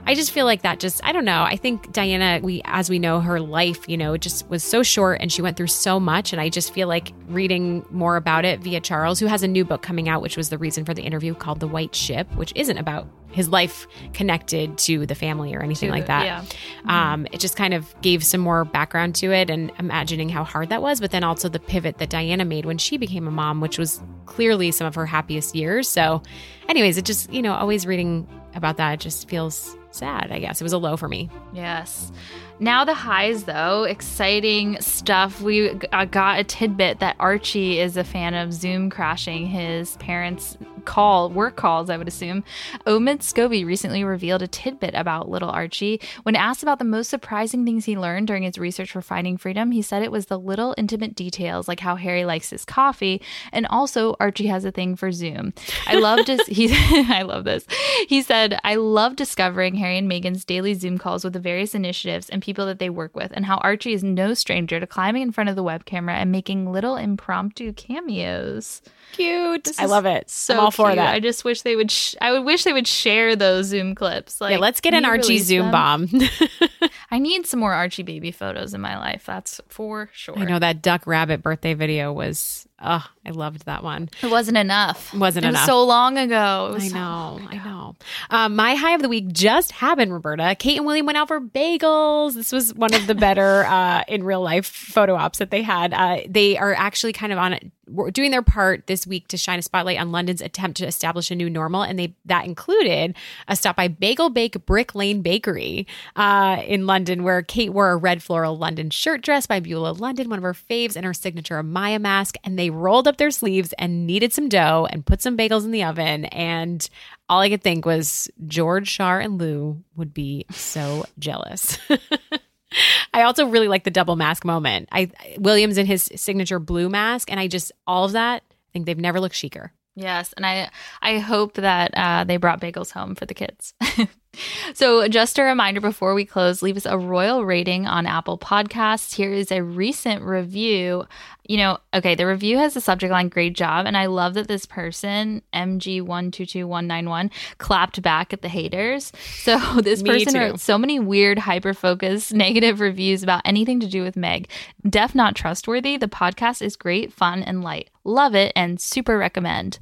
I 0.06 0.14
just 0.14 0.30
feel 0.30 0.46
like 0.46 0.62
that 0.62 0.78
just 0.80 1.04
I 1.04 1.12
don't 1.12 1.24
know. 1.24 1.42
I 1.42 1.56
think 1.56 1.92
Diana 1.92 2.40
we 2.42 2.62
as 2.64 2.88
we 2.88 2.98
know 2.98 3.20
her 3.20 3.40
life, 3.40 3.88
you 3.88 3.96
know, 3.96 4.16
just 4.16 4.48
was 4.48 4.62
so 4.62 4.82
short 4.82 5.20
and 5.20 5.32
she 5.32 5.42
went 5.42 5.56
through 5.56 5.66
so 5.66 5.98
much 5.98 6.32
and 6.32 6.40
I 6.40 6.48
just 6.48 6.72
feel 6.72 6.88
like 6.88 7.12
reading 7.28 7.84
more 7.90 8.16
about 8.16 8.44
it 8.44 8.60
via 8.60 8.80
Charles 8.80 9.18
who 9.18 9.26
has 9.26 9.42
a 9.42 9.48
new 9.48 9.64
book 9.64 9.82
coming 9.82 10.08
out 10.08 10.22
which 10.22 10.36
was 10.36 10.48
the 10.48 10.58
reason 10.58 10.84
for 10.84 10.94
the 10.94 11.02
interview 11.02 11.34
called 11.34 11.60
The 11.60 11.68
White 11.68 11.94
Ship, 11.94 12.32
which 12.36 12.52
isn't 12.54 12.78
about 12.78 13.08
his 13.32 13.50
life 13.50 13.86
connected 14.14 14.78
to 14.78 15.04
the 15.04 15.14
family 15.14 15.54
or 15.54 15.62
anything 15.62 15.90
like 15.90 16.06
that. 16.06 16.24
Yeah. 16.24 16.40
Mm-hmm. 16.40 16.90
Um, 16.90 17.26
it 17.32 17.38
just 17.38 17.54
kind 17.54 17.74
of 17.74 17.94
gave 18.00 18.24
some 18.24 18.40
more 18.40 18.64
background 18.64 19.14
to 19.16 19.30
it 19.30 19.50
and 19.50 19.70
imagining 19.78 20.30
how 20.30 20.42
hard 20.42 20.70
that 20.70 20.80
was, 20.80 21.00
but 21.00 21.10
then 21.10 21.22
also 21.22 21.50
the 21.50 21.60
pivot 21.60 21.98
that 21.98 22.08
Diana 22.08 22.46
made 22.46 22.64
when 22.64 22.78
she 22.78 22.96
became 22.96 23.28
a 23.28 23.30
mom, 23.30 23.60
which 23.60 23.78
was 23.78 24.00
clearly 24.24 24.70
some 24.70 24.86
of 24.86 24.94
her 24.94 25.04
happiest 25.04 25.54
years. 25.54 25.86
So, 25.86 26.22
anyways, 26.66 26.96
it 26.96 27.04
just, 27.04 27.30
you 27.30 27.42
know, 27.42 27.52
always 27.52 27.86
reading 27.86 28.26
about 28.54 28.78
that 28.78 29.00
just 29.00 29.28
feels 29.28 29.76
sad, 29.96 30.30
I 30.30 30.38
guess. 30.38 30.60
It 30.60 30.64
was 30.64 30.72
a 30.72 30.78
low 30.78 30.96
for 30.96 31.08
me. 31.08 31.30
Yes. 31.52 32.12
Now 32.58 32.84
the 32.84 32.94
highs, 32.94 33.44
though, 33.44 33.84
exciting 33.84 34.80
stuff. 34.80 35.40
We 35.40 35.78
uh, 35.92 36.04
got 36.06 36.38
a 36.38 36.44
tidbit 36.44 37.00
that 37.00 37.16
Archie 37.18 37.80
is 37.80 37.96
a 37.96 38.04
fan 38.04 38.34
of 38.34 38.52
Zoom 38.52 38.88
crashing 38.90 39.46
his 39.46 39.96
parents' 39.96 40.56
call, 40.86 41.28
work 41.28 41.56
calls, 41.56 41.90
I 41.90 41.96
would 41.98 42.08
assume. 42.08 42.44
Omid 42.86 43.18
Scobie 43.18 43.66
recently 43.66 44.04
revealed 44.04 44.42
a 44.42 44.48
tidbit 44.48 44.94
about 44.94 45.28
little 45.28 45.50
Archie. 45.50 46.00
When 46.22 46.36
asked 46.36 46.62
about 46.62 46.78
the 46.78 46.84
most 46.84 47.10
surprising 47.10 47.64
things 47.64 47.84
he 47.84 47.98
learned 47.98 48.26
during 48.26 48.44
his 48.44 48.56
research 48.56 48.92
for 48.92 49.02
Finding 49.02 49.36
Freedom, 49.36 49.72
he 49.72 49.82
said 49.82 50.02
it 50.02 50.12
was 50.12 50.26
the 50.26 50.38
little 50.38 50.74
intimate 50.78 51.14
details, 51.14 51.68
like 51.68 51.80
how 51.80 51.96
Harry 51.96 52.24
likes 52.24 52.50
his 52.50 52.64
coffee, 52.64 53.20
and 53.52 53.66
also 53.66 54.16
Archie 54.18 54.46
has 54.46 54.64
a 54.64 54.70
thing 54.70 54.96
for 54.96 55.12
Zoom. 55.12 55.52
I 55.86 55.96
loved 55.96 56.28
his, 56.28 56.40
he, 56.46 56.68
I 56.72 57.22
love 57.22 57.44
this. 57.44 57.66
He 58.08 58.22
said, 58.22 58.58
I 58.64 58.76
love 58.76 59.16
discovering 59.16 59.74
Harry 59.74 59.98
and 59.98 60.10
Meghan's 60.10 60.44
daily 60.44 60.74
Zoom 60.74 60.96
calls 60.96 61.24
with 61.24 61.32
the 61.32 61.40
various 61.40 61.74
initiatives 61.74 62.30
and 62.30 62.40
people 62.40 62.66
that 62.66 62.78
they 62.78 62.90
work 62.90 63.14
with, 63.16 63.32
and 63.34 63.44
how 63.44 63.58
Archie 63.58 63.92
is 63.92 64.04
no 64.04 64.32
stranger 64.32 64.80
to 64.80 64.86
climbing 64.86 65.22
in 65.22 65.32
front 65.32 65.50
of 65.50 65.56
the 65.56 65.62
web 65.62 65.84
camera 65.84 66.14
and 66.14 66.30
making 66.30 66.72
little 66.72 66.96
impromptu 66.96 67.72
cameos. 67.72 68.82
Cute. 69.12 69.64
This 69.64 69.78
I 69.78 69.86
love 69.86 70.06
it. 70.06 70.30
So 70.30 70.56
For 70.76 70.86
cute. 70.86 70.96
that. 70.96 71.14
I 71.14 71.20
just 71.20 71.44
wish 71.44 71.62
they 71.62 71.74
would. 71.76 71.90
Sh- 71.90 72.14
I 72.20 72.32
would 72.32 72.44
wish 72.44 72.64
they 72.64 72.72
would 72.72 72.86
share 72.86 73.34
those 73.34 73.66
Zoom 73.66 73.94
clips. 73.94 74.40
Like, 74.40 74.52
yeah, 74.52 74.58
let's 74.58 74.80
get 74.80 74.94
an 74.94 75.04
Archie 75.04 75.38
Zoom 75.38 75.70
them. 75.70 75.72
bomb. 75.72 76.08
I 77.10 77.18
need 77.18 77.46
some 77.46 77.60
more 77.60 77.72
Archie 77.72 78.02
baby 78.02 78.30
photos 78.30 78.74
in 78.74 78.80
my 78.80 78.98
life. 78.98 79.24
That's 79.26 79.60
for 79.68 80.10
sure. 80.12 80.38
I 80.38 80.44
know 80.44 80.58
that 80.58 80.82
duck 80.82 81.06
rabbit 81.06 81.42
birthday 81.42 81.74
video 81.74 82.12
was 82.12 82.68
Oh, 82.82 83.06
I 83.24 83.30
loved 83.30 83.64
that 83.64 83.82
one. 83.82 84.10
It 84.22 84.30
wasn't 84.30 84.58
enough. 84.58 85.14
Wasn't 85.14 85.44
it 85.44 85.48
enough. 85.48 85.62
Was 85.62 85.66
so 85.66 85.84
long 85.84 86.18
ago. 86.18 86.76
I 86.78 86.88
know. 86.88 87.40
I 87.48 87.56
know. 87.56 87.96
Um, 88.28 88.54
my 88.54 88.74
high 88.74 88.94
of 88.94 89.00
the 89.00 89.08
week 89.08 89.28
just 89.28 89.72
happened, 89.72 90.12
Roberta. 90.12 90.54
Kate 90.58 90.76
and 90.76 90.86
William 90.86 91.06
went 91.06 91.16
out 91.16 91.28
for 91.28 91.40
bagels. 91.40 92.34
This 92.34 92.52
was 92.52 92.74
one 92.74 92.92
of 92.92 93.06
the 93.06 93.14
better 93.26 93.64
uh, 93.64 94.04
in 94.08 94.22
real 94.24 94.42
life 94.42 94.66
photo 94.66 95.14
ops 95.14 95.38
that 95.38 95.50
they 95.50 95.62
had. 95.62 95.94
Uh, 95.94 96.18
they 96.28 96.58
are 96.58 96.74
actually 96.74 97.14
kind 97.14 97.32
of 97.32 97.38
on 97.38 97.54
it 97.54 97.70
doing 98.12 98.30
their 98.32 98.42
part 98.42 98.86
this 98.88 99.06
week 99.06 99.28
to 99.28 99.36
shine 99.36 99.58
a 99.58 99.62
spotlight 99.62 100.00
on 100.00 100.10
London's 100.10 100.40
attempt 100.40 100.76
to 100.78 100.86
establish 100.86 101.30
a 101.30 101.34
new 101.36 101.48
normal, 101.48 101.82
and 101.82 101.98
they 101.98 102.14
that 102.24 102.44
included 102.44 103.14
a 103.46 103.54
stop 103.54 103.76
by 103.76 103.88
Bagel 103.88 104.30
Bake 104.30 104.66
Brick 104.66 104.94
Lane 104.94 105.22
Bakery 105.22 105.86
uh, 106.16 106.62
in 106.66 106.86
London, 106.86 107.22
where 107.22 107.42
Kate 107.42 107.72
wore 107.72 107.90
a 107.90 107.96
red 107.96 108.22
floral 108.22 108.58
London 108.58 108.90
shirt 108.90 109.22
dress 109.22 109.46
by 109.46 109.60
Beulah 109.60 109.92
London, 109.92 110.28
one 110.28 110.38
of 110.38 110.42
her 110.42 110.52
faves, 110.52 110.96
and 110.96 111.04
her 111.04 111.14
signature 111.14 111.62
Maya 111.62 111.98
mask, 111.98 112.36
and 112.42 112.58
they 112.58 112.65
rolled 112.70 113.08
up 113.08 113.16
their 113.16 113.30
sleeves 113.30 113.72
and 113.78 114.06
kneaded 114.06 114.32
some 114.32 114.48
dough 114.48 114.86
and 114.90 115.06
put 115.06 115.22
some 115.22 115.36
bagels 115.36 115.64
in 115.64 115.70
the 115.70 115.84
oven, 115.84 116.26
and 116.26 116.88
all 117.28 117.40
I 117.40 117.48
could 117.48 117.62
think 117.62 117.84
was 117.84 118.30
George, 118.46 118.88
Shar, 118.88 119.20
and 119.20 119.38
Lou 119.38 119.82
would 119.96 120.14
be 120.14 120.46
so 120.50 121.04
jealous. 121.18 121.78
I 123.14 123.22
also 123.22 123.46
really 123.46 123.68
like 123.68 123.84
the 123.84 123.90
double 123.90 124.16
mask 124.16 124.44
moment. 124.44 124.88
I 124.92 125.10
Williams 125.38 125.78
in 125.78 125.86
his 125.86 126.10
signature 126.16 126.58
blue 126.58 126.88
mask, 126.88 127.30
and 127.30 127.40
I 127.40 127.48
just 127.48 127.72
all 127.86 128.04
of 128.04 128.12
that. 128.12 128.42
I 128.50 128.72
think 128.72 128.86
they've 128.86 128.98
never 128.98 129.20
looked 129.20 129.36
chicer. 129.36 129.72
Yes, 129.94 130.34
and 130.36 130.44
I 130.44 130.70
I 131.00 131.18
hope 131.18 131.54
that 131.54 131.92
uh, 131.96 132.24
they 132.24 132.36
brought 132.36 132.60
bagels 132.60 132.90
home 132.90 133.14
for 133.14 133.24
the 133.24 133.34
kids. 133.34 133.72
so, 134.74 135.08
just 135.08 135.38
a 135.38 135.42
reminder 135.42 135.80
before 135.80 136.14
we 136.14 136.24
close, 136.24 136.62
leave 136.62 136.76
us 136.76 136.86
a 136.86 136.98
royal 136.98 137.44
rating 137.44 137.86
on 137.86 138.06
Apple 138.06 138.38
Podcasts. 138.38 139.14
Here 139.14 139.32
is 139.32 139.50
a 139.50 139.62
recent 139.62 140.22
review. 140.22 141.04
You 141.48 141.58
know, 141.58 141.78
okay, 141.94 142.14
the 142.14 142.26
review 142.26 142.58
has 142.58 142.74
the 142.74 142.80
subject 142.80 143.12
line 143.12 143.28
"Great 143.28 143.54
job," 143.54 143.86
and 143.86 143.96
I 143.96 144.06
love 144.06 144.34
that 144.34 144.48
this 144.48 144.66
person 144.66 145.42
MG 145.52 146.02
one 146.02 146.30
two 146.30 146.46
two 146.46 146.66
one 146.66 146.86
nine 146.86 147.08
one 147.08 147.30
clapped 147.58 148.02
back 148.02 148.32
at 148.32 148.42
the 148.42 148.48
haters. 148.48 149.12
So 149.42 149.58
this 149.80 150.02
person 150.02 150.34
too. 150.34 150.38
wrote 150.40 150.60
so 150.60 150.78
many 150.78 150.98
weird, 150.98 151.38
hyper 151.38 151.74
focused, 151.74 152.34
negative 152.34 152.80
reviews 152.80 153.22
about 153.22 153.42
anything 153.44 153.80
to 153.80 153.86
do 153.86 154.02
with 154.02 154.16
Meg. 154.16 154.48
Def 154.88 155.14
not 155.14 155.34
trustworthy. 155.34 155.96
The 155.96 156.08
podcast 156.08 156.62
is 156.62 156.76
great, 156.76 157.12
fun, 157.12 157.42
and 157.42 157.62
light. 157.62 157.90
Love 158.04 158.34
it 158.34 158.52
and 158.56 158.80
super 158.80 159.18
recommend. 159.18 159.78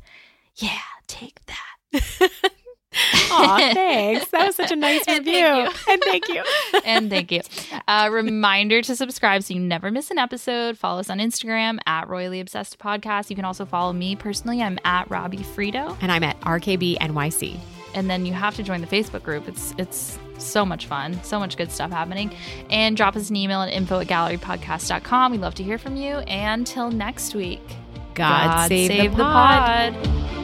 Yeah, 0.57 0.78
take 1.07 1.40
that. 1.46 2.50
Aw, 3.30 3.70
thanks. 3.74 4.30
That 4.30 4.47
was 4.47 4.57
such 4.57 4.70
a 4.70 4.76
nice 4.76 5.07
review. 5.09 5.34
and 5.88 6.03
thank 6.03 6.28
you. 6.28 6.42
and 6.84 7.11
thank 7.11 7.30
you. 7.32 7.40
Uh, 7.88 8.09
reminder 8.12 8.82
to 8.82 8.97
subscribe 8.97 9.42
so 9.42 9.55
you 9.55 9.61
never 9.61 9.90
miss 9.90 10.11
an 10.11 10.18
episode. 10.18 10.78
Follow 10.78 11.01
us 11.01 11.11
on 11.11 11.18
Instagram 11.18 11.78
at 11.86 12.09
Royally 12.09 12.40
Obsessed 12.40 12.78
Podcast. 12.78 13.30
You 13.30 13.36
can 13.36 13.45
also 13.45 13.64
follow 13.64 13.92
me 13.92 14.16
personally. 14.16 14.62
I'm 14.62 14.78
at 14.84 15.11
Robbie 15.11 15.38
Fiorito. 15.38 15.97
And 16.01 16.12
I'm 16.12 16.22
at 16.22 16.40
RKB 16.40 16.99
NYC. 16.99 17.59
and 17.95 18.11
then 18.11 18.26
you 18.26 18.32
have 18.32 18.57
to 18.57 18.62
join 18.62 18.80
the 18.80 18.86
Facebook 18.86 19.22
group. 19.22 19.49
It's 19.49 19.72
it's 19.78 20.18
so 20.38 20.64
much 20.66 20.86
fun, 20.86 21.22
so 21.22 21.38
much 21.38 21.57
good 21.57 21.70
stuff 21.70 21.90
happening. 21.92 22.34
And 22.68 22.97
drop 22.97 23.14
us 23.16 23.30
an 23.30 23.36
email 23.36 23.62
at 23.62 23.72
info 23.72 24.01
at 24.01 24.09
gallerypodcast.com. 24.09 25.30
We'd 25.32 25.40
love 25.40 25.55
to 25.55 25.62
hear 25.62 25.78
from 25.78 25.95
you. 25.97 26.16
And 26.26 26.66
till 26.66 26.90
next 26.90 27.34
week, 27.36 27.62
God, 28.14 28.66
save, 28.68 29.12
the, 29.16 29.22
pod. 29.22 30.43